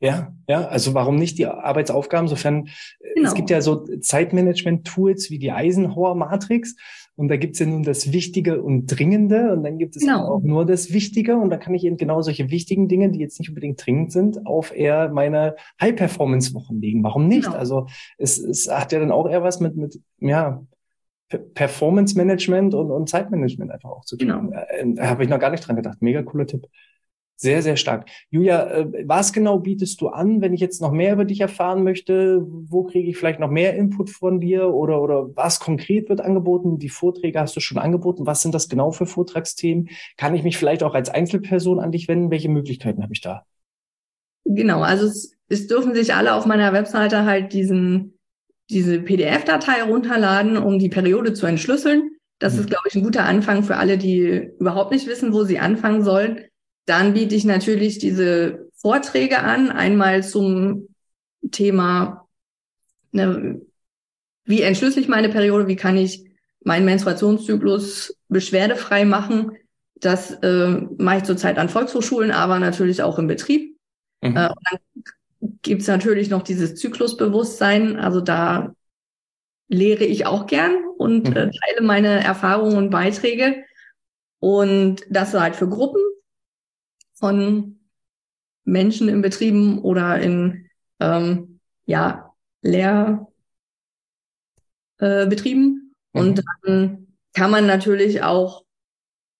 Ja, 0.00 0.32
ja, 0.48 0.66
also 0.66 0.94
warum 0.94 1.16
nicht 1.16 1.36
die 1.36 1.46
Arbeitsaufgaben, 1.46 2.28
sofern 2.28 2.70
genau. 3.14 3.28
es 3.28 3.34
gibt 3.34 3.50
ja 3.50 3.60
so 3.60 3.84
Zeitmanagement-Tools 3.84 5.30
wie 5.30 5.38
die 5.38 5.52
Eisenhower-Matrix 5.52 6.76
und 7.20 7.28
da 7.28 7.36
gibt's 7.36 7.58
ja 7.58 7.66
nun 7.66 7.82
das 7.82 8.14
Wichtige 8.14 8.62
und 8.62 8.86
Dringende 8.86 9.52
und 9.52 9.62
dann 9.62 9.76
gibt 9.76 9.94
es 9.94 10.00
genau. 10.00 10.36
auch 10.36 10.42
nur 10.42 10.64
das 10.64 10.90
Wichtige 10.90 11.36
und 11.36 11.50
da 11.50 11.58
kann 11.58 11.74
ich 11.74 11.84
eben 11.84 11.98
genau 11.98 12.22
solche 12.22 12.48
wichtigen 12.48 12.88
Dinge, 12.88 13.10
die 13.10 13.18
jetzt 13.18 13.38
nicht 13.38 13.50
unbedingt 13.50 13.84
dringend 13.84 14.10
sind, 14.10 14.46
auf 14.46 14.74
eher 14.74 15.10
meine 15.10 15.54
High-Performance-Wochen 15.82 16.80
legen. 16.80 17.04
Warum 17.04 17.28
nicht? 17.28 17.44
Genau. 17.44 17.58
Also 17.58 17.88
es, 18.16 18.38
es 18.38 18.70
hat 18.70 18.92
ja 18.92 19.00
dann 19.00 19.10
auch 19.10 19.28
eher 19.28 19.42
was 19.42 19.60
mit, 19.60 19.76
mit 19.76 20.00
ja, 20.18 20.62
Performance 21.52 22.16
Management 22.16 22.72
und, 22.72 22.90
und 22.90 23.10
Zeitmanagement 23.10 23.70
einfach 23.70 23.90
auch 23.90 24.06
zu 24.06 24.16
tun. 24.16 24.26
Genau. 24.26 24.50
Äh, 24.52 24.94
da 24.94 25.10
habe 25.10 25.22
ich 25.22 25.28
noch 25.28 25.38
gar 25.38 25.50
nicht 25.50 25.60
dran 25.60 25.76
gedacht. 25.76 25.98
Mega 26.00 26.22
cooler 26.22 26.46
Tipp. 26.46 26.68
Sehr, 27.42 27.62
sehr 27.62 27.76
stark. 27.76 28.06
Julia, 28.28 28.70
äh, 28.70 28.86
was 29.06 29.32
genau 29.32 29.60
bietest 29.60 29.98
du 30.02 30.08
an, 30.08 30.42
wenn 30.42 30.52
ich 30.52 30.60
jetzt 30.60 30.82
noch 30.82 30.92
mehr 30.92 31.14
über 31.14 31.24
dich 31.24 31.40
erfahren 31.40 31.84
möchte? 31.84 32.44
Wo 32.46 32.84
kriege 32.84 33.08
ich 33.08 33.16
vielleicht 33.16 33.40
noch 33.40 33.48
mehr 33.48 33.74
Input 33.76 34.10
von 34.10 34.40
dir 34.40 34.74
oder, 34.74 35.00
oder 35.00 35.34
was 35.34 35.58
konkret 35.58 36.10
wird 36.10 36.20
angeboten? 36.20 36.78
Die 36.78 36.90
Vorträge 36.90 37.40
hast 37.40 37.56
du 37.56 37.60
schon 37.60 37.78
angeboten. 37.78 38.26
Was 38.26 38.42
sind 38.42 38.54
das 38.54 38.68
genau 38.68 38.90
für 38.90 39.06
Vortragsthemen? 39.06 39.88
Kann 40.18 40.34
ich 40.34 40.42
mich 40.42 40.58
vielleicht 40.58 40.82
auch 40.82 40.92
als 40.92 41.08
Einzelperson 41.08 41.80
an 41.80 41.92
dich 41.92 42.08
wenden? 42.08 42.30
Welche 42.30 42.50
Möglichkeiten 42.50 43.02
habe 43.02 43.14
ich 43.14 43.22
da? 43.22 43.46
Genau, 44.44 44.82
also 44.82 45.06
es, 45.06 45.34
es 45.48 45.66
dürfen 45.66 45.94
sich 45.94 46.12
alle 46.12 46.34
auf 46.34 46.44
meiner 46.44 46.74
Webseite 46.74 47.24
halt 47.24 47.54
diesen, 47.54 48.18
diese 48.68 49.00
PDF-Datei 49.00 49.82
runterladen, 49.84 50.58
um 50.58 50.78
die 50.78 50.90
Periode 50.90 51.32
zu 51.32 51.46
entschlüsseln. 51.46 52.10
Das 52.38 52.52
mhm. 52.52 52.60
ist, 52.60 52.68
glaube 52.68 52.84
ich, 52.90 52.96
ein 52.96 53.02
guter 53.02 53.24
Anfang 53.24 53.62
für 53.62 53.76
alle, 53.76 53.96
die 53.96 54.50
überhaupt 54.58 54.92
nicht 54.92 55.06
wissen, 55.06 55.32
wo 55.32 55.44
sie 55.44 55.58
anfangen 55.58 56.04
sollen. 56.04 56.40
Dann 56.90 57.14
biete 57.14 57.36
ich 57.36 57.44
natürlich 57.44 58.00
diese 58.00 58.68
Vorträge 58.74 59.44
an, 59.44 59.70
einmal 59.70 60.24
zum 60.24 60.88
Thema, 61.52 62.26
ne, 63.12 63.60
wie 64.44 64.62
entschlüssel 64.62 65.00
ich 65.00 65.08
meine 65.08 65.28
Periode, 65.28 65.68
wie 65.68 65.76
kann 65.76 65.96
ich 65.96 66.24
meinen 66.64 66.86
Menstruationszyklus 66.86 68.18
beschwerdefrei 68.26 69.04
machen. 69.04 69.52
Das 70.00 70.32
äh, 70.42 70.80
mache 70.98 71.18
ich 71.18 71.22
zurzeit 71.22 71.58
an 71.58 71.68
Volkshochschulen, 71.68 72.32
aber 72.32 72.58
natürlich 72.58 73.04
auch 73.04 73.20
im 73.20 73.28
Betrieb. 73.28 73.78
Mhm. 74.20 74.36
Äh, 74.36 74.48
dann 74.48 75.04
gibt 75.62 75.82
es 75.82 75.86
natürlich 75.86 76.28
noch 76.28 76.42
dieses 76.42 76.74
Zyklusbewusstsein. 76.74 78.00
Also 78.00 78.20
da 78.20 78.74
lehre 79.68 80.06
ich 80.06 80.26
auch 80.26 80.48
gern 80.48 80.74
und 80.98 81.28
mhm. 81.28 81.36
äh, 81.36 81.50
teile 81.52 81.82
meine 81.82 82.24
Erfahrungen 82.24 82.76
und 82.76 82.90
Beiträge. 82.90 83.62
Und 84.40 85.06
das 85.08 85.34
halt 85.34 85.54
für 85.54 85.68
Gruppen 85.68 86.00
von 87.20 87.78
Menschen 88.64 89.08
in 89.08 89.22
Betrieben 89.22 89.78
oder 89.78 90.18
in 90.20 90.66
ähm, 90.98 91.60
ja, 91.86 92.32
Lehrbetrieben. 92.62 93.28
Äh, 94.98 96.18
Und 96.18 96.38
mhm. 96.38 96.42
dann 96.62 97.06
kann 97.34 97.50
man 97.50 97.66
natürlich 97.66 98.22
auch 98.22 98.64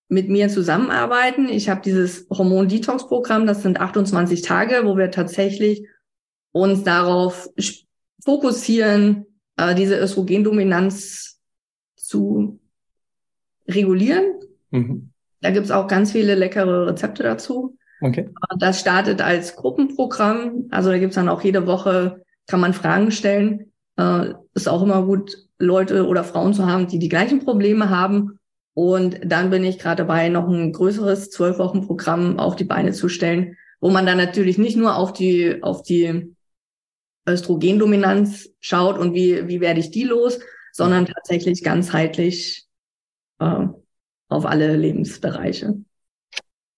mit 0.09 0.29
mir 0.29 0.49
zusammenarbeiten. 0.49 1.49
Ich 1.49 1.69
habe 1.69 1.81
dieses 1.83 2.29
Hormon-Detox-Programm, 2.31 3.47
das 3.47 3.63
sind 3.63 3.81
28 3.81 4.43
Tage, 4.43 4.83
wo 4.85 4.97
wir 4.97 5.11
tatsächlich 5.11 5.87
uns 6.53 6.83
darauf 6.83 7.49
fokussieren, 8.23 9.27
äh, 9.57 9.75
diese 9.75 9.99
Östrogendominanz 9.99 11.39
zu 11.97 12.61
regulieren. 13.69 14.41
Mhm. 14.71 15.10
Da 15.41 15.51
gibt's 15.51 15.71
auch 15.71 15.87
ganz 15.87 16.13
viele 16.13 16.35
leckere 16.35 16.87
Rezepte 16.87 17.23
dazu. 17.23 17.77
Okay. 18.01 18.31
Das 18.59 18.81
startet 18.81 19.21
als 19.21 19.57
Gruppenprogramm. 19.57 20.69
Also 20.71 20.91
da 20.91 20.99
gibt's 20.99 21.17
dann 21.17 21.29
auch 21.29 21.43
jede 21.43 21.67
Woche, 21.67 22.23
kann 22.47 22.61
man 22.61 22.73
Fragen 22.73 23.11
stellen. 23.11 23.73
Äh, 23.97 24.35
ist 24.55 24.69
auch 24.69 24.83
immer 24.83 25.05
gut, 25.05 25.37
Leute 25.59 26.07
oder 26.07 26.25
Frauen 26.25 26.55
zu 26.55 26.67
haben, 26.67 26.87
die 26.87 26.99
die 26.99 27.09
gleichen 27.09 27.45
Probleme 27.45 27.91
haben. 27.91 28.39
Und 28.75 29.21
dann 29.25 29.51
bin 29.51 29.65
ich 29.65 29.79
gerade 29.79 30.05
dabei, 30.05 30.29
noch 30.29 30.49
ein 30.49 30.73
größeres 30.73 31.31
zwölf 31.31 31.59
Wochen 31.59 31.87
Programm 31.87 32.39
auf 32.39 32.57
die 32.57 32.65
Beine 32.65 32.93
zu 32.93 33.09
stellen, 33.09 33.57
wo 33.81 33.91
man 33.91 34.07
dann 34.07 34.17
natürlich 34.17 34.57
nicht 34.59 34.77
nur 34.77 34.97
auf 34.97 35.13
die, 35.13 35.63
auf 35.63 35.83
die 35.83 36.35
Östrogendominanz 37.29 38.51
schaut 38.61 38.99
und 38.99 39.15
wie, 39.15 39.47
wie 39.49 39.61
werde 39.61 39.81
ich 39.81 39.91
die 39.91 40.05
los, 40.05 40.41
sondern 40.73 41.07
tatsächlich 41.07 41.63
ganzheitlich 41.63 42.67
äh, 43.39 43.67
auf 44.31 44.47
alle 44.47 44.77
Lebensbereiche. 44.77 45.75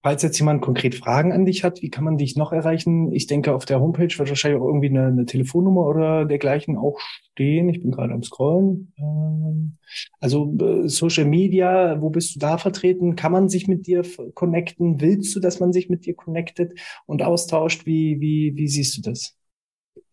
Falls 0.04 0.24
jetzt 0.24 0.38
jemand 0.40 0.62
konkret 0.62 0.96
Fragen 0.96 1.32
an 1.32 1.44
dich 1.44 1.62
hat, 1.62 1.80
wie 1.80 1.88
kann 1.88 2.02
man 2.02 2.18
dich 2.18 2.34
noch 2.34 2.50
erreichen? 2.50 3.12
Ich 3.12 3.28
denke, 3.28 3.54
auf 3.54 3.66
der 3.66 3.78
Homepage 3.78 4.12
wird 4.18 4.28
wahrscheinlich 4.28 4.60
auch 4.60 4.66
irgendwie 4.66 4.88
eine, 4.88 5.06
eine 5.06 5.26
Telefonnummer 5.26 5.86
oder 5.86 6.24
dergleichen 6.24 6.76
auch 6.76 6.98
stehen. 6.98 7.68
Ich 7.68 7.82
bin 7.82 7.92
gerade 7.92 8.12
am 8.12 8.24
Scrollen. 8.24 8.92
Ähm, 8.98 9.76
also 10.18 10.56
äh, 10.60 10.88
Social 10.88 11.24
Media, 11.24 12.00
wo 12.00 12.10
bist 12.10 12.34
du 12.34 12.40
da 12.40 12.58
vertreten? 12.58 13.14
Kann 13.14 13.30
man 13.30 13.48
sich 13.48 13.68
mit 13.68 13.86
dir 13.86 14.02
connecten? 14.34 15.00
Willst 15.00 15.36
du, 15.36 15.40
dass 15.40 15.60
man 15.60 15.72
sich 15.72 15.88
mit 15.88 16.04
dir 16.04 16.14
connectet 16.14 16.72
und 17.06 17.22
austauscht? 17.22 17.86
Wie, 17.86 18.20
wie, 18.20 18.56
wie 18.56 18.66
siehst 18.66 18.96
du 18.96 19.02
das? 19.02 19.36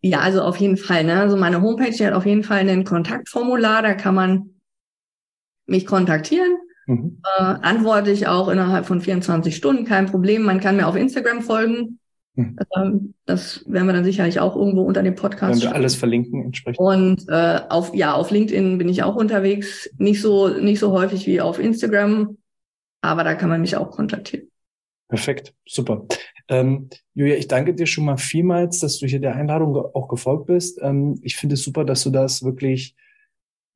Ja, 0.02 0.20
also 0.20 0.42
auf 0.42 0.58
jeden 0.58 0.76
Fall. 0.76 1.02
Ne? 1.02 1.18
Also 1.18 1.36
meine 1.36 1.62
Homepage 1.62 2.06
hat 2.06 2.14
auf 2.14 2.26
jeden 2.26 2.44
Fall 2.44 2.68
ein 2.68 2.84
Kontaktformular, 2.84 3.82
da 3.82 3.94
kann 3.94 4.14
man 4.14 4.50
mich 5.66 5.84
kontaktieren. 5.84 6.56
Mhm. 6.90 7.18
Äh, 7.38 7.42
antworte 7.42 8.10
ich 8.10 8.26
auch 8.26 8.48
innerhalb 8.48 8.84
von 8.84 9.00
24 9.00 9.54
Stunden, 9.54 9.84
kein 9.84 10.06
Problem. 10.06 10.42
Man 10.42 10.58
kann 10.58 10.74
mir 10.74 10.88
auf 10.88 10.96
Instagram 10.96 11.40
folgen. 11.40 12.00
Mhm. 12.34 12.56
Ähm, 12.76 13.14
das 13.26 13.64
werden 13.68 13.86
wir 13.86 13.92
dann 13.92 14.04
sicherlich 14.04 14.40
auch 14.40 14.56
irgendwo 14.56 14.82
unter 14.82 15.04
dem 15.04 15.14
Podcast. 15.14 15.62
Werden 15.62 15.70
wir 15.70 15.76
alles 15.76 15.94
verlinken 15.94 16.42
entsprechend. 16.42 16.80
Und 16.80 17.28
äh, 17.28 17.60
auf 17.68 17.94
ja 17.94 18.14
auf 18.14 18.32
LinkedIn 18.32 18.76
bin 18.78 18.88
ich 18.88 19.04
auch 19.04 19.14
unterwegs, 19.14 19.88
nicht 19.98 20.20
so 20.20 20.48
nicht 20.48 20.80
so 20.80 20.90
häufig 20.90 21.28
wie 21.28 21.40
auf 21.40 21.60
Instagram, 21.60 22.38
aber 23.02 23.22
da 23.22 23.34
kann 23.34 23.50
man 23.50 23.60
mich 23.60 23.76
auch 23.76 23.92
kontaktieren. 23.92 24.48
Perfekt, 25.08 25.54
super. 25.66 26.06
Ähm, 26.48 26.88
Julia, 27.14 27.36
ich 27.36 27.46
danke 27.46 27.72
dir 27.72 27.86
schon 27.86 28.04
mal 28.04 28.16
vielmals, 28.16 28.80
dass 28.80 28.98
du 28.98 29.06
hier 29.06 29.20
der 29.20 29.36
Einladung 29.36 29.76
auch 29.76 30.08
gefolgt 30.08 30.46
bist. 30.46 30.80
Ähm, 30.82 31.20
ich 31.22 31.36
finde 31.36 31.54
es 31.54 31.62
super, 31.62 31.84
dass 31.84 32.02
du 32.02 32.10
das 32.10 32.42
wirklich 32.42 32.96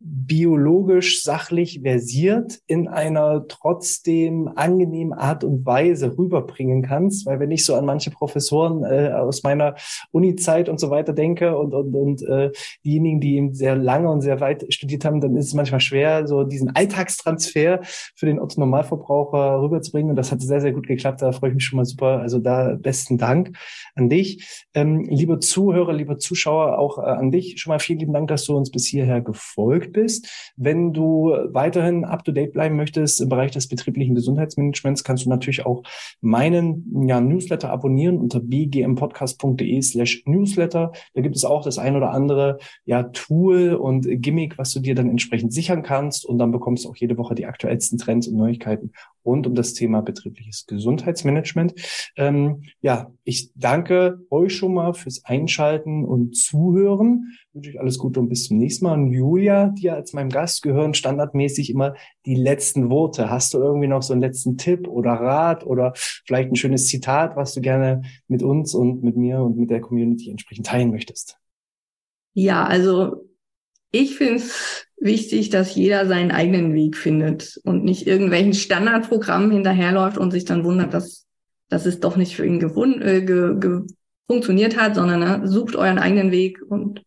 biologisch 0.06 1.22
sachlich 1.22 1.80
versiert 1.80 2.60
in 2.66 2.88
einer 2.88 3.48
trotzdem 3.48 4.50
angenehmen 4.54 5.14
Art 5.14 5.44
und 5.44 5.64
Weise 5.64 6.18
rüberbringen 6.18 6.82
kannst, 6.82 7.24
weil 7.24 7.40
wenn 7.40 7.50
ich 7.50 7.64
so 7.64 7.74
an 7.74 7.86
manche 7.86 8.10
Professoren 8.10 8.84
äh, 8.84 9.12
aus 9.14 9.42
meiner 9.44 9.76
Uni-Zeit 10.12 10.68
und 10.68 10.78
so 10.78 10.90
weiter 10.90 11.14
denke 11.14 11.56
und 11.56 11.72
und 11.72 11.94
und 11.94 12.22
äh, 12.22 12.50
diejenigen, 12.84 13.20
die 13.20 13.36
eben 13.36 13.54
sehr 13.54 13.76
lange 13.76 14.10
und 14.10 14.20
sehr 14.20 14.40
weit 14.40 14.66
studiert 14.68 15.06
haben, 15.06 15.22
dann 15.22 15.36
ist 15.36 15.46
es 15.46 15.54
manchmal 15.54 15.80
schwer, 15.80 16.26
so 16.26 16.44
diesen 16.44 16.76
Alltagstransfer 16.76 17.80
für 17.82 18.26
den 18.26 18.38
Otto 18.38 18.60
Normalverbraucher 18.60 19.62
rüberzubringen 19.62 20.10
und 20.10 20.16
das 20.16 20.30
hat 20.30 20.42
sehr 20.42 20.60
sehr 20.60 20.72
gut 20.72 20.86
geklappt. 20.86 21.22
Da 21.22 21.32
freue 21.32 21.50
ich 21.50 21.54
mich 21.54 21.64
schon 21.64 21.78
mal 21.78 21.86
super. 21.86 22.20
Also 22.20 22.40
da 22.40 22.76
besten 22.78 23.16
Dank 23.16 23.56
an 23.94 24.10
dich, 24.10 24.66
ähm, 24.74 25.04
liebe 25.08 25.38
Zuhörer, 25.38 25.94
liebe 25.94 26.18
Zuschauer, 26.18 26.78
auch 26.78 26.98
äh, 26.98 27.02
an 27.02 27.30
dich 27.30 27.58
schon 27.58 27.70
mal 27.70 27.78
vielen 27.78 28.00
lieben 28.00 28.12
Dank, 28.12 28.28
dass 28.28 28.44
du 28.44 28.54
uns 28.54 28.70
bis 28.70 28.86
hierher 28.86 29.22
gefolgt 29.22 29.93
bist. 29.94 30.52
Wenn 30.56 30.92
du 30.92 31.34
weiterhin 31.52 32.04
up-to-date 32.04 32.52
bleiben 32.52 32.76
möchtest 32.76 33.22
im 33.22 33.30
Bereich 33.30 33.52
des 33.52 33.68
betrieblichen 33.68 34.14
Gesundheitsmanagements, 34.14 35.02
kannst 35.02 35.24
du 35.24 35.30
natürlich 35.30 35.64
auch 35.64 35.82
meinen 36.20 37.06
ja, 37.08 37.22
Newsletter 37.22 37.70
abonnieren 37.70 38.18
unter 38.18 38.40
bgmpodcast.de 38.40 39.80
slash 39.80 40.22
newsletter. 40.26 40.92
Da 41.14 41.22
gibt 41.22 41.36
es 41.36 41.46
auch 41.46 41.64
das 41.64 41.78
ein 41.78 41.96
oder 41.96 42.10
andere 42.10 42.58
ja, 42.84 43.04
Tool 43.04 43.74
und 43.74 44.06
Gimmick, 44.20 44.58
was 44.58 44.72
du 44.72 44.80
dir 44.80 44.94
dann 44.94 45.08
entsprechend 45.08 45.54
sichern 45.54 45.82
kannst 45.82 46.26
und 46.26 46.38
dann 46.38 46.52
bekommst 46.52 46.84
du 46.84 46.90
auch 46.90 46.96
jede 46.96 47.16
Woche 47.16 47.34
die 47.34 47.46
aktuellsten 47.46 47.96
Trends 47.96 48.28
und 48.28 48.36
Neuigkeiten 48.36 48.92
rund 49.24 49.46
um 49.46 49.54
das 49.54 49.72
Thema 49.72 50.02
betriebliches 50.02 50.66
Gesundheitsmanagement. 50.66 51.74
Ähm, 52.16 52.62
ja, 52.80 53.12
ich 53.24 53.50
danke 53.54 54.20
euch 54.30 54.56
schon 54.56 54.74
mal 54.74 54.94
fürs 54.94 55.24
Einschalten 55.24 56.04
und 56.04 56.36
Zuhören. 56.36 57.36
Wünsche 57.52 57.70
euch 57.70 57.80
alles 57.80 57.98
Gute 57.98 58.20
und 58.20 58.28
bis 58.28 58.44
zum 58.44 58.58
nächsten 58.58 58.84
Mal. 58.84 58.94
Und 58.94 59.12
Julia, 59.12 59.68
dir 59.68 59.94
als 59.94 60.12
meinem 60.12 60.30
Gast 60.30 60.62
gehören 60.62 60.94
standardmäßig 60.94 61.70
immer 61.70 61.94
die 62.26 62.34
letzten 62.34 62.90
Worte. 62.90 63.30
Hast 63.30 63.54
du 63.54 63.58
irgendwie 63.58 63.88
noch 63.88 64.02
so 64.02 64.12
einen 64.12 64.22
letzten 64.22 64.56
Tipp 64.56 64.88
oder 64.88 65.12
Rat 65.12 65.64
oder 65.64 65.92
vielleicht 65.94 66.50
ein 66.50 66.56
schönes 66.56 66.86
Zitat, 66.86 67.36
was 67.36 67.54
du 67.54 67.60
gerne 67.60 68.02
mit 68.28 68.42
uns 68.42 68.74
und 68.74 69.02
mit 69.02 69.16
mir 69.16 69.40
und 69.40 69.56
mit 69.56 69.70
der 69.70 69.80
Community 69.80 70.30
entsprechend 70.30 70.66
teilen 70.66 70.90
möchtest? 70.90 71.38
Ja, 72.34 72.64
also 72.64 73.24
ich 73.94 74.16
finde 74.16 74.36
es 74.36 74.86
wichtig, 74.98 75.50
dass 75.50 75.74
jeder 75.74 76.06
seinen 76.06 76.32
eigenen 76.32 76.74
Weg 76.74 76.96
findet 76.96 77.60
und 77.64 77.84
nicht 77.84 78.06
irgendwelchen 78.06 78.54
Standardprogrammen 78.54 79.50
hinterherläuft 79.50 80.18
und 80.18 80.30
sich 80.30 80.44
dann 80.44 80.64
wundert, 80.64 80.92
dass, 80.92 81.26
dass 81.68 81.86
es 81.86 82.00
doch 82.00 82.16
nicht 82.16 82.34
für 82.34 82.44
ihn 82.44 82.58
gewun 82.58 83.00
äh, 83.00 83.22
ge 83.22 83.58
ge 83.58 83.82
funktioniert 84.26 84.80
hat, 84.80 84.94
sondern 84.94 85.20
ne, 85.20 85.46
sucht 85.46 85.76
euren 85.76 85.98
eigenen 85.98 86.30
Weg 86.30 86.60
und 86.66 87.04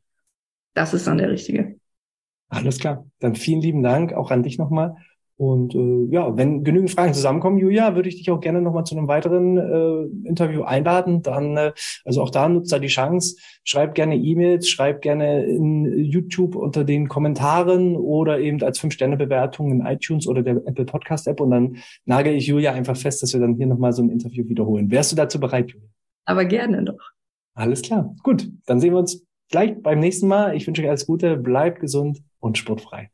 das 0.76 0.94
ist 0.94 1.08
dann 1.08 1.18
der 1.18 1.32
richtige. 1.32 1.80
Alles 2.50 2.78
klar. 2.78 3.06
Dann 3.20 3.36
vielen 3.36 3.62
lieben 3.62 3.82
Dank 3.82 4.14
auch 4.14 4.32
an 4.32 4.44
dich 4.44 4.58
nochmal. 4.58 4.96
Und 5.38 5.76
äh, 5.76 6.12
ja, 6.12 6.36
wenn 6.36 6.64
genügend 6.64 6.90
Fragen 6.90 7.14
zusammenkommen, 7.14 7.60
Julia, 7.60 7.96
würde 7.96 8.10
ich 8.10 8.18
dich 8.18 8.32
auch 8.32 8.40
gerne 8.40 8.60
nochmal 8.60 8.86
zu 8.86 8.98
einem 8.98 9.08
weiteren 9.08 9.58
äh, 9.58 10.28
Interview 10.28 10.64
einladen. 10.64 11.22
Dann, 11.22 11.56
äh, 11.58 11.74
also 12.06 12.24
auch 12.24 12.32
da 12.32 12.50
nutzt 12.50 12.72
da 12.72 12.80
die 12.80 12.88
Chance. 12.88 13.38
Schreib 13.64 13.94
gerne 13.94 14.16
E-Mails, 14.16 14.68
schreib 14.68 15.04
gerne 15.04 15.46
in 15.46 15.86
YouTube 16.04 16.56
unter 16.56 16.84
den 16.84 17.08
Kommentaren 17.08 17.96
oder 17.96 18.40
eben 18.40 18.62
als 18.64 18.80
Fünf-Sterne-Bewertung 18.80 19.72
in 19.72 19.86
iTunes 19.86 20.28
oder 20.28 20.42
der 20.42 20.56
Apple 20.66 20.86
Podcast-App 20.86 21.40
und 21.40 21.52
dann 21.52 21.78
nagel 22.06 22.34
ich 22.34 22.48
Julia 22.48 22.72
einfach 22.72 22.98
fest, 22.98 23.22
dass 23.22 23.34
wir 23.34 23.40
dann 23.40 23.56
hier 23.56 23.68
nochmal 23.68 23.94
so 23.94 24.02
ein 24.02 24.10
Interview 24.10 24.50
wiederholen. 24.50 24.90
Wärst 24.90 25.12
du 25.12 25.16
dazu 25.16 25.40
bereit, 25.40 25.70
Julia? 25.70 25.88
Aber 26.26 26.46
gerne 26.46 26.84
doch. 26.84 27.12
Alles 27.54 27.84
klar. 27.84 28.16
Gut, 28.24 28.50
dann 28.66 28.80
sehen 28.80 28.94
wir 28.94 29.00
uns 29.00 29.24
gleich 29.50 29.80
beim 29.82 30.00
nächsten 30.00 30.28
Mal. 30.28 30.56
Ich 30.56 30.66
wünsche 30.66 30.82
euch 30.82 30.90
alles 30.90 31.06
Gute, 31.06 31.38
bleibt 31.38 31.80
gesund 31.80 32.24
und 32.40 32.58
sportfrei. 32.58 33.12